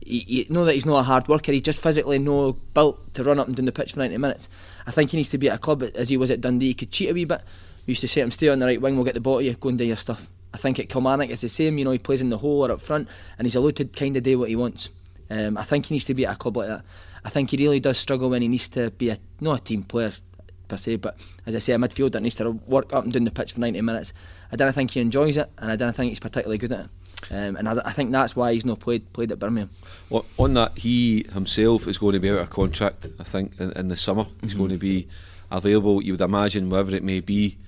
he, 0.04 0.20
he 0.20 0.46
know 0.50 0.64
that 0.64 0.74
he's 0.74 0.86
not 0.86 1.00
a 1.00 1.02
hard 1.02 1.28
worker. 1.28 1.52
He's 1.52 1.62
just 1.62 1.80
physically 1.80 2.18
no 2.18 2.52
built 2.52 3.14
to 3.14 3.24
run 3.24 3.38
up 3.38 3.46
and 3.46 3.56
down 3.56 3.66
the 3.66 3.72
pitch 3.72 3.92
for 3.92 4.00
90 4.00 4.18
minutes. 4.18 4.48
I 4.86 4.90
think 4.90 5.10
he 5.10 5.16
needs 5.16 5.30
to 5.30 5.38
be 5.38 5.48
at 5.48 5.56
a 5.56 5.58
club 5.58 5.82
as 5.94 6.08
he 6.08 6.16
was 6.16 6.30
at 6.30 6.40
Dundee. 6.40 6.68
He 6.68 6.74
could 6.74 6.90
cheat 6.90 7.10
a 7.10 7.14
wee 7.14 7.24
bit. 7.24 7.42
We 7.86 7.92
used 7.92 8.00
to 8.02 8.08
say 8.08 8.20
him, 8.20 8.30
stay 8.30 8.48
on 8.48 8.58
the 8.58 8.66
right 8.66 8.80
wing, 8.80 8.94
we'll 8.94 9.04
get 9.04 9.14
the 9.14 9.20
ball 9.20 9.38
to 9.38 9.44
you, 9.44 9.54
go 9.54 9.68
and 9.68 9.78
do 9.78 9.84
your 9.84 9.96
stuff. 9.96 10.28
I 10.54 10.58
think 10.58 10.78
at 10.78 10.88
Kilmarnock 10.88 11.30
it's 11.30 11.42
the 11.42 11.48
same. 11.48 11.78
You 11.78 11.84
know, 11.84 11.90
he 11.90 11.98
plays 11.98 12.20
in 12.20 12.30
the 12.30 12.38
hole 12.38 12.64
or 12.64 12.70
up 12.70 12.80
front, 12.80 13.08
and 13.38 13.46
he's 13.46 13.56
allowed 13.56 13.76
to 13.76 13.86
kind 13.86 14.16
of 14.16 14.22
do 14.22 14.38
what 14.38 14.48
he 14.48 14.56
wants. 14.56 14.90
Um, 15.30 15.56
I 15.56 15.62
think 15.62 15.86
he 15.86 15.94
needs 15.94 16.04
to 16.06 16.14
be 16.14 16.26
at 16.26 16.34
a 16.34 16.38
club 16.38 16.56
like 16.58 16.68
that. 16.68 16.84
I 17.24 17.30
think 17.30 17.50
he 17.50 17.56
really 17.56 17.80
does 17.80 17.98
struggle 17.98 18.30
when 18.30 18.42
he 18.42 18.48
needs 18.48 18.68
to 18.70 18.90
be 18.90 19.10
a 19.10 19.18
not 19.40 19.60
a 19.60 19.64
team 19.64 19.84
player, 19.84 20.12
per 20.72 20.76
se. 20.76 20.96
But 20.96 21.18
as 21.46 21.54
I 21.54 21.58
say, 21.58 21.72
a 21.74 21.78
midfielder 21.78 22.12
that 22.12 22.22
needs 22.22 22.36
to 22.36 22.50
work 22.50 22.92
up 22.92 23.04
and 23.04 23.12
down 23.12 23.24
the 23.24 23.30
pitch 23.30 23.52
for 23.52 23.60
90 23.60 23.80
minutes. 23.82 24.12
I 24.50 24.56
don't 24.56 24.72
think 24.72 24.90
he 24.92 25.00
enjoys 25.00 25.36
it, 25.36 25.50
and 25.58 25.70
I 25.70 25.76
don't 25.76 25.94
think 25.94 26.10
he's 26.10 26.20
particularly 26.20 26.58
good 26.58 26.72
at 26.72 26.86
it. 26.86 26.90
Um, 27.30 27.56
and 27.56 27.68
I, 27.68 27.80
I, 27.84 27.92
think 27.92 28.10
that's 28.10 28.34
why 28.34 28.52
he's 28.52 28.64
not 28.64 28.80
played 28.80 29.12
played 29.12 29.30
at 29.30 29.38
Birmingham. 29.38 29.70
Well, 30.10 30.26
on 30.38 30.54
that, 30.54 30.76
he 30.78 31.24
himself 31.32 31.86
is 31.86 31.96
going 31.96 32.14
to 32.14 32.20
be 32.20 32.30
out 32.30 32.38
of 32.38 32.50
contract. 32.50 33.06
I 33.20 33.22
think 33.22 33.60
in, 33.60 33.70
in 33.72 33.88
the 33.88 33.96
summer 33.96 34.26
he's 34.40 34.50
mm-hmm. 34.50 34.58
going 34.58 34.70
to 34.72 34.78
be 34.78 35.06
available. 35.50 36.02
You 36.02 36.14
would 36.14 36.20
imagine, 36.20 36.68
wherever 36.68 36.94
it 36.94 37.04
may 37.04 37.20
be, 37.20 37.58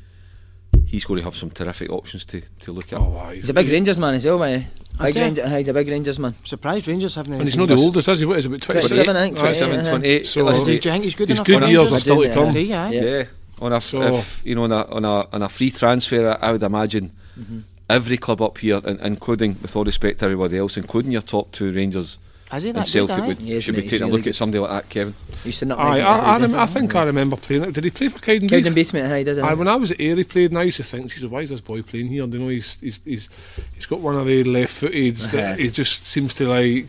he's 0.95 1.05
going 1.05 1.19
to 1.19 1.25
have 1.25 1.35
some 1.35 1.51
terrific 1.51 1.91
options 1.91 2.25
to, 2.25 2.41
to 2.61 2.73
look 2.73 2.93
at. 2.93 3.01
Oh, 3.01 3.05
wow, 3.05 3.31
he's, 3.31 3.43
he's, 3.43 3.51
a 3.51 3.55
big 3.55 3.69
Rangers 3.69 3.99
man 3.99 4.15
as 4.15 4.25
well, 4.25 4.39
man. 4.39 4.67
Big 5.03 5.17
Ranger, 5.17 5.49
he's 5.49 5.69
a 5.69 5.75
big 5.75 5.89
Rangers 5.89 6.19
man. 6.21 6.35
Surprised 6.45 6.87
Rangers 6.87 7.17
haven't. 7.17 7.35
And 7.35 7.43
he's 7.43 7.57
not 7.57 7.67
the 7.69 7.75
oldest, 7.75 8.09
is 8.09 8.21
he? 8.21 8.27
What 8.27 8.39
is 8.39 8.47
it? 8.47 8.49
About 8.49 8.63
27, 8.63 9.17
I 9.17 9.21
think. 9.21 9.37
27, 9.37 9.85
28. 9.87 10.27
So, 10.27 10.65
do 10.65 10.73
you 10.73 10.79
think 10.79 11.05
he's 11.05 11.17
good 11.17 11.29
his 11.29 11.39
enough? 11.39 11.47
good 11.47 11.69
years 11.69 11.93
are 11.93 12.01
still 12.01 12.23
to 12.23 12.33
come. 12.33 12.57
Yeah. 12.57 12.91
yeah. 12.91 13.03
yeah. 13.03 13.25
On 13.61 13.73
a, 13.73 13.81
so, 13.81 14.03
if, 14.03 14.41
you 14.45 14.55
know, 14.55 14.65
on 14.65 14.73
a, 14.73 14.85
on 14.87 15.05
a 15.05 15.29
on 15.33 15.43
a 15.43 15.49
free 15.49 15.71
transfer, 15.71 16.37
I 16.41 16.53
would 16.53 16.63
imagine 16.63 17.13
mm-hmm. 17.39 17.61
every 17.89 18.17
club 18.17 18.43
up 18.43 18.59
here, 18.59 18.81
including 18.85 19.57
with 19.63 19.75
all 19.75 19.85
respect 19.85 20.21
to 20.21 20.27
everybody 20.27 20.59
else, 20.59 20.77
including 20.77 21.13
your 21.13 21.23
top 21.23 21.51
two 21.53 21.73
Rangers 21.73 22.19
is 22.57 22.63
he 22.65 22.73
that 22.73 22.87
Celtic 22.87 23.17
good, 23.17 23.27
would, 23.27 23.43
yeah, 23.43 23.61
should 23.61 23.77
be 23.77 23.83
taking 23.83 24.09
a 24.09 24.11
look 24.11 24.27
at 24.27 24.35
somebody 24.35 24.61
like 24.61 24.71
that, 24.71 24.89
Kevin. 24.89 25.15
Used 25.45 25.59
to 25.59 25.65
not 25.67 25.79
Aye, 25.79 26.01
I, 26.01 26.37
I, 26.37 26.39
rem- 26.39 26.55
I 26.55 26.67
think 26.67 26.95
I 26.95 27.05
remember 27.05 27.37
playing 27.37 27.65
it. 27.65 27.75
Did 27.75 27.85
he 27.85 27.91
play 27.91 28.09
for 28.09 28.19
Cowden 28.19 28.49
Cowden 28.49 28.75
Basement, 28.75 29.13
aye, 29.13 29.23
did 29.23 29.39
Aye, 29.39 29.55
when 29.55 29.69
I 29.69 29.77
was 29.77 29.93
at 29.93 30.01
Ayr, 30.01 30.17
he 30.17 30.25
played, 30.25 30.51
and 30.51 30.59
I 30.59 30.63
used 30.63 30.79
to 30.79 30.83
think, 30.83 31.13
geez, 31.13 31.27
why 31.27 31.41
is 31.41 31.51
this 31.51 31.61
boy 31.61 31.83
playing 31.83 32.09
here? 32.09 32.27
You 32.27 32.39
know, 32.39 32.49
he's 32.49 32.77
he's 32.81 33.01
he's, 33.05 33.29
he's 33.75 33.87
got 33.87 34.01
one 34.01 34.17
of 34.17 34.27
the 34.27 34.45
left 34.45 34.73
footed 34.73 35.17
that 35.17 35.59
he 35.59 35.71
just 35.71 36.07
seems 36.07 36.35
to 36.35 36.49
like. 36.49 36.89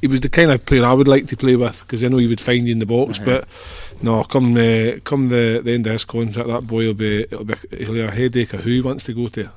He 0.00 0.06
was 0.06 0.20
the 0.20 0.28
kind 0.28 0.50
of 0.50 0.66
player 0.66 0.84
I 0.84 0.92
would 0.92 1.08
like 1.08 1.26
to 1.28 1.36
play 1.36 1.56
with 1.56 1.80
because 1.80 2.04
I 2.04 2.08
know 2.08 2.18
he 2.18 2.26
would 2.26 2.40
find 2.40 2.66
you 2.66 2.72
in 2.72 2.78
the 2.78 2.86
box, 2.86 3.18
uh-huh. 3.18 3.40
but 3.40 3.48
no, 4.02 4.22
come 4.24 4.52
the 4.54 5.00
come 5.02 5.30
the, 5.30 5.62
the 5.64 5.72
end 5.72 5.86
of 5.86 5.92
his 5.92 6.04
contract, 6.04 6.48
that 6.48 6.66
boy 6.66 6.86
will 6.86 6.94
be 6.94 7.22
it'll 7.22 7.44
be 7.44 7.54
he'll 7.70 7.94
have 7.94 8.10
a 8.10 8.14
headache 8.14 8.52
of 8.52 8.60
who 8.60 8.70
he 8.70 8.80
wants 8.82 9.04
to 9.04 9.14
go 9.14 9.28
to. 9.28 9.50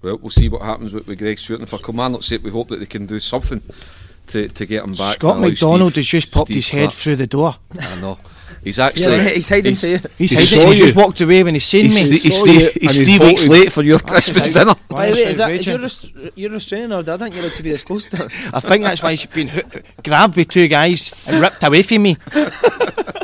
Well, 0.00 0.18
we'll 0.18 0.30
see 0.30 0.48
what 0.48 0.62
happens 0.62 0.92
with, 0.92 1.06
with 1.06 1.18
Greg 1.18 1.38
Stewart, 1.38 1.60
and 1.60 1.68
for 1.68 1.78
Kilmarnock's 1.78 2.26
sake, 2.26 2.42
we 2.42 2.50
hope 2.50 2.68
that 2.68 2.80
they 2.80 2.86
can 2.86 3.06
do 3.06 3.20
something 3.20 3.62
to, 4.28 4.48
to 4.48 4.66
get 4.66 4.84
him 4.84 4.94
back. 4.94 5.14
Scott 5.14 5.40
McDonald 5.40 5.94
has 5.96 6.06
just 6.06 6.30
popped 6.30 6.48
Steve 6.48 6.56
his 6.56 6.68
head 6.68 6.92
through 6.92 7.16
the 7.16 7.26
door. 7.26 7.56
I 7.78 8.00
know. 8.00 8.18
He's 8.62 8.78
actually 8.78 9.16
yeah, 9.16 9.28
he's 9.30 9.48
hiding 9.48 9.72
he's, 9.72 9.82
He's, 9.82 10.30
he's 10.30 10.50
hiding. 10.54 10.68
He's 10.68 10.78
just 10.78 10.96
walked 10.96 11.20
away 11.20 11.42
when 11.42 11.54
he's 11.54 11.64
seen 11.64 11.86
he's, 11.86 12.10
me. 12.10 12.18
He's, 12.18 12.44
he's, 12.44 12.72
he's 12.74 13.04
three 13.04 13.18
weeks 13.18 13.48
late 13.48 13.72
for 13.72 13.82
your 13.82 13.98
Christmas 13.98 14.52
dinner. 14.52 14.74
By 14.88 15.08
the 15.08 15.14
way, 15.14 15.22
is 15.24 15.38
that 15.38 15.50
is 15.50 15.66
your 15.66 15.80
rest- 15.80 16.06
your 16.36 16.50
restraining 16.50 16.92
order? 16.92 17.12
I 17.12 17.16
think 17.16 17.34
you're 17.34 17.44
allowed 17.44 17.56
to 17.56 17.62
be 17.64 17.70
this 17.70 17.82
close 17.82 18.06
to. 18.08 18.24
I 18.54 18.60
think 18.60 18.84
that's 18.84 19.02
why 19.02 19.10
he's 19.14 19.26
been 19.26 19.50
grabbed 20.04 20.36
by 20.36 20.44
two 20.44 20.68
guys 20.68 21.12
and 21.26 21.40
ripped 21.40 21.62
away 21.64 21.82
from 21.82 22.02
me. 22.02 22.16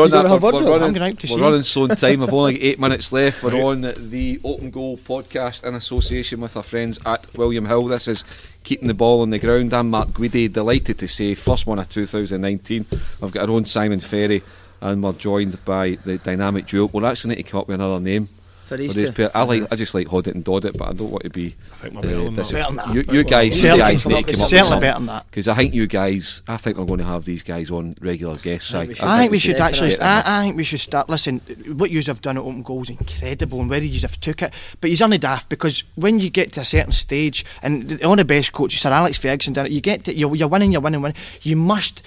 We're 0.00 0.06
on 0.06 0.10
that. 0.12 0.24
We're, 0.24 0.52
we're, 0.64 0.78
running, 0.78 1.16
we're 1.30 1.38
running 1.40 1.62
slow 1.62 1.84
in 1.84 1.94
time. 1.94 2.20
We've 2.20 2.32
only 2.32 2.54
got 2.54 2.62
eight 2.62 2.80
minutes 2.86 3.12
left. 3.12 3.42
We're 3.42 3.62
on 3.62 3.82
the 3.82 4.40
Open 4.42 4.70
Goal 4.70 4.96
podcast 4.96 5.62
in 5.62 5.74
association 5.74 6.40
with 6.40 6.56
our 6.56 6.62
friends 6.62 6.98
at 7.04 7.26
William 7.36 7.66
Hill. 7.66 7.84
This 7.84 8.08
is 8.08 8.24
keeping 8.64 8.88
the 8.88 8.94
ball 8.94 9.20
on 9.20 9.28
the 9.28 9.38
ground. 9.38 9.74
I'm 9.74 9.90
Mark 9.90 10.08
Guidi, 10.08 10.50
delighted 10.50 10.98
to 11.00 11.06
say 11.06 11.34
first 11.34 11.66
one 11.66 11.78
of 11.78 11.90
2019. 11.90 12.86
I've 13.22 13.30
got 13.30 13.46
our 13.46 13.54
own 13.54 13.66
Simon 13.66 14.00
Ferry, 14.00 14.42
and 14.80 15.02
we're 15.02 15.12
joined 15.12 15.62
by 15.66 15.98
the 16.02 16.16
dynamic 16.16 16.64
duo. 16.64 16.86
We'll 16.90 17.04
actually 17.04 17.34
need 17.34 17.42
to 17.42 17.50
come 17.50 17.60
up 17.60 17.68
with 17.68 17.74
another 17.74 18.00
name 18.00 18.30
for 18.70 18.76
these 18.76 18.94
two. 18.94 19.28
I 19.34 19.42
like, 19.42 19.64
I 19.72 19.74
just 19.74 19.96
like 19.96 20.06
Hoddit 20.06 20.34
and 20.34 20.44
Doddit, 20.44 20.78
but 20.78 20.88
I 20.88 20.92
don't 20.92 21.10
want 21.10 21.24
to 21.24 21.30
be. 21.30 21.56
I 21.72 21.76
think 21.76 21.94
we're 21.94 22.02
better 22.30 22.56
uh, 22.56 22.66
than 22.68 22.76
that. 22.76 22.94
You, 22.94 23.02
you 23.12 23.24
guys, 23.24 23.60
you 23.60 23.76
guys 23.76 24.06
need 24.06 24.26
to 24.26 24.32
come 24.32 24.42
up 24.42 24.48
certainly 24.48 24.80
better 24.80 24.98
than 24.98 25.06
that. 25.06 25.26
Because 25.26 25.48
I 25.48 25.54
think 25.54 25.74
you 25.74 25.88
guys, 25.88 26.42
I 26.46 26.56
think 26.56 26.78
we're 26.78 26.84
going 26.84 27.00
to 27.00 27.04
have 27.04 27.24
these 27.24 27.42
guys 27.42 27.72
on 27.72 27.94
regular 28.00 28.36
guests. 28.36 28.72
I, 28.72 28.82
I, 28.82 28.84
I 29.02 29.18
think 29.18 29.32
we 29.32 29.40
should 29.40 29.60
actually. 29.60 29.98
I, 29.98 30.22
I, 30.38 30.44
think 30.44 30.56
we 30.56 30.62
should 30.62 30.78
start. 30.78 31.10
Listen, 31.10 31.40
what 31.66 31.90
you 31.90 32.00
have 32.06 32.20
done 32.20 32.36
at 32.36 32.44
Open 32.44 32.62
Goals 32.62 32.88
incredible, 32.88 33.60
and 33.60 33.68
where 33.68 33.82
you 33.82 34.00
have 34.00 34.20
took 34.20 34.40
it. 34.40 34.54
But 34.80 34.90
he's 34.90 35.02
only 35.02 35.18
daft 35.18 35.48
because 35.48 35.82
when 35.96 36.20
you 36.20 36.30
get 36.30 36.52
to 36.52 36.60
a 36.60 36.64
certain 36.64 36.92
stage, 36.92 37.44
and 37.64 38.00
one 38.02 38.20
of 38.20 38.28
the 38.28 38.34
best 38.36 38.52
coaches, 38.52 38.82
Sir 38.82 38.92
Alex 38.92 39.18
Ferguson, 39.18 39.52
done 39.52 39.66
it. 39.66 39.72
You 39.72 39.80
get 39.80 40.04
to, 40.04 40.14
you're, 40.14 40.36
you're 40.36 40.48
winning, 40.48 40.70
you're 40.70 40.80
winning, 40.80 41.02
winning. 41.02 41.18
You 41.42 41.56
must 41.56 42.04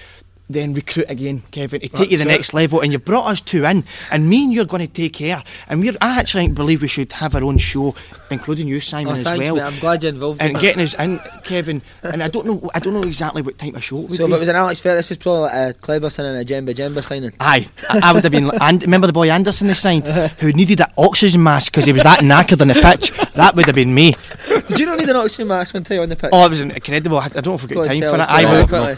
then 0.50 0.74
recruit 0.74 1.06
again, 1.10 1.42
Kevin, 1.52 1.82
to 1.82 1.88
take 1.88 1.98
That's 1.98 2.12
you 2.12 2.18
the 2.18 2.24
it. 2.24 2.28
next 2.28 2.54
level. 2.54 2.82
And 2.82 2.92
you've 2.92 3.06
brought 3.06 3.28
us 3.28 3.42
two 3.42 3.66
in, 3.66 3.84
and 4.12 4.30
me 4.30 4.44
and 4.44 4.54
you're 4.54 4.66
going 4.66 4.86
to 4.86 4.92
take 4.92 5.14
care. 5.14 5.44
And 5.68 5.80
we're, 5.80 5.94
I 6.02 6.20
actually 6.20 6.48
believe 6.50 6.82
we 6.82 6.88
should 6.88 7.12
have 7.14 7.36
our 7.36 7.44
own 7.44 7.58
show, 7.58 7.96
including 8.30 8.68
you, 8.68 8.82
Simon, 8.82 9.16
oh, 9.16 9.20
as 9.20 9.26
thanks, 9.26 9.50
well. 9.50 9.56
Mate, 9.56 9.64
I'm 9.64 9.80
glad 9.80 10.04
you're 10.04 10.12
involved. 10.12 10.42
And 10.42 10.54
in 10.54 10.62
getting 10.62 10.84
us 10.84 10.94
in, 11.00 11.20
Kevin. 11.44 11.82
And 12.04 12.22
I 12.22 12.28
don't 12.28 12.46
know, 12.46 12.70
I 12.76 12.80
don't 12.80 12.94
know 12.94 13.04
exactly 13.04 13.42
what 13.42 13.58
type 13.58 13.76
of 13.76 13.84
show 13.84 14.00
it 14.00 14.10
would 14.10 14.18
so 14.18 14.28
be. 14.28 14.34
if 14.34 14.38
it 14.38 14.40
was 14.40 14.50
an 14.50 14.56
Alex 14.56 14.80
Fair, 14.80 14.96
this 14.96 15.12
is 15.12 15.18
probably 15.18 15.42
like 15.44 15.54
a 15.54 15.74
Kleberson 15.80 16.26
and 16.26 16.38
a 16.38 16.46
Djemba 16.46 16.74
Djemba 16.76 17.04
signing. 17.04 17.32
Aye, 17.40 17.68
I, 17.90 18.02
I 18.04 18.14
would 18.14 18.24
have 18.24 18.32
been. 18.32 18.52
And 18.62 18.82
remember 18.82 19.08
the 19.08 19.14
boy 19.14 19.30
Anderson 19.30 19.68
they 19.68 19.74
signed, 19.74 20.08
who 20.08 20.52
needed 20.52 20.80
that 20.80 20.94
oxygen 20.98 21.42
mask 21.42 21.72
because 21.72 21.86
he 21.86 21.94
was 21.94 22.04
that 22.04 22.20
knackered 22.20 22.62
on 22.62 22.68
the 22.68 22.76
pitch. 22.76 23.12
That 23.34 23.56
would 23.56 23.66
have 23.66 23.76
been 23.76 23.94
me. 23.94 24.14
Did 24.62 24.80
you 24.80 24.86
not 24.86 25.00
need 25.00 25.10
an 25.10 25.16
oxygen 25.16 25.48
mask 25.48 25.74
when 25.74 25.84
you 25.90 26.02
on 26.02 26.10
the 26.10 26.16
pitch? 26.16 26.30
Oh, 26.32 26.46
it 26.46 26.50
was 26.50 26.60
incredible. 26.60 27.18
I 27.18 27.30
don't 27.30 27.46
know 27.46 27.56
if 27.56 27.68
we 27.68 27.76
got 27.76 27.86
time 27.86 28.02
for 28.02 28.16
it. 28.16 28.28
I 28.30 28.44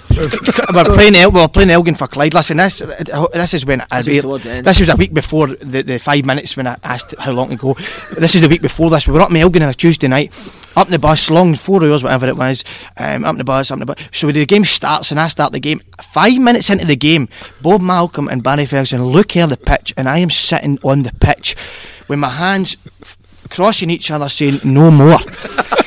we're 0.74 0.96
playing 0.96 1.16
El- 1.16 1.32
we 1.32 1.40
were 1.40 1.48
playing 1.48 1.70
Elgin 1.70 1.96
for 1.96 2.08
Clyde. 2.08 2.34
Listen, 2.34 2.58
this 2.58 2.80
this 2.80 3.54
is 3.54 3.66
when 3.66 3.82
I 3.92 4.02
this, 4.02 4.24
was 4.24 4.44
this 4.44 4.80
was 4.80 4.90
a 4.90 4.96
week 4.96 5.14
before 5.14 5.48
the, 5.48 5.82
the 5.82 6.00
five 6.00 6.26
minutes 6.26 6.58
when 6.58 6.68
I 6.68 6.78
asked 6.84 7.16
how 7.20 7.32
long 7.32 7.50
to 7.50 7.56
go. 7.56 7.74
This 8.18 8.36
is 8.36 8.42
the 8.42 8.50
week 8.50 8.62
before 8.62 8.90
this. 8.90 9.08
We 9.08 9.14
were 9.14 9.22
up 9.22 9.32
in 9.32 9.38
Elgin 9.38 9.64
on 9.64 9.70
a 9.70 9.74
Tuesday 9.74 10.08
night. 10.08 10.34
Up 10.76 10.88
in 10.88 10.92
the 10.92 11.00
bus, 11.00 11.32
long 11.32 11.56
four 11.56 11.82
hours, 11.86 12.04
whatever 12.04 12.28
it 12.28 12.36
was. 12.36 12.66
Um, 12.98 13.24
up 13.24 13.32
in 13.32 13.38
the 13.38 13.44
bus, 13.46 13.72
up 13.72 13.76
in 13.76 13.80
the 13.80 13.86
bus. 13.86 14.10
So 14.12 14.30
the 14.30 14.46
game 14.46 14.66
starts, 14.66 15.10
and 15.12 15.20
I 15.20 15.30
start 15.30 15.54
the 15.54 15.60
game. 15.60 15.82
Five 16.02 16.38
minutes 16.38 16.70
into 16.70 16.86
the 16.86 16.98
game, 16.98 17.30
Bob 17.62 17.82
Malcolm 17.82 18.28
and 18.28 18.44
Barry 18.44 18.66
Ferguson 18.66 19.06
look 19.06 19.32
here 19.32 19.48
the 19.48 19.56
pitch, 19.56 19.94
and 19.96 20.10
I 20.10 20.20
am 20.20 20.30
sitting 20.30 20.78
on 20.84 21.04
the 21.04 21.14
pitch 21.14 21.56
with 22.08 22.20
my 22.20 22.30
hands 22.30 22.78
crossing 23.50 23.90
each 23.90 24.12
other, 24.12 24.30
saying 24.30 24.60
no 24.64 24.92
more. 24.92 25.18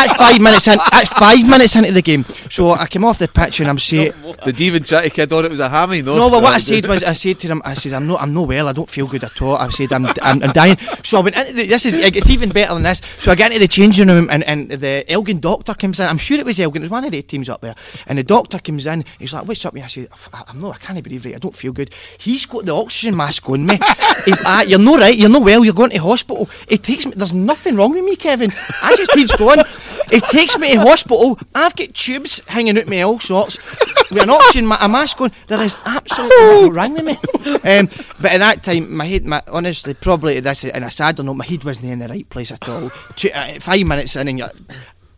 that's 0.00 0.14
five 0.16 0.40
minutes 0.40 0.68
in. 0.68 0.78
That's 0.90 1.12
five 1.12 1.46
minutes 1.46 1.76
into 1.76 1.92
the 1.92 2.02
game. 2.02 2.24
So 2.48 2.72
I 2.72 2.86
came 2.86 3.04
off 3.04 3.18
the 3.18 3.28
pitch 3.28 3.60
and 3.60 3.68
I'm 3.68 3.78
saying, 3.90 4.12
"Did 4.44 4.60
you 4.60 4.66
even 4.66 4.82
try 4.82 5.02
to 5.02 5.10
kid 5.10 5.32
on 5.32 5.44
it 5.44 5.50
was 5.50 5.60
a 5.60 5.68
hammy?" 5.68 6.02
No. 6.02 6.16
No, 6.16 6.30
but 6.30 6.42
what 6.42 6.54
I 6.54 6.58
said 6.58 6.86
was, 6.86 7.02
I 7.02 7.12
said 7.12 7.38
to 7.40 7.48
him, 7.48 7.62
I 7.64 7.74
said, 7.74 7.92
"I'm 7.92 8.06
not, 8.06 8.20
I'm 8.20 8.32
not 8.34 8.48
well. 8.48 8.68
I 8.68 8.72
don't 8.72 8.88
feel 8.88 9.06
good 9.06 9.24
at 9.24 9.40
all." 9.42 9.56
I 9.56 9.68
said, 9.70 9.92
"I'm, 9.92 10.06
I'm, 10.22 10.42
I'm 10.42 10.52
dying." 10.52 10.76
So 11.04 11.18
I 11.18 11.20
went 11.22 11.36
into 11.36 11.52
the, 11.52 11.66
this 11.66 11.86
is 11.86 11.98
it's 11.98 12.30
even 12.30 12.50
better 12.50 12.74
than 12.74 12.82
this. 12.82 13.00
So 13.20 13.30
I 13.30 13.34
get 13.34 13.50
into 13.50 13.60
the 13.60 13.68
changing 13.68 14.08
room 14.08 14.28
and, 14.30 14.42
and 14.44 14.70
the 14.70 15.04
Elgin 15.10 15.40
doctor 15.40 15.74
comes 15.74 16.00
in. 16.00 16.06
I'm 16.06 16.18
sure 16.18 16.38
it 16.38 16.46
was 16.46 16.58
Elgin. 16.58 16.82
It 16.82 16.86
was 16.86 16.90
one 16.90 17.04
of 17.04 17.12
the 17.12 17.22
teams 17.22 17.48
up 17.48 17.60
there. 17.60 17.74
And 18.06 18.18
the 18.18 18.24
doctor 18.24 18.58
comes 18.58 18.86
in. 18.86 19.04
He's 19.18 19.32
like, 19.32 19.46
"What's 19.46 19.64
up?" 19.64 19.74
Me, 19.74 19.82
I 19.82 19.86
said, 19.86 20.08
"I'm 20.32 20.60
not. 20.60 20.76
I 20.76 20.78
can't 20.78 21.02
believe 21.02 21.26
it. 21.26 21.34
I 21.34 21.38
don't 21.38 21.54
feel 21.54 21.72
good." 21.72 21.90
He's 22.18 22.46
got 22.46 22.64
the 22.64 22.74
oxygen 22.74 23.16
mask 23.16 23.48
on 23.50 23.66
me. 23.66 23.78
He's 24.24 24.38
like, 24.42 24.46
ah, 24.46 24.62
"You're 24.62 24.78
not 24.78 25.00
right. 25.00 25.16
You're 25.16 25.28
not 25.28 25.44
well. 25.44 25.64
You're 25.64 25.74
going 25.74 25.90
to 25.90 25.98
hospital." 25.98 26.48
It 26.68 26.82
takes 26.82 27.06
me. 27.06 27.12
There's 27.14 27.34
nothing 27.34 27.76
wrong 27.76 27.92
with 27.92 28.04
me, 28.04 28.16
Kevin. 28.16 28.52
I 28.82 28.94
just 28.96 29.10
keeps 29.12 29.36
going. 29.36 29.60
It 30.10 30.22
takes 30.24 30.58
me 30.58 30.72
to 30.72 30.80
hospital. 30.80 31.38
I've 31.54 31.76
got 31.76 31.94
tubes 31.94 32.40
hanging 32.48 32.78
out 32.78 32.86
my 32.86 33.02
all 33.02 33.20
sorts 33.20 33.58
with 34.10 34.22
an 34.22 34.30
oxygen 34.30 34.66
ma- 34.66 34.78
a 34.80 34.88
mask 34.88 35.20
on. 35.20 35.32
There 35.46 35.60
is 35.60 35.78
absolutely 35.84 36.36
nothing 36.36 36.72
wrong 36.72 36.94
with 36.94 37.04
me. 37.04 37.16
Um, 37.64 37.86
but 38.20 38.32
at 38.32 38.38
that 38.38 38.62
time, 38.62 38.94
my 38.96 39.04
head, 39.04 39.24
my, 39.26 39.42
honestly, 39.48 39.94
probably 39.94 40.40
this, 40.40 40.64
and 40.64 40.84
a 40.84 40.90
sadder 40.90 41.22
note, 41.22 41.34
my 41.34 41.44
head 41.44 41.64
wasn't 41.64 41.86
in 41.86 41.98
the 41.98 42.08
right 42.08 42.28
place 42.28 42.52
at 42.52 42.68
all. 42.68 42.90
Two, 43.16 43.30
uh, 43.34 43.58
five 43.60 43.86
minutes 43.86 44.16
in, 44.16 44.28
and 44.28 44.38
you're. 44.38 44.50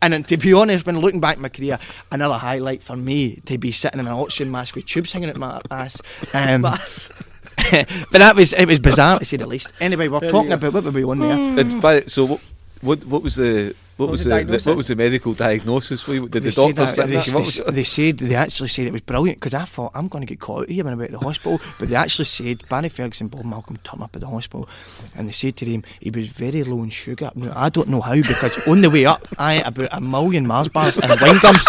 And 0.00 0.26
to 0.26 0.36
be 0.36 0.52
honest, 0.52 0.84
when 0.84 0.98
looking 0.98 1.20
back 1.20 1.36
at 1.36 1.40
my 1.40 1.48
career, 1.48 1.78
another 2.10 2.34
highlight 2.34 2.82
for 2.82 2.96
me 2.96 3.36
to 3.46 3.56
be 3.56 3.70
sitting 3.70 4.00
in 4.00 4.06
an 4.06 4.12
oxygen 4.12 4.50
mask 4.50 4.74
with 4.74 4.84
tubes 4.86 5.12
hanging 5.12 5.30
out 5.30 5.36
my 5.36 5.60
ass. 5.70 6.00
Um, 6.34 6.62
but 7.70 8.18
that 8.18 8.34
was 8.34 8.52
it 8.52 8.66
was 8.66 8.80
bizarre 8.80 9.20
to 9.20 9.24
say 9.24 9.36
the 9.36 9.46
least. 9.46 9.72
Anyway, 9.80 10.08
we're 10.08 10.18
talking 10.28 10.52
about 10.52 10.72
what 10.72 10.82
were 10.84 10.90
we 10.90 11.04
on 11.04 11.20
there? 11.20 12.08
so 12.08 12.24
what, 12.24 12.40
what, 12.80 13.04
what 13.04 13.22
was 13.22 13.36
the 13.36 13.76
what, 14.02 14.10
was, 14.10 14.26
was 14.26 14.46
the, 14.46 14.58
the, 14.58 14.70
what 14.70 14.76
was 14.76 14.88
the 14.88 14.96
medical 14.96 15.34
diagnosis 15.34 16.02
for 16.02 16.14
you? 16.14 16.28
Did 16.28 16.42
they 16.42 16.50
the 16.50 16.74
doctors 16.74 16.96
that, 16.96 17.06
they, 17.06 17.14
they, 17.16 17.70
they, 17.70 17.84
said 17.84 18.18
they 18.18 18.34
actually 18.34 18.68
said 18.68 18.86
it 18.86 18.92
was 18.92 19.02
brilliant 19.02 19.38
because 19.38 19.54
I 19.54 19.64
thought 19.64 19.92
I'm 19.94 20.08
going 20.08 20.22
to 20.22 20.26
get 20.26 20.40
caught 20.40 20.62
out 20.62 20.68
here 20.68 20.84
when 20.84 20.92
I'm 20.92 21.00
at 21.02 21.12
the 21.12 21.18
hospital, 21.18 21.60
but 21.78 21.88
they 21.88 21.94
actually 21.94 22.24
said 22.24 22.68
Barry 22.68 22.88
Ferguson, 22.88 23.28
Bob 23.28 23.44
Malcolm 23.44 23.76
turned 23.78 24.02
up 24.02 24.14
at 24.14 24.20
the 24.20 24.26
hospital, 24.26 24.68
and 25.14 25.28
they 25.28 25.32
said 25.32 25.56
to 25.56 25.64
him 25.64 25.84
he 26.00 26.10
was 26.10 26.28
very 26.28 26.64
low 26.64 26.82
in 26.82 26.90
sugar. 26.90 27.30
Now 27.34 27.52
I 27.54 27.68
don't 27.68 27.88
know 27.88 28.00
how 28.00 28.16
because 28.16 28.66
on 28.66 28.82
the 28.82 28.90
way 28.90 29.06
up 29.06 29.26
I 29.38 29.58
ate 29.58 29.66
about 29.66 29.88
a 29.92 30.00
million 30.00 30.46
Mars 30.46 30.68
bars 30.68 30.98
and 30.98 31.08
wine 31.20 31.38
gums. 31.40 31.68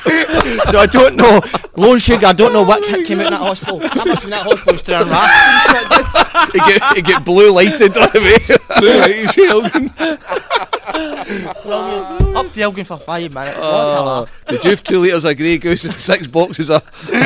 so 0.70 0.78
I 0.78 0.86
don't 0.90 1.16
know. 1.16 1.40
Low 1.76 1.98
sugar, 1.98 2.26
I 2.26 2.32
don't 2.32 2.52
know 2.52 2.62
what 2.62 2.82
came 2.84 3.20
out 3.20 3.26
in 3.26 3.32
that 3.32 3.40
hospital. 3.40 3.80
I 3.82 4.04
must 4.06 4.24
in 4.24 4.30
that 4.30 4.42
hospital 4.42 5.02
around. 5.02 6.52
he 6.52 6.58
get, 6.58 7.04
get 7.04 7.24
blue 7.24 7.52
lighted 7.52 7.96
on 7.96 8.10
me. 8.22 8.36
blue 8.78 8.98
lighted 8.98 10.69
up 12.36 12.52
the 12.52 12.62
Elgin 12.62 12.84
for 12.84 12.98
five 12.98 13.32
minutes. 13.32 13.56
Oh, 13.58 14.26
did 14.48 14.64
you 14.64 14.70
have 14.70 14.82
two 14.82 15.00
litres 15.00 15.24
of 15.24 15.36
Grey 15.36 15.58
Goose 15.58 15.84
and 15.84 15.94
six 15.94 16.26
boxes 16.26 16.70
of, 16.70 16.82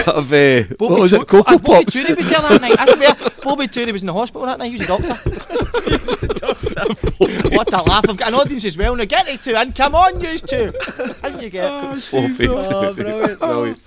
of 0.08 0.32
uh, 0.32 0.64
what 0.78 1.00
was 1.00 1.12
it, 1.12 1.26
Coco 1.26 1.54
uh, 1.54 1.58
Pops? 1.58 1.62
Bobby 1.62 1.84
Touré 1.84 2.16
was 2.16 2.28
there 2.28 2.40
that 2.40 2.60
night. 2.60 2.78
I 2.78 2.94
swear, 2.94 3.14
Bobby 3.42 3.66
Touré 3.66 3.92
was 3.92 4.02
in 4.02 4.06
the 4.06 4.12
hospital 4.12 4.46
that 4.46 4.58
night. 4.58 4.72
He 4.72 4.76
was 4.76 4.82
a 4.82 4.86
doctor. 4.86 5.14
what 7.54 7.72
a 7.72 7.82
laugh! 7.88 8.08
I've 8.08 8.16
got 8.16 8.28
an 8.28 8.34
audience 8.34 8.64
as 8.64 8.76
well. 8.76 8.96
Now 8.96 9.04
get 9.04 9.28
it 9.28 9.42
two 9.42 9.54
and 9.54 9.74
come 9.74 9.94
on, 9.94 10.20
you 10.20 10.38
two. 10.38 10.72
How 11.22 11.40
you 11.40 11.50
get? 11.50 11.70
Oh, 11.70 11.98
oh, 12.12 12.94
brilliant. 12.94 13.40
brilliant. 13.40 13.80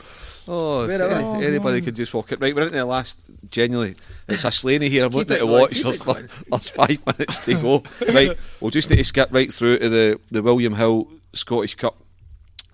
Oh, 0.48 0.88
Where 0.88 1.02
any- 1.02 1.46
anybody 1.46 1.82
could 1.82 1.96
just 1.96 2.14
walk 2.14 2.32
it. 2.32 2.40
Right, 2.40 2.56
we're 2.56 2.64
into 2.64 2.78
the 2.78 2.86
last. 2.86 3.18
Genuinely, 3.50 3.96
it's 4.28 4.44
a 4.44 4.52
Slaney 4.52 4.90
here. 4.90 5.06
I'm 5.06 5.12
looking 5.12 5.34
at 5.34 5.40
the 5.40 5.46
watch. 5.48 5.82
There's, 5.82 6.00
there's 6.00 6.70
five 6.70 7.06
minutes 7.06 7.40
to 7.46 7.54
go. 7.62 7.84
Right, 8.14 8.38
we'll 8.60 8.72
just 8.72 8.90
need 8.90 8.98
to 8.98 9.06
skip 9.06 9.30
right 9.32 9.54
through 9.54 9.80
to 9.80 9.90
the, 9.90 10.20
the 10.32 10.42
William 10.44 10.74
Hill 10.76 11.08
Scottish 11.34 11.76
Cup. 11.76 11.96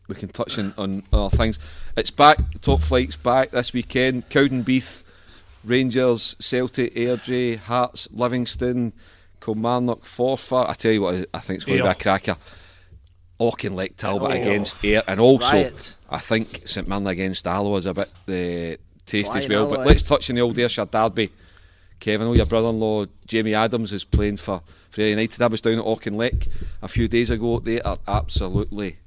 We 0.07 0.15
can 0.15 0.29
touch 0.29 0.57
on, 0.57 0.73
on 0.77 1.03
other 1.13 1.35
things. 1.35 1.59
It's 1.95 2.11
back. 2.11 2.37
Top 2.61 2.81
flight's 2.81 3.15
back 3.15 3.51
this 3.51 3.71
weekend. 3.73 4.29
Cowdenbeath, 4.29 5.03
Rangers, 5.63 6.35
Celtic, 6.39 6.93
Airdrie, 6.95 7.57
Hearts, 7.57 8.07
Livingston, 8.11 8.93
Kilmarnock, 9.41 10.03
Forfar. 10.03 10.69
I 10.69 10.73
tell 10.73 10.91
you 10.91 11.01
what, 11.01 11.27
I 11.33 11.39
think 11.39 11.57
it's 11.57 11.65
going 11.65 11.77
to 11.79 11.83
be 11.85 11.89
a 11.89 11.95
cracker. 11.95 12.37
Auchinleck 13.51 13.95
Talbot 13.97 14.31
against 14.31 14.83
Ayr, 14.85 15.03
and 15.07 15.19
also 15.19 15.51
Riot. 15.51 15.95
I 16.09 16.19
think 16.19 16.61
St 16.67 16.87
Mirren 16.87 17.07
against 17.07 17.45
Alloa 17.47 17.77
is 17.77 17.85
a 17.85 17.93
bit 17.93 18.09
uh, 18.27 18.81
tasty 19.05 19.39
as 19.39 19.47
well. 19.49 19.65
Alloa, 19.65 19.77
But 19.77 19.87
let's 19.87 20.03
touch 20.03 20.29
on 20.29 20.35
the 20.35 20.41
old 20.41 20.57
Ayrshire 20.57 20.85
derby. 20.85 21.29
Kevin, 21.99 22.27
oh, 22.27 22.33
your 22.33 22.45
brother-in-law 22.45 23.05
Jamie 23.27 23.53
Adams 23.55 23.91
is 23.91 24.03
playing 24.03 24.37
for 24.37 24.61
for 24.89 25.01
Ayr 25.01 25.09
United. 25.09 25.41
I 25.41 25.47
was 25.47 25.61
down 25.61 25.79
at 25.79 25.85
Auchinleck 25.85 26.47
a 26.81 26.87
few 26.87 27.07
days 27.07 27.29
ago. 27.31 27.59
They 27.59 27.81
are 27.81 27.97
absolutely 28.07 28.97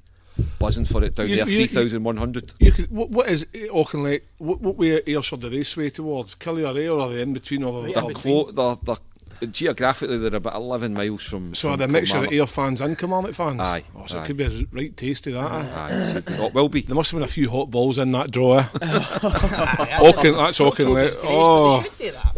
buzzing 0.58 0.84
for 0.86 1.02
it 1.04 1.14
down 1.14 1.28
You- 1.28 1.36
there. 1.36 1.48
you- 1.48 1.58
you- 1.60 1.66
Three 1.68 1.82
thousand 1.82 2.04
one 2.04 2.16
hundred. 2.16 2.52
You 2.58 2.72
could, 2.72 2.90
what, 2.90 3.10
what 3.10 3.28
is 3.28 3.44
Auchinleck? 3.54 4.22
What, 4.38 4.60
what 4.60 4.76
way 4.76 5.00
Ayrshire 5.06 5.36
do 5.36 5.48
they 5.50 5.62
sway 5.62 5.90
towards? 5.90 6.34
Killie 6.34 6.64
or 6.64 7.00
are 7.00 7.08
they 7.12 7.22
in 7.22 7.32
between? 7.32 7.62
Or 7.64 7.82
Right 7.84 7.94
they're, 7.94 8.02
in 8.02 8.08
between. 8.08 8.44
clo- 8.44 8.52
they're, 8.52 8.76
they're 8.84 9.04
geographically 9.50 10.18
they're 10.18 10.34
about 10.36 10.54
eleven 10.56 10.94
miles 10.94 11.22
from. 11.22 11.54
so 11.54 11.68
from 11.68 11.74
are 11.74 11.76
they 11.78 11.84
a 11.84 11.88
mixture 11.88 12.18
of 12.18 12.24
Kilmarnock. 12.24 12.40
Ayr 12.42 12.46
fans 12.46 12.80
and 12.80 12.98
Kilmarnock 12.98 13.34
fans? 13.34 13.60
Aye, 13.60 13.84
Oh, 13.94 14.06
so 14.06 14.18
aye. 14.18 14.22
it 14.22 14.26
could 14.26 14.36
be 14.36 14.44
a 14.44 14.50
right 14.72 14.96
tasty 14.96 15.32
that. 15.32 15.50
eh? 15.50 15.74
Aye, 15.76 16.22
oh, 16.38 16.46
it 16.46 16.54
will 16.54 16.68
be. 16.68 16.82
There 16.82 16.94
must 16.94 17.10
have 17.10 17.18
been 17.18 17.24
a 17.28 17.30
few 17.30 17.48
hot 17.50 17.70
balls 17.70 17.98
in 17.98 18.12
that 18.12 18.30
draw. 18.30 18.58
eh? 18.58 18.62
Auchin, 18.62 20.34
that's 20.36 20.58
Auchinleck. 20.58 21.16
Oh, 21.22 21.84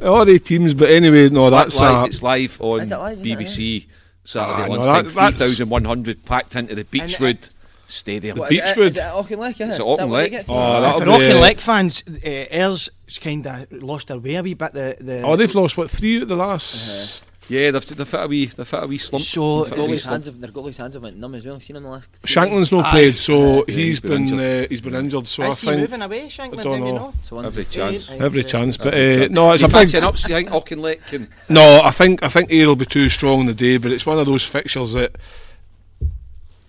oh, 0.02 0.24
they 0.24 0.38
teams. 0.38 0.74
But 0.74 0.90
anyway, 0.90 1.28
no, 1.28 1.50
that's 1.50 1.78
live, 1.80 2.02
uh, 2.02 2.06
it's 2.06 2.22
live 2.22 2.60
on 2.60 2.80
it 2.80 2.88
live, 2.90 3.18
is 3.18 3.26
it, 3.26 3.38
BBC 3.38 3.86
Saturday 4.24 4.62
Ah, 4.72 4.76
no, 4.76 4.84
that- 4.84 5.06
3,100 5.34 6.24
packed 6.24 6.56
into 6.56 6.74
the 6.74 6.84
Beechwood 6.84 7.48
Stadium. 7.90 8.38
What, 8.38 8.52
is 8.52 8.58
it- 8.58 8.64
Beechwood. 8.66 8.86
Is 8.88 8.96
it 8.98 9.02
Auchinleck? 9.02 9.58
Yeah? 9.58 9.66
It's 9.66 9.74
Is 9.76 9.80
at 9.80 9.86
that 9.86 9.98
Auchinleck. 10.06 10.44
Oh, 10.48 10.80
that'll 10.80 11.00
For 11.00 11.06
be, 11.06 11.10
Auchinleck 11.12 11.60
fans, 11.60 12.04
uh, 12.06 12.28
Ayers 12.54 12.90
kind 13.20 13.46
of 13.46 13.72
lost 13.72 14.08
their 14.08 14.18
way 14.18 14.34
a 14.36 14.42
wee 14.42 14.54
bit. 14.54 14.72
The, 14.74 14.96
the 15.00 15.22
oh, 15.22 15.36
they've 15.36 15.54
lost 15.54 15.76
what 15.78 15.90
three 15.90 16.20
at 16.20 16.28
the 16.28 16.36
last. 16.36 17.24
yeah, 17.48 17.70
they've, 17.70 17.86
they've 17.86 18.10
hit 18.10 18.22
a 18.22 18.26
wee, 18.28 18.44
they've 18.44 18.70
hit 18.70 18.82
a 18.82 18.86
wee 18.86 18.98
slump. 18.98 19.24
So- 19.24 19.64
They've 19.64 19.70
hit 19.72 19.78
a 19.78 19.82
wee 19.82 19.88
Goalie's 19.88 20.02
slump. 20.02 20.12
hands 20.12 20.26
have, 20.26 20.40
their 20.40 20.50
goalie's 20.50 20.76
hands 20.76 20.94
have 20.94 21.02
went 21.02 21.16
numb 21.16 21.34
as 21.34 21.46
well. 21.46 21.54
I've 21.56 21.62
seen 21.62 21.76
him 21.76 21.84
the 21.84 21.88
last. 21.88 22.10
three 22.12 22.28
Shanklin's 22.34 22.70
not 22.70 22.90
played, 22.90 23.16
so 23.16 23.38
Yeah, 23.56 23.62
he's 23.68 23.74
he's 23.76 24.00
been 24.00 24.10
been 24.10 24.22
injured. 24.40 24.64
uh, 24.64 24.68
he's 24.68 24.80
been 24.82 24.94
injured. 24.94 25.26
So 25.26 25.42
I 25.44 25.48
is 25.48 25.60
he 25.60 25.66
think 25.68 25.80
moving 25.80 26.02
away, 26.02 26.28
Shanklin? 26.28 26.60
I 26.60 26.62
don't 26.62 26.80
Do 26.80 26.86
you 26.86 26.92
know. 26.92 26.98
know? 26.98 27.14
So 27.22 27.40
Every 27.40 27.64
chance. 27.64 28.10
Aye. 28.10 28.16
every 28.16 28.44
chance. 28.44 28.76
But 28.76 28.92
uh, 28.92 29.28
no, 29.30 29.52
it's 29.52 29.62
a 29.62 29.66
big. 29.68 29.72
fancy 29.76 29.96
an 29.96 30.04
upset? 30.04 30.30
I 30.32 30.34
think 30.42 30.50
Auchinleck 30.50 31.06
can. 31.06 31.28
No, 31.48 31.80
I 31.84 31.90
think 31.90 32.22
I 32.22 32.28
think 32.28 32.52
Ayr 32.52 32.66
will 32.68 32.76
be 32.76 32.84
too 32.84 33.08
strong 33.08 33.40
in 33.40 33.46
the 33.46 33.54
day, 33.54 33.78
but 33.78 33.92
it's 33.92 34.04
one 34.04 34.18
of 34.18 34.26
those 34.26 34.44
fixtures 34.44 34.92
that 34.92 35.16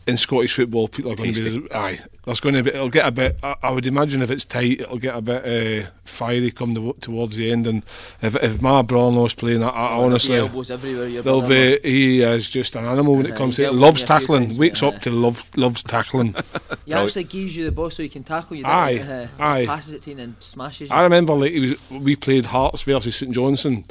in 0.07 0.17
Scottish 0.17 0.55
football 0.55 0.87
people 0.87 1.11
are 1.11 1.15
going 1.15 1.33
to 1.33 1.61
be. 1.61 1.71
Aye, 1.73 1.99
there's 2.25 2.39
going 2.39 2.55
to 2.55 2.63
be. 2.63 2.69
It'll 2.71 2.89
get 2.89 3.07
a 3.07 3.11
bit. 3.11 3.37
I, 3.43 3.55
I 3.63 3.71
would 3.71 3.85
imagine 3.85 4.21
if 4.21 4.31
it's 4.31 4.45
tight, 4.45 4.81
it'll 4.81 4.97
get 4.97 5.15
a 5.15 5.21
bit 5.21 5.45
uh, 5.85 5.89
fiery 6.03 6.51
come 6.51 6.73
the, 6.73 6.93
towards 6.99 7.35
the 7.35 7.51
end. 7.51 7.67
And 7.67 7.83
if 8.21 8.35
if 8.35 8.61
my 8.61 8.81
brother-in-law's 8.81 9.33
playing, 9.35 9.63
I, 9.63 9.69
I 9.69 9.87
There'll 9.89 10.03
honestly. 10.05 10.35
elbows 10.35 10.71
everywhere. 10.71 11.21
There'll 11.21 11.47
be. 11.47 11.79
He 11.83 12.21
is 12.21 12.49
just 12.49 12.75
an 12.75 12.85
animal 12.85 13.15
when 13.15 13.25
it 13.25 13.35
comes 13.35 13.57
he's 13.57 13.57
to 13.57 13.63
it. 13.63 13.67
elbowed 13.67 13.81
Loves 13.81 14.01
me 14.01 14.03
a 14.03 14.17
few 14.17 14.27
tackling. 14.27 14.45
times, 14.47 14.59
wakes 14.59 14.83
up 14.83 14.95
uh, 14.95 14.99
to 14.99 15.11
love 15.11 15.57
loves 15.57 15.83
tackling. 15.83 16.35
He 16.85 16.93
actually 16.95 17.25
gives 17.25 17.55
you 17.55 17.65
the 17.65 17.71
ball 17.71 17.91
so 17.91 18.01
he 18.01 18.09
can 18.09 18.23
tackle 18.23 18.55
you. 18.57 18.65
Aye, 18.65 18.93
he? 18.93 18.99
Uh, 19.01 19.27
aye. 19.37 19.65
Passes 19.67 19.93
it 19.93 20.01
to 20.03 20.09
you 20.09 20.17
and 20.17 20.33
then 20.33 20.35
smashes 20.39 20.89
you. 20.89 20.95
I 20.95 21.03
remember 21.03 21.33
like 21.35 21.51
he 21.51 21.59
was, 21.59 21.91
we 21.91 22.15
played 22.15 22.47
Hearts 22.47 22.81
versus 22.81 23.15
St 23.15 23.31
Johnstone, 23.31 23.83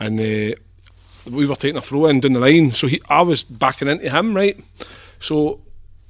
and 0.00 0.18
uh, 0.18 0.56
we 1.30 1.46
were 1.46 1.54
taking 1.54 1.76
a 1.76 1.82
throw 1.82 2.06
in 2.06 2.20
down 2.20 2.32
the 2.32 2.40
line. 2.40 2.70
So 2.70 2.86
he, 2.86 3.02
I 3.10 3.20
was 3.20 3.42
backing 3.44 3.88
into 3.88 4.08
him, 4.08 4.34
right? 4.34 4.58
So 5.26 5.60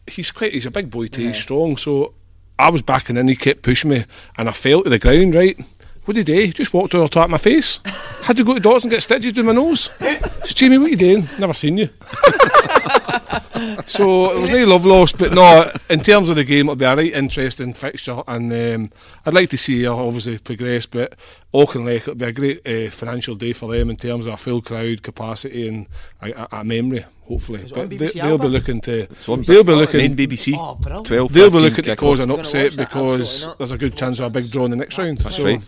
he's 0.07 0.31
quite, 0.31 0.53
he's 0.53 0.67
a 0.67 0.71
big 0.71 0.91
boy 0.91 1.07
too, 1.07 1.29
he's 1.29 1.39
strong. 1.39 1.79
So 1.79 2.13
I 2.59 2.69
was 2.69 2.83
backing 2.83 3.17
in, 3.17 3.29
he 3.29 3.35
kept 3.35 3.63
pushing 3.63 3.89
me, 3.89 4.05
and 4.37 4.47
I 4.47 4.53
fell 4.53 4.83
to 4.83 4.91
the 4.91 4.99
ground, 4.99 5.35
right? 5.35 5.59
What 6.05 6.15
did 6.17 6.29
he 6.29 6.47
do? 6.47 6.53
Just 6.53 6.75
walked 6.75 6.95
over 6.95 7.09
to 7.09 7.27
my 7.27 7.39
face. 7.39 7.81
Had 8.25 8.37
to 8.37 8.45
go 8.45 8.53
to 8.55 8.61
doctors 8.61 8.85
and 8.85 8.91
get 8.91 9.03
stitches 9.03 9.33
down 9.33 9.47
my 9.47 9.53
nose. 9.53 9.91
So 9.99 10.55
Jamie, 10.55 10.77
what 10.77 10.89
are 10.89 10.91
you 10.91 10.97
doing? 10.97 11.29
Never 11.39 11.55
seen 11.55 11.79
you. 11.79 11.89
so 13.87 14.33
it 14.33 14.41
was 14.43 14.51
no 14.51 14.67
love 14.67 14.85
lost, 14.85 15.17
but 15.17 15.33
no. 15.33 15.73
In 15.89 16.01
terms 16.01 16.29
of 16.29 16.37
the 16.37 16.45
game, 16.45 16.67
it'll 16.67 16.77
be 16.77 16.85
a 16.85 16.95
right 16.95 17.13
interesting 17.13 17.73
fixture, 17.73 18.23
and 18.29 18.53
um, 18.53 18.91
I'd 19.25 19.33
like 19.33 19.49
to 19.51 19.57
see 19.57 19.83
her 19.85 19.93
obviously 19.93 20.39
progress. 20.39 20.85
But 20.85 21.17
Auchinleck, 21.55 22.03
it'll 22.03 22.15
be 22.17 22.25
a 22.27 22.33
great 22.33 22.67
uh, 22.67 22.91
financial 22.91 23.35
day 23.35 23.55
for 23.55 23.73
them 23.73 23.89
in 23.89 23.97
terms 23.97 24.27
of 24.27 24.35
a 24.35 24.37
full 24.37 24.61
crowd 24.61 25.03
capacity 25.03 25.69
and 25.69 25.87
a, 26.21 26.33
a, 26.33 26.49
a 26.61 26.65
memory, 26.65 27.05
hopefully. 27.27 27.65
But 27.75 27.91
they, 27.91 27.97
they'll 28.09 28.39
be 28.39 28.49
looking 28.49 28.81
to. 28.83 29.01
It's 29.03 29.29
on 29.29 29.43
They'll 29.43 29.65
be 29.65 29.71
main 29.73 29.79
looking. 29.81 30.17
BBC. 30.17 30.55
Oh, 30.57 30.79
12, 30.83 31.33
They'll 31.33 31.51
be 31.51 31.59
15 31.59 31.61
looking 31.63 31.77
to 31.77 31.83
kick-off. 31.83 31.99
cause 31.99 32.21
an 32.21 32.31
upset 32.31 32.77
because 32.77 33.49
there's 33.59 33.73
a 33.73 33.79
good 33.79 33.97
chance 33.97 34.19
of 34.19 34.27
a 34.27 34.31
big 34.31 34.51
draw 34.51 34.65
in 34.65 34.71
the 34.71 34.77
next 34.77 34.97
round. 34.99 35.19
That's 35.19 35.37
so 35.37 35.45
right. 35.45 35.63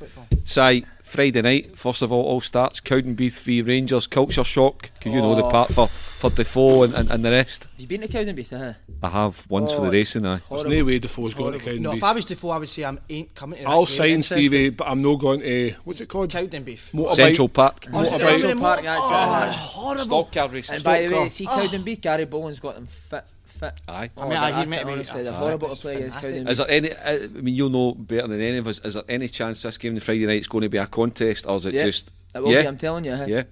Si, 0.45 0.85
Friday 1.09 1.41
night, 1.41 1.77
first 1.79 2.03
of 2.03 2.13
all, 2.13 2.23
all 2.25 2.41
starts. 2.43 2.81
Cowdenbeath 2.81 3.41
v 3.43 3.63
Rangers, 3.63 4.07
culture 4.07 4.45
shock, 4.45 4.91
because 4.99 5.15
you 5.15 5.21
know 5.23 5.35
the 5.35 5.49
part 5.49 5.69
for, 5.73 5.89
for 5.89 6.29
Defoe 6.31 6.83
and, 6.83 6.93
and, 6.95 7.11
and 7.11 7.25
the 7.25 7.31
rest. 7.31 7.63
Have 7.65 7.81
you 7.81 7.87
been 7.87 8.03
to 8.03 8.09
Cowdenbeath? 8.09 8.53
Uh-huh. 8.53 8.73
I 9.03 9.09
have 9.09 9.47
once 9.49 9.73
for 9.73 9.81
Oh, 9.81 9.85
the 9.87 9.91
racing, 9.93 10.27
aye. 10.27 10.41
There's 10.51 10.67
no 10.67 10.85
way 10.85 10.99
Defoe's 10.99 11.33
going 11.33 11.59
to 11.59 11.65
Cowdenbeath. 11.65 11.81
No, 11.81 11.93
if 11.95 12.05
I 12.05 12.13
was 12.13 12.25
Defoe, 12.27 12.51
I 12.51 12.59
would 12.59 12.69
say 12.69 12.85
I 12.85 12.99
ain't 13.09 13.35
coming 13.35 13.61
to 13.61 13.69
I'll 13.69 13.81
game. 13.81 13.87
sign 13.87 14.09
Interested. 14.11 14.35
Stevie, 14.35 14.71
but 14.71 14.87
I'm 14.87 15.01
not 15.01 15.15
going 15.17 15.41
to. 15.41 15.75
What's 15.85 16.01
it 16.03 16.09
called? 16.09 16.31
Cowdenbeath. 16.31 16.91
Motorbike. 16.93 17.15
Central 17.15 17.49
Park. 17.49 17.87
Oh, 17.87 17.91
Motorbike. 17.91 18.07
Central 18.07 18.41
Central 18.41 18.61
Park, 18.61 18.61
Park? 18.61 18.85
that's 18.85 19.01
Oh, 19.03 19.07
it. 19.07 19.47
that's 19.47 19.57
horrible. 19.57 20.05
Stock 20.05 20.33
car 20.33 20.49
racing. 20.51 20.75
And 20.75 20.85
by 20.85 21.01
the 21.01 21.07
way, 21.09 21.13
car. 21.15 21.29
see 21.31 21.47
Cowdenbeath, 21.47 22.01
Gary 22.03 22.27
Bollan's 22.27 22.61
got 22.61 22.75
them 22.75 22.87
fit. 22.87 23.25
Fit. 23.59 23.75
Aye. 23.89 24.11
Oh, 24.17 24.23
I 24.23 24.25
mean, 24.25 24.31
they're 24.31 24.39
aye, 24.41 24.61
he 24.63 24.67
might 24.71 24.87
be- 24.87 24.93
honestly, 24.93 25.23
they're 25.25 25.33
horrible 25.33 25.69
to 25.75 25.81
play 25.81 25.97
against 25.97 26.21
fantastic. 26.21 26.47
Cowdenbeath. 26.47 26.51
Is 26.51 26.59
there 26.59 26.71
any? 26.71 26.91
I 26.95 27.27
mean, 27.43 27.55
you'll 27.55 27.71
know 27.71 27.93
better 27.95 28.29
than 28.29 28.41
any 28.41 28.57
of 28.59 28.67
us. 28.67 28.79
Is 28.85 28.95
there 28.95 29.03
any 29.09 29.29
chance 29.29 29.63
this 29.63 29.79
game 29.79 29.95
on 29.95 30.01
Friday 30.01 30.27
night 30.27 30.41
is 30.41 30.47
going 30.47 30.63
to 30.63 30.69
be 30.69 30.79
a 30.79 30.87
contest, 30.87 31.47
or 31.47 31.57
is 31.57 31.67
it 31.67 31.75
Yeah, 31.75 31.85
just? 31.85 32.13
It 32.35 32.43
will 32.43 32.53
yeah, 32.53 32.63
be, 32.63 32.69
I'm 32.69 32.79
telling 32.79 33.05
you. 33.05 33.13
uh-huh. 33.13 33.25
yeah. 33.27 33.43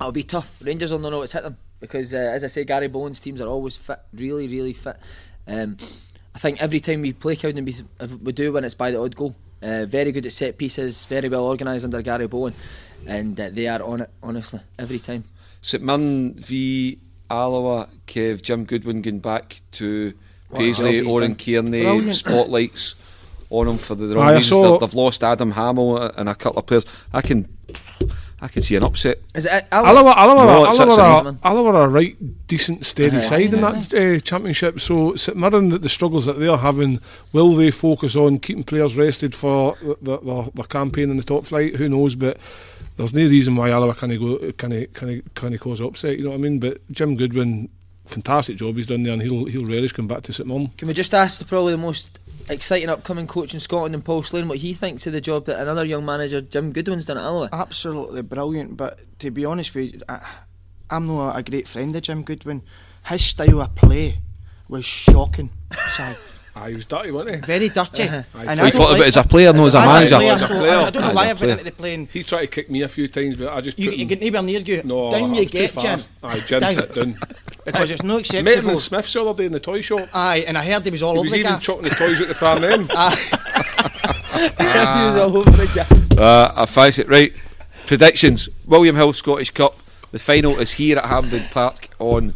It'll 0.00 0.12
be 0.12 0.24
tough. 0.24 0.60
Rangers 0.62 0.92
will 0.92 0.98
not 0.98 1.10
know 1.10 1.18
what's 1.18 1.32
hit 1.32 1.42
them 1.42 1.56
because, 1.80 2.12
uh, 2.12 2.18
as 2.18 2.44
I 2.44 2.48
say, 2.48 2.64
Gary 2.64 2.88
Bollan's 2.88 3.20
teams 3.20 3.40
are 3.40 3.48
always 3.48 3.76
fit, 3.78 3.98
really, 4.12 4.46
really 4.46 4.74
fit. 4.74 4.96
Um, 5.46 5.78
I 6.34 6.38
think 6.38 6.60
every 6.60 6.80
time 6.80 7.00
we 7.00 7.14
play 7.14 7.34
Cowdenbeath, 7.36 7.82
if 8.00 8.10
we 8.20 8.32
do 8.32 8.52
when 8.52 8.64
it's 8.64 8.74
by 8.74 8.90
the 8.90 9.00
odd 9.00 9.16
goal. 9.16 9.34
Uh, 9.62 9.86
very 9.86 10.12
good 10.12 10.26
at 10.26 10.32
set 10.32 10.58
pieces, 10.58 11.06
very 11.06 11.30
well 11.30 11.46
organised 11.46 11.82
under 11.82 12.02
Gary 12.02 12.28
Bollan, 12.28 12.52
and 13.06 13.40
uh, 13.40 13.48
they 13.50 13.66
are 13.66 13.82
on 13.82 14.02
it, 14.02 14.10
honestly, 14.22 14.60
every 14.78 14.98
time. 14.98 15.24
St 15.62 15.82
Mirren 15.82 16.34
v 16.34 16.98
Alloa, 17.30 17.88
Kev, 18.06 18.42
Jim 18.42 18.64
Goodwin 18.64 19.02
going 19.02 19.18
back 19.20 19.60
to 19.72 20.12
What 20.48 20.58
Paisley, 20.58 20.98
job 20.98 21.04
he's 21.04 21.12
Oran 21.14 21.30
done. 21.30 21.36
Kearney, 21.36 21.82
Brilliant. 21.82 22.14
spotlights 22.14 22.94
on 23.50 23.68
him 23.68 23.78
for 23.78 23.94
the 23.94 24.14
wrong 24.14 24.26
I 24.28 24.32
reasons. 24.36 24.48
saw- 24.48 24.70
They've, 24.72 24.80
they've 24.88 24.94
lost 24.94 25.22
Adam 25.24 25.52
Hammill 25.52 26.12
and 26.16 26.28
a 26.28 26.34
couple 26.34 26.58
of 26.60 26.66
players. 26.66 26.84
I 27.12 27.20
can, 27.22 27.48
I 28.40 28.48
can 28.48 28.60
see 28.60 28.76
an 28.76 28.84
upset. 28.84 29.18
Is 29.34 29.46
it? 29.46 29.66
Alloa, 29.72 30.12
Alloa, 30.14 30.40
Alloa, 30.42 30.68
it's 30.68 30.78
Alloa, 30.78 31.00
are- 31.00 31.36
Alloa 31.42 31.74
are 31.74 31.86
a 31.86 31.88
right 31.88 32.46
decent, 32.46 32.84
steady 32.84 33.16
Aye. 33.16 33.20
side 33.20 33.54
in 33.54 33.62
that 33.62 33.94
uh, 33.94 34.20
championship. 34.20 34.78
So 34.78 35.16
St 35.16 35.36
Mirren, 35.38 35.70
the, 35.70 35.78
the 35.78 35.88
struggles 35.88 36.26
that 36.26 36.38
they're 36.38 36.56
having, 36.58 37.00
will 37.32 37.54
they 37.54 37.70
focus 37.70 38.14
on 38.14 38.38
keeping 38.38 38.62
players 38.64 38.94
rested 38.96 39.34
for 39.34 39.76
the, 39.80 39.96
the, 40.02 40.18
the, 40.18 40.50
the 40.54 40.62
campaign 40.64 41.10
in 41.10 41.16
the 41.16 41.22
top 41.22 41.46
flight? 41.46 41.76
Who 41.76 41.88
knows? 41.88 42.14
But 42.14 42.36
there's 42.98 43.14
no 43.14 43.22
reason 43.22 43.56
why 43.56 43.70
Alloa 43.70 43.94
can't 43.94 44.18
go, 44.20 44.52
can't, 44.52 44.92
can't, 44.94 45.34
can't 45.34 45.58
cause 45.60 45.80
upset. 45.80 46.18
You 46.18 46.24
know 46.24 46.30
what 46.30 46.38
I 46.40 46.42
mean? 46.42 46.58
But 46.58 46.86
Jim 46.92 47.16
Goodwin, 47.16 47.70
fantastic 48.06 48.56
job 48.56 48.76
he's 48.76 48.86
done 48.86 49.02
there, 49.02 49.12
and 49.12 49.22
he'll 49.22 49.46
he'll 49.46 49.66
relish 49.66 49.92
coming 49.92 50.08
back 50.08 50.22
to 50.24 50.32
St 50.32 50.48
Mirren. 50.48 50.68
Can 50.78 50.88
we 50.88 50.94
just 50.94 51.14
ask 51.14 51.38
the, 51.38 51.44
probably 51.44 51.72
the 51.72 51.78
most 51.78 52.18
exciting 52.48 52.88
upcoming 52.88 53.26
coach 53.26 53.54
in 53.54 53.60
Scotland 53.60 53.94
and 53.94 54.04
Paul 54.04 54.22
Slane 54.22 54.48
what 54.48 54.58
he 54.58 54.72
thinks 54.72 55.06
of 55.06 55.12
the 55.12 55.20
job 55.20 55.46
that 55.46 55.60
another 55.60 55.84
young 55.84 56.04
manager, 56.04 56.40
Jim 56.40 56.72
Goodwin's 56.72 57.06
done 57.06 57.18
at 57.18 57.24
Alloa? 57.24 57.48
Absolutely 57.52 58.22
brilliant, 58.22 58.76
but 58.76 59.00
to 59.18 59.30
be 59.30 59.44
honest 59.44 59.74
with 59.74 59.94
you, 59.94 60.00
I, 60.08 60.20
I'm 60.90 61.06
not 61.06 61.36
a 61.36 61.42
great 61.42 61.66
friend 61.66 61.94
of 61.94 62.02
Jim 62.02 62.22
Goodwin. 62.22 62.62
His 63.06 63.24
style 63.24 63.60
of 63.60 63.74
play 63.74 64.18
was 64.68 64.84
shocking. 64.84 65.50
Sorry. 66.56 66.64
Ah, 66.64 66.68
he 66.68 66.74
was 66.74 66.86
dirty, 66.86 67.10
wasn't 67.10 67.36
he? 67.36 67.40
Very 67.42 67.68
dirty. 67.68 68.02
Aye. 68.04 68.24
And 68.34 68.34
So 68.34 68.40
I 68.40 68.50
you 68.52 68.56
don't 68.56 68.72
talking 68.72 68.96
about 68.96 69.06
as 69.08 69.16
a 69.16 69.24
player, 69.24 69.52
no 69.52 69.66
as 69.66 69.74
a 69.74 69.78
As 69.78 69.86
manager? 69.86 70.16
player, 70.16 70.32
As 70.32 70.42
a 70.42 70.46
player. 70.46 70.70
I, 70.70 70.82
I 70.84 70.90
don't 70.90 71.02
know 71.02 71.08
As 71.10 71.14
why 71.14 71.26
a 71.26 71.30
I've 71.30 71.40
been 71.40 71.50
into 71.50 71.64
the 71.64 71.72
playing. 71.72 72.08
He 72.12 72.22
tried 72.22 72.40
to 72.42 72.46
kick 72.46 72.70
me 72.70 72.82
a 72.82 72.88
few 72.88 73.08
times, 73.08 73.36
but 73.36 73.52
I 73.52 73.60
just 73.60 73.78
You, 73.78 73.90
put 73.90 73.94
you 73.98 74.02
him- 74.02 74.08
get 74.08 74.20
neighbour 74.20 74.42
near 74.42 74.60
you. 74.60 74.82
no, 74.84 75.10
down 75.10 75.20
you 75.34 75.40
was 75.40 75.50
too 75.50 75.58
get, 75.58 75.76
Jim. 75.78 76.00
Aye, 76.22 76.40
Jim, 76.46 76.60
Down. 76.60 76.74
sit 76.74 76.94
down. 76.94 77.18
Because 77.64 77.90
it's 77.90 78.02
not 78.02 78.32
Met 78.44 78.58
him 78.58 78.68
in 78.70 78.76
Smyths 78.76 79.12
the 79.12 79.24
other 79.24 79.42
day 79.42 79.46
in 79.46 79.52
the 79.52 79.60
toy 79.60 79.80
shop. 79.82 80.08
Aye, 80.14 80.44
and 80.46 80.56
I 80.56 80.64
heard 80.64 80.84
he 80.84 80.90
was 80.90 81.02
all 81.02 81.12
He 81.14 81.18
over 81.18 81.24
was 81.24 81.32
the 81.32 81.38
even 81.40 81.52
gaff. 81.52 81.62
chucking 81.62 81.82
the 81.82 81.90
toys 81.90 82.20
at 82.20 82.28
the 82.28 82.34
pram 82.34 82.60
then. 82.62 82.86
Aye, 82.96 83.16
he 85.00 85.06
was 85.06 85.16
all 85.16 85.36
over 85.36 85.50
the 85.50 85.66
gap. 85.74 85.92
Uh, 86.18 86.52
I 86.54 86.66
fancy 86.66 87.02
it 87.02 87.08
right. 87.08 87.32
Predictions: 87.86 88.48
William 88.64 88.96
Hill 88.96 89.12
Scottish 89.12 89.50
Cup. 89.50 89.76
The 90.12 90.18
final 90.18 90.58
is 90.58 90.72
here 90.72 90.98
at 90.98 91.04
Hampden 91.06 91.42
Park 91.50 91.90
on 91.98 92.34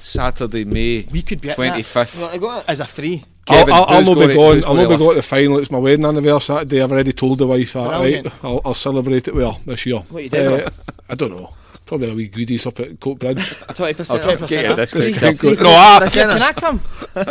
Saturday, 0.00 0.64
May 0.64 1.06
We 1.10 1.22
could 1.22 1.40
be 1.40 1.50
at 1.50 1.56
that. 1.56 1.84
fifth. 1.86 2.34
You 2.34 2.40
want? 2.40 2.64
As 2.68 2.80
a 2.80 2.84
free. 2.86 3.24
Kevin, 3.44 3.74
I'll, 3.74 3.82
I'll, 3.84 3.88
I'll 3.96 4.04
not 4.04 4.14
be 4.14 4.20
gonna- 4.20 4.34
going. 4.34 4.56
I'll 4.64 4.74
gonna 4.74 4.82
not 4.84 4.88
be 4.90 4.96
going 4.98 5.10
to 5.10 5.16
the 5.16 5.22
final. 5.22 5.58
It's 5.58 5.70
my 5.70 5.78
wedding 5.78 6.04
anniversary 6.04 6.40
Saturday. 6.56 6.82
I've 6.82 6.92
already 6.92 7.12
told 7.12 7.38
the 7.38 7.46
wife 7.46 7.72
that. 7.72 7.88
Brilliant. 7.88 8.26
Right, 8.26 8.34
I'll, 8.44 8.60
I'll 8.64 8.74
celebrate 8.74 9.26
it 9.28 9.34
well 9.34 9.60
this 9.66 9.84
year. 9.86 9.98
What 9.98 10.22
you 10.22 10.28
doing? 10.30 10.60
Uh, 10.62 10.70
I 11.08 11.14
don't 11.16 11.30
know. 11.30 11.52
Probably 11.92 12.10
a 12.10 12.14
wee 12.14 12.28
goodies 12.28 12.66
up 12.66 12.80
at 12.80 12.98
Coatbridge. 12.98 13.76
Twenty 13.76 13.92
percent. 13.92 14.22
Okay, 14.24 14.42
okay, 14.44 14.62
yeah, 14.62 14.72
that's 14.72 14.92
Just 14.92 15.20
good. 15.20 15.38
can't 15.38 15.60
no, 15.60 15.68
I, 15.68 16.08
Can 16.10 16.30
I 16.40 16.52
come? 16.54 16.80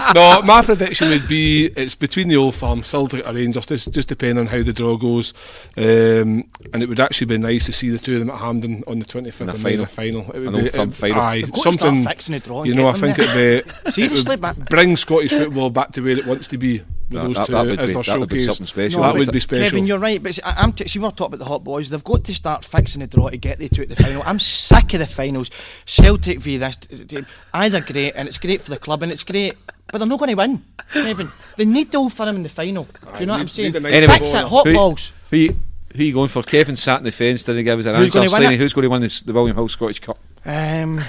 no, 0.14 0.40
my 0.42 0.62
prediction 0.64 1.10
would 1.10 1.28
be 1.28 1.66
it's 1.76 1.94
between 1.94 2.28
the 2.28 2.38
old 2.38 2.54
firm, 2.54 2.82
Celtic 2.82 3.28
or 3.28 3.34
Rangers, 3.34 3.66
just, 3.66 3.92
just 3.92 4.08
depending 4.08 4.38
on 4.38 4.46
how 4.46 4.62
the 4.62 4.72
draw 4.72 4.96
goes. 4.96 5.34
Um, 5.76 6.44
and 6.72 6.82
it 6.82 6.88
would 6.88 7.00
actually 7.00 7.26
be 7.26 7.36
nice 7.36 7.66
to 7.66 7.72
see 7.74 7.90
the 7.90 7.98
two 7.98 8.14
of 8.14 8.20
them 8.20 8.30
at 8.30 8.38
Hampden 8.38 8.82
on 8.86 8.98
the 8.98 9.04
25th 9.04 9.48
a 9.48 9.50
of 9.50 9.62
May 9.62 9.74
in 9.74 9.80
a 9.82 9.86
final. 9.86 10.22
final. 10.22 10.34
It 10.34 10.38
An 10.38 10.44
would 10.46 10.54
old 10.54 10.72
be, 10.72 10.78
it- 10.80 10.94
final. 10.94 11.20
Aye, 11.20 11.40
They've 11.42 11.52
to 11.52 11.60
something. 11.60 12.00
start 12.00 12.14
fixing 12.14 12.32
the 12.32 12.40
draw 12.40 12.64
You 12.64 12.74
know, 12.76 12.88
I 12.88 12.92
get 12.92 13.00
them 13.00 13.14
think 13.14 13.28
it'd 13.28 13.84
be. 13.84 13.90
Seriously, 13.90 14.34
it 14.36 14.40
but- 14.40 14.56
would 14.56 14.70
bring 14.70 14.96
Scottish 14.96 15.32
football 15.32 15.68
back 15.68 15.92
to 15.92 16.00
where 16.00 16.16
it 16.16 16.24
wants 16.26 16.46
to 16.46 16.56
be 16.56 16.80
with 17.10 17.20
That- 17.20 17.26
those 17.26 17.36
that- 17.36 17.46
two 17.46 17.52
that 17.52 17.66
would 17.66 17.80
as 17.80 17.88
be- 17.90 17.94
their 17.94 18.02
that 18.04 18.20
would 18.20 18.28
be 18.28 18.38
showcase. 18.38 18.46
something 18.46 18.66
special. 18.66 19.02
that 19.02 19.14
would 19.16 19.32
be 19.32 19.40
special. 19.40 19.64
Kevin, 19.64 19.86
you're 19.86 19.98
right, 19.98 20.22
but 20.22 20.34
see, 20.34 20.42
I, 20.42 20.62
I'm 20.62 20.72
t- 20.72 20.86
see, 20.88 20.98
we're 20.98 21.10
talking 21.10 21.26
about 21.34 21.38
the 21.40 21.44
hot 21.44 21.64
boys. 21.64 21.90
They've 21.90 22.04
got 22.04 22.24
to 22.24 22.34
start 22.34 22.64
fixing 22.64 23.00
the 23.00 23.06
draw 23.06 23.28
to 23.30 23.36
get 23.36 23.58
they 23.58 23.68
to 23.68 23.84
the 23.86 23.96
final. 23.96 24.22
I'm 24.24 24.38
sick 24.40 24.94
of 24.94 25.00
the 25.00 25.06
finals. 25.06 25.50
Celtic 25.84 26.38
v 26.40 26.56
this 26.56 26.76
team. 26.76 27.26
Either 27.52 27.80
great, 27.80 28.12
and 28.16 28.28
it's 28.28 28.38
great 28.38 28.62
for 28.62 28.70
the 28.70 28.78
club, 28.78 29.02
and 29.02 29.10
it's 29.12 29.24
great, 29.24 29.54
but 29.90 29.98
they're 29.98 30.06
not 30.06 30.18
going 30.18 30.30
to 30.30 30.36
win. 30.36 30.62
Kevin, 30.92 31.30
they 31.56 31.64
need 31.64 31.90
the 31.92 31.98
old 31.98 32.12
firm 32.12 32.36
in 32.36 32.42
the 32.42 32.48
final. 32.48 32.84
Do 32.84 33.20
you 33.20 33.26
know 33.26 33.34
what 33.34 33.40
I'm 33.42 33.48
saying? 33.48 33.72
nice 33.72 33.84
Anyway, 33.92 34.18
Fix 34.18 34.32
it, 34.34 34.44
hot 34.44 34.66
who, 34.66 34.74
balls. 34.74 35.12
Who, 35.30 35.36
you- 35.36 35.56
who 35.96 36.04
you 36.04 36.12
going 36.14 36.28
for? 36.28 36.42
Kevin 36.44 36.76
sat 36.76 36.98
in 36.98 37.04
the 37.04 37.10
fence, 37.12 37.42
didn't 37.42 37.64
give 37.64 37.78
us 37.80 37.86
an 37.86 37.96
Who's 37.96 38.04
answer. 38.14 38.18
gonna 38.20 38.30
win 38.30 38.40
Slaney, 38.42 38.56
who's 38.56 38.72
going 38.72 38.84
to 38.84 38.88
win 38.90 39.02
this, 39.02 39.22
the 39.22 39.32
William 39.32 39.56
Hill 39.56 39.68
Scottish 39.68 39.98
Cup? 40.00 40.18
Um, 40.46 41.00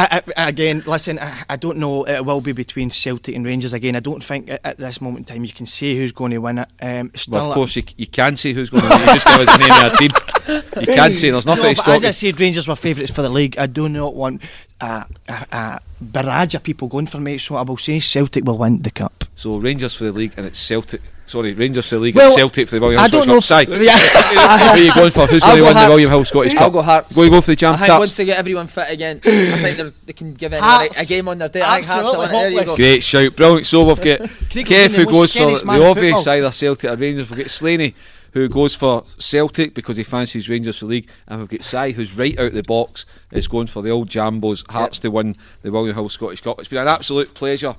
I, 0.00 0.22
I, 0.36 0.48
again, 0.48 0.82
listen, 0.86 1.18
I, 1.18 1.42
I 1.50 1.56
don't 1.56 1.78
know. 1.78 2.04
It 2.04 2.24
will 2.24 2.40
be 2.40 2.52
between 2.52 2.90
Celtic 2.90 3.34
and 3.34 3.44
Rangers 3.44 3.72
again. 3.72 3.96
I 3.96 4.00
don't 4.00 4.22
think 4.22 4.50
at, 4.50 4.64
at 4.64 4.78
this 4.78 5.00
moment 5.00 5.28
in 5.28 5.34
time 5.34 5.44
you 5.44 5.52
can 5.52 5.66
say 5.66 5.96
who's 5.96 6.12
going 6.12 6.30
to 6.32 6.38
win 6.38 6.58
it. 6.58 6.68
Um, 6.80 7.10
still, 7.14 7.34
Well, 7.34 7.48
of 7.50 7.54
course, 7.54 7.76
you, 7.76 7.82
you 7.96 8.06
can 8.06 8.36
say 8.36 8.52
who's 8.52 8.70
going 8.70 8.82
to 8.82 8.88
win. 8.88 9.00
You 9.00 9.06
just 9.06 9.26
give 9.26 9.48
us 9.48 9.58
the 9.58 9.68
name 9.68 9.84
of 9.84 9.92
a 9.92 9.96
team. 9.96 10.80
You 10.80 10.86
can 10.94 11.14
say 11.14 11.30
there's 11.30 11.46
nothing 11.46 11.64
no, 11.64 11.70
to 11.70 11.76
stop 11.76 11.88
as 11.96 12.02
you. 12.02 12.08
I 12.08 12.12
said, 12.12 12.40
Rangers 12.40 12.66
were 12.66 12.76
favourites 12.76 13.12
for 13.12 13.22
the 13.22 13.28
league. 13.28 13.58
I 13.58 13.66
do 13.66 13.88
not 13.88 14.14
want 14.14 14.42
a, 14.80 15.06
a, 15.28 15.46
a 15.52 15.80
barrage 16.00 16.54
of 16.54 16.62
people 16.62 16.88
going 16.88 17.06
for 17.06 17.20
me, 17.20 17.38
so 17.38 17.56
I 17.56 17.62
will 17.62 17.76
say 17.76 18.00
Celtic 18.00 18.44
will 18.44 18.58
win 18.58 18.82
the 18.82 18.90
cup. 18.90 19.24
So 19.40 19.56
Rangers 19.56 19.94
for 19.94 20.04
the 20.04 20.12
league 20.12 20.34
and 20.36 20.44
it's 20.44 20.58
Celtic. 20.58 21.00
Sorry, 21.24 21.54
Rangers 21.54 21.88
for 21.88 21.94
the 21.94 22.00
league 22.02 22.14
Well, 22.14 22.26
and 22.26 22.36
Celtic 22.36 22.68
for 22.68 22.74
the 22.74 22.80
William 22.82 23.00
I 23.00 23.08
Hill 23.08 23.24
don't 23.24 23.42
Scottish 23.42 23.48
Cup. 23.48 23.68
know 23.70 23.74
if- 23.76 23.80
Si, 23.80 23.84
Yeah. 24.34 24.58
who 24.58 24.68
are 24.68 24.78
you 24.78 24.94
going 24.94 25.10
for? 25.12 25.26
Who's 25.28 25.42
going 25.42 25.54
to 25.56 25.60
go 25.60 25.64
win 25.64 25.72
the 25.72 25.78
Hearts. 25.78 25.88
William 25.88 26.10
Hill 26.10 26.24
Scottish 26.26 26.52
Cup? 26.52 26.62
I'll 26.62 26.70
go 26.70 26.82
Hearts. 26.82 27.16
Going 27.16 27.30
to 27.30 27.36
go 27.36 27.40
for 27.40 27.54
the 27.54 27.66
I 27.66 27.76
think 27.76 27.86
taps. 27.86 27.98
once 28.00 28.16
they 28.18 28.24
get 28.26 28.38
everyone 28.38 28.66
fit 28.66 28.90
again, 28.90 29.20
I 29.24 29.30
think 29.62 29.76
they're- 29.78 30.12
can 30.12 30.34
give 30.34 30.52
anyone 30.52 30.68
Hearts. 30.70 31.00
a 31.00 31.06
game 31.06 31.26
on 31.28 31.38
their 31.38 31.48
day. 31.48 31.62
I 31.62 31.76
think 31.76 31.86
Hearts 31.86 32.04
Absolutely 32.06 32.26
will 32.26 32.32
win 32.32 32.36
it. 32.36 32.54
There 32.54 32.60
you 32.60 32.66
go. 32.66 32.76
Great 32.76 33.02
shout, 33.02 33.36
brilliant. 33.36 33.66
So 33.66 33.84
we've 33.86 33.96
got 34.02 34.18
Craig 34.50 34.66
Kev 34.66 34.90
who 34.94 35.06
goes 35.06 35.32
for 35.32 35.38
the 35.38 35.84
obvious, 35.88 36.14
football. 36.16 36.34
either 36.34 36.50
Celtic 36.52 36.90
or 36.90 36.96
Rangers. 36.96 37.30
We've 37.30 37.38
got 37.38 37.50
Slaney 37.50 37.94
who 38.32 38.48
goes 38.50 38.74
for 38.74 39.04
Celtic 39.18 39.72
because 39.72 39.96
he 39.96 40.02
fancies 40.04 40.50
Rangers 40.50 40.78
for 40.80 40.84
the 40.84 40.90
league, 40.90 41.08
and 41.28 41.40
we've 41.40 41.48
got 41.48 41.62
Si 41.62 41.92
who's 41.92 42.14
right 42.14 42.38
out 42.38 42.52
the 42.52 42.62
box 42.64 43.06
is 43.32 43.48
going 43.48 43.68
for 43.68 43.80
the 43.82 43.88
old 43.90 44.10
Jambos 44.10 44.70
Hearts 44.70 44.98
to 44.98 45.10
win 45.10 45.34
the 45.62 45.72
William 45.72 45.94
Hill 45.94 46.10
Scottish 46.10 46.42
Cup. 46.42 46.58
It's 46.58 46.68
been 46.68 46.80
an 46.82 46.88
absolute 46.88 47.32
pleasure. 47.32 47.76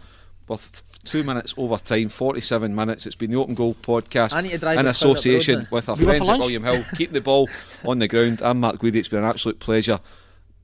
With 0.48 0.84
two 1.02 1.24
minutes 1.24 1.54
over 1.58 1.78
time, 1.78 2.10
47 2.10 2.74
minutes. 2.74 3.06
It's 3.06 3.16
been 3.16 3.32
the 3.32 3.38
Open 3.38 3.56
Goal 3.56 3.74
podcast 3.76 4.34
I 4.34 4.42
need 4.42 4.52
to 4.52 4.58
drive 4.58 4.80
in 4.80 4.86
this 4.86 5.00
further 5.02 5.12
up 5.12 5.24
the 5.24 5.30
road 5.30 5.38
association 5.38 5.68
with 5.72 5.90
our 5.90 5.98
You 5.98 6.06
friends 6.06 6.28
at? 6.30 6.40
William 6.40 6.64
Hill. 6.64 6.84
Keep 6.96 7.12
the 7.12 7.22
ball 7.22 7.50
on 7.86 8.00
the 8.00 8.08
ground. 8.08 8.42
I'm 8.42 8.60
Mark 8.60 8.78
Guidi. 8.78 8.96
It's 8.96 9.08
been 9.08 9.20
an 9.20 9.26
absolute 9.26 9.60
pleasure 9.60 10.00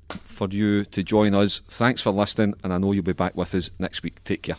for 0.10 0.48
you 0.50 0.86
to 0.86 1.04
join 1.04 1.34
us. 1.36 1.60
Thanks 1.68 2.02
for 2.02 2.12
listening, 2.12 2.54
and 2.64 2.74
I 2.74 2.78
know 2.78 2.92
you'll 2.92 3.04
be 3.04 3.14
back 3.14 3.36
with 3.36 3.54
us 3.56 3.72
next 3.80 4.04
week. 4.04 4.24
Take 4.24 4.44
care. 4.44 4.58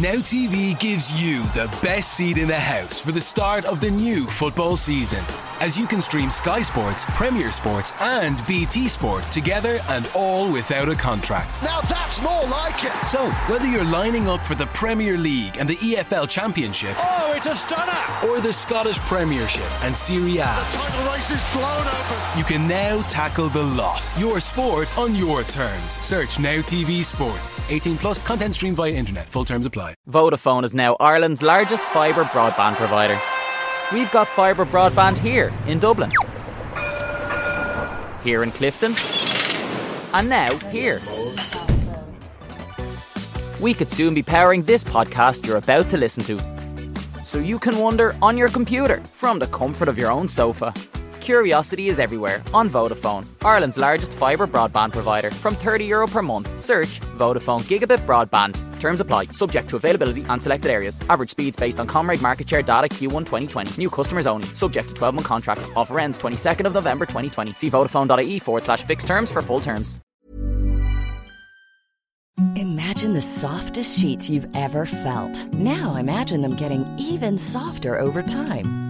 Now 0.00 0.14
TV 0.14 0.78
gives 0.80 1.20
you 1.20 1.42
the 1.48 1.66
best 1.82 2.14
seat 2.14 2.38
in 2.38 2.48
the 2.48 2.54
house 2.58 2.98
for 2.98 3.12
the 3.12 3.20
start 3.20 3.66
of 3.66 3.80
the 3.80 3.90
new 3.90 4.24
football 4.24 4.76
season. 4.78 5.22
As 5.60 5.76
you 5.76 5.86
can 5.86 6.00
stream 6.00 6.30
Sky 6.30 6.62
Sports, 6.62 7.04
Premier 7.08 7.52
Sports, 7.52 7.92
and 8.00 8.38
BT 8.46 8.88
Sport 8.88 9.30
together 9.30 9.78
and 9.90 10.10
all 10.14 10.50
without 10.50 10.88
a 10.88 10.94
contract. 10.94 11.62
Now 11.62 11.82
that's 11.82 12.18
more 12.22 12.44
like 12.44 12.82
it. 12.82 13.06
So, 13.08 13.30
whether 13.52 13.66
you're 13.68 13.84
lining 13.84 14.26
up 14.26 14.40
for 14.40 14.54
the 14.54 14.64
Premier 14.68 15.18
League 15.18 15.56
and 15.58 15.68
the 15.68 15.76
EFL 15.76 16.26
Championship, 16.30 16.96
Oh, 16.98 17.34
it's 17.36 17.46
a 17.46 17.54
stunner. 17.54 17.92
or 18.26 18.40
the 18.40 18.54
Scottish 18.54 18.98
Premiership 19.00 19.84
and 19.84 19.94
Serie 19.94 20.38
A, 20.38 20.44
Title 20.70 21.12
race 21.12 21.30
is 21.30 21.42
blown 21.52 21.86
open. 21.86 22.38
you 22.38 22.44
can 22.44 22.66
now 22.66 23.02
tackle 23.10 23.50
the 23.50 23.62
lot. 23.62 24.02
Your 24.16 24.40
sport 24.40 24.96
on 24.96 25.14
your 25.14 25.42
terms. 25.42 25.92
Search 26.00 26.38
Now 26.38 26.62
TV 26.62 27.04
Sports. 27.04 27.60
18 27.70 27.98
plus 27.98 28.24
content 28.24 28.54
streamed 28.54 28.76
via 28.76 28.92
internet. 28.92 29.28
Full 29.30 29.44
terms 29.44 29.66
apply. 29.66 29.89
Vodafone 30.08 30.64
is 30.64 30.74
now 30.74 30.96
Ireland's 31.00 31.42
largest 31.42 31.82
fibre 31.82 32.24
broadband 32.24 32.76
provider. 32.76 33.18
We've 33.92 34.10
got 34.12 34.28
fibre 34.28 34.64
broadband 34.64 35.18
here 35.18 35.52
in 35.66 35.78
Dublin, 35.78 36.12
here 38.22 38.42
in 38.42 38.50
Clifden, 38.52 38.94
and 40.14 40.28
now 40.28 40.56
here. 40.70 40.98
We 43.60 43.74
could 43.74 43.90
soon 43.90 44.14
be 44.14 44.22
powering 44.22 44.62
this 44.62 44.84
podcast 44.84 45.46
you're 45.46 45.56
about 45.58 45.88
to 45.88 45.96
listen 45.96 46.24
to. 46.24 46.38
So 47.24 47.38
you 47.38 47.58
can 47.58 47.76
wonder 47.78 48.16
on 48.22 48.38
your 48.38 48.48
computer 48.48 49.00
from 49.12 49.38
the 49.38 49.46
comfort 49.48 49.88
of 49.88 49.98
your 49.98 50.10
own 50.10 50.28
sofa. 50.28 50.72
Curiosity 51.20 51.88
is 51.88 51.98
everywhere 51.98 52.42
on 52.54 52.68
Vodafone, 52.68 53.26
Ireland's 53.42 53.76
largest 53.76 54.12
fibre 54.12 54.46
broadband 54.46 54.92
provider. 54.92 55.30
From 55.30 55.54
€30 55.54 55.86
Euro 55.88 56.06
per 56.06 56.22
month, 56.22 56.48
search 56.58 57.00
Vodafone 57.18 57.62
Gigabit 57.62 58.04
Broadband. 58.06 58.69
Terms 58.80 59.00
apply, 59.00 59.26
subject 59.26 59.68
to 59.68 59.76
availability 59.76 60.24
and 60.28 60.42
selected 60.42 60.72
areas. 60.72 61.00
Average 61.08 61.30
speeds 61.30 61.56
based 61.56 61.78
on 61.78 61.86
ComReg 61.86 62.20
market 62.20 62.48
share 62.48 62.62
data 62.62 62.88
Q1 62.88 63.24
2020. 63.26 63.80
New 63.80 63.90
customers 63.90 64.26
only, 64.26 64.48
subject 64.48 64.88
to 64.88 64.94
12 64.94 65.14
month 65.14 65.26
contract. 65.28 65.62
Offer 65.76 66.00
ends 66.00 66.18
22nd 66.18 66.66
of 66.66 66.74
November 66.74 67.06
2020. 67.06 67.54
See 67.54 67.70
Vodafone.ie 67.70 68.40
forward 68.40 68.64
slash 68.64 68.82
fixed 68.82 69.06
terms 69.06 69.30
for 69.30 69.42
full 69.42 69.60
terms. 69.60 70.00
Imagine 72.56 73.12
the 73.12 73.20
softest 73.20 73.98
sheets 73.98 74.30
you've 74.30 74.48
ever 74.56 74.86
felt. 74.86 75.52
Now 75.52 75.96
imagine 75.96 76.40
them 76.40 76.54
getting 76.56 76.86
even 76.98 77.36
softer 77.36 77.98
over 77.98 78.22
time. 78.22 78.89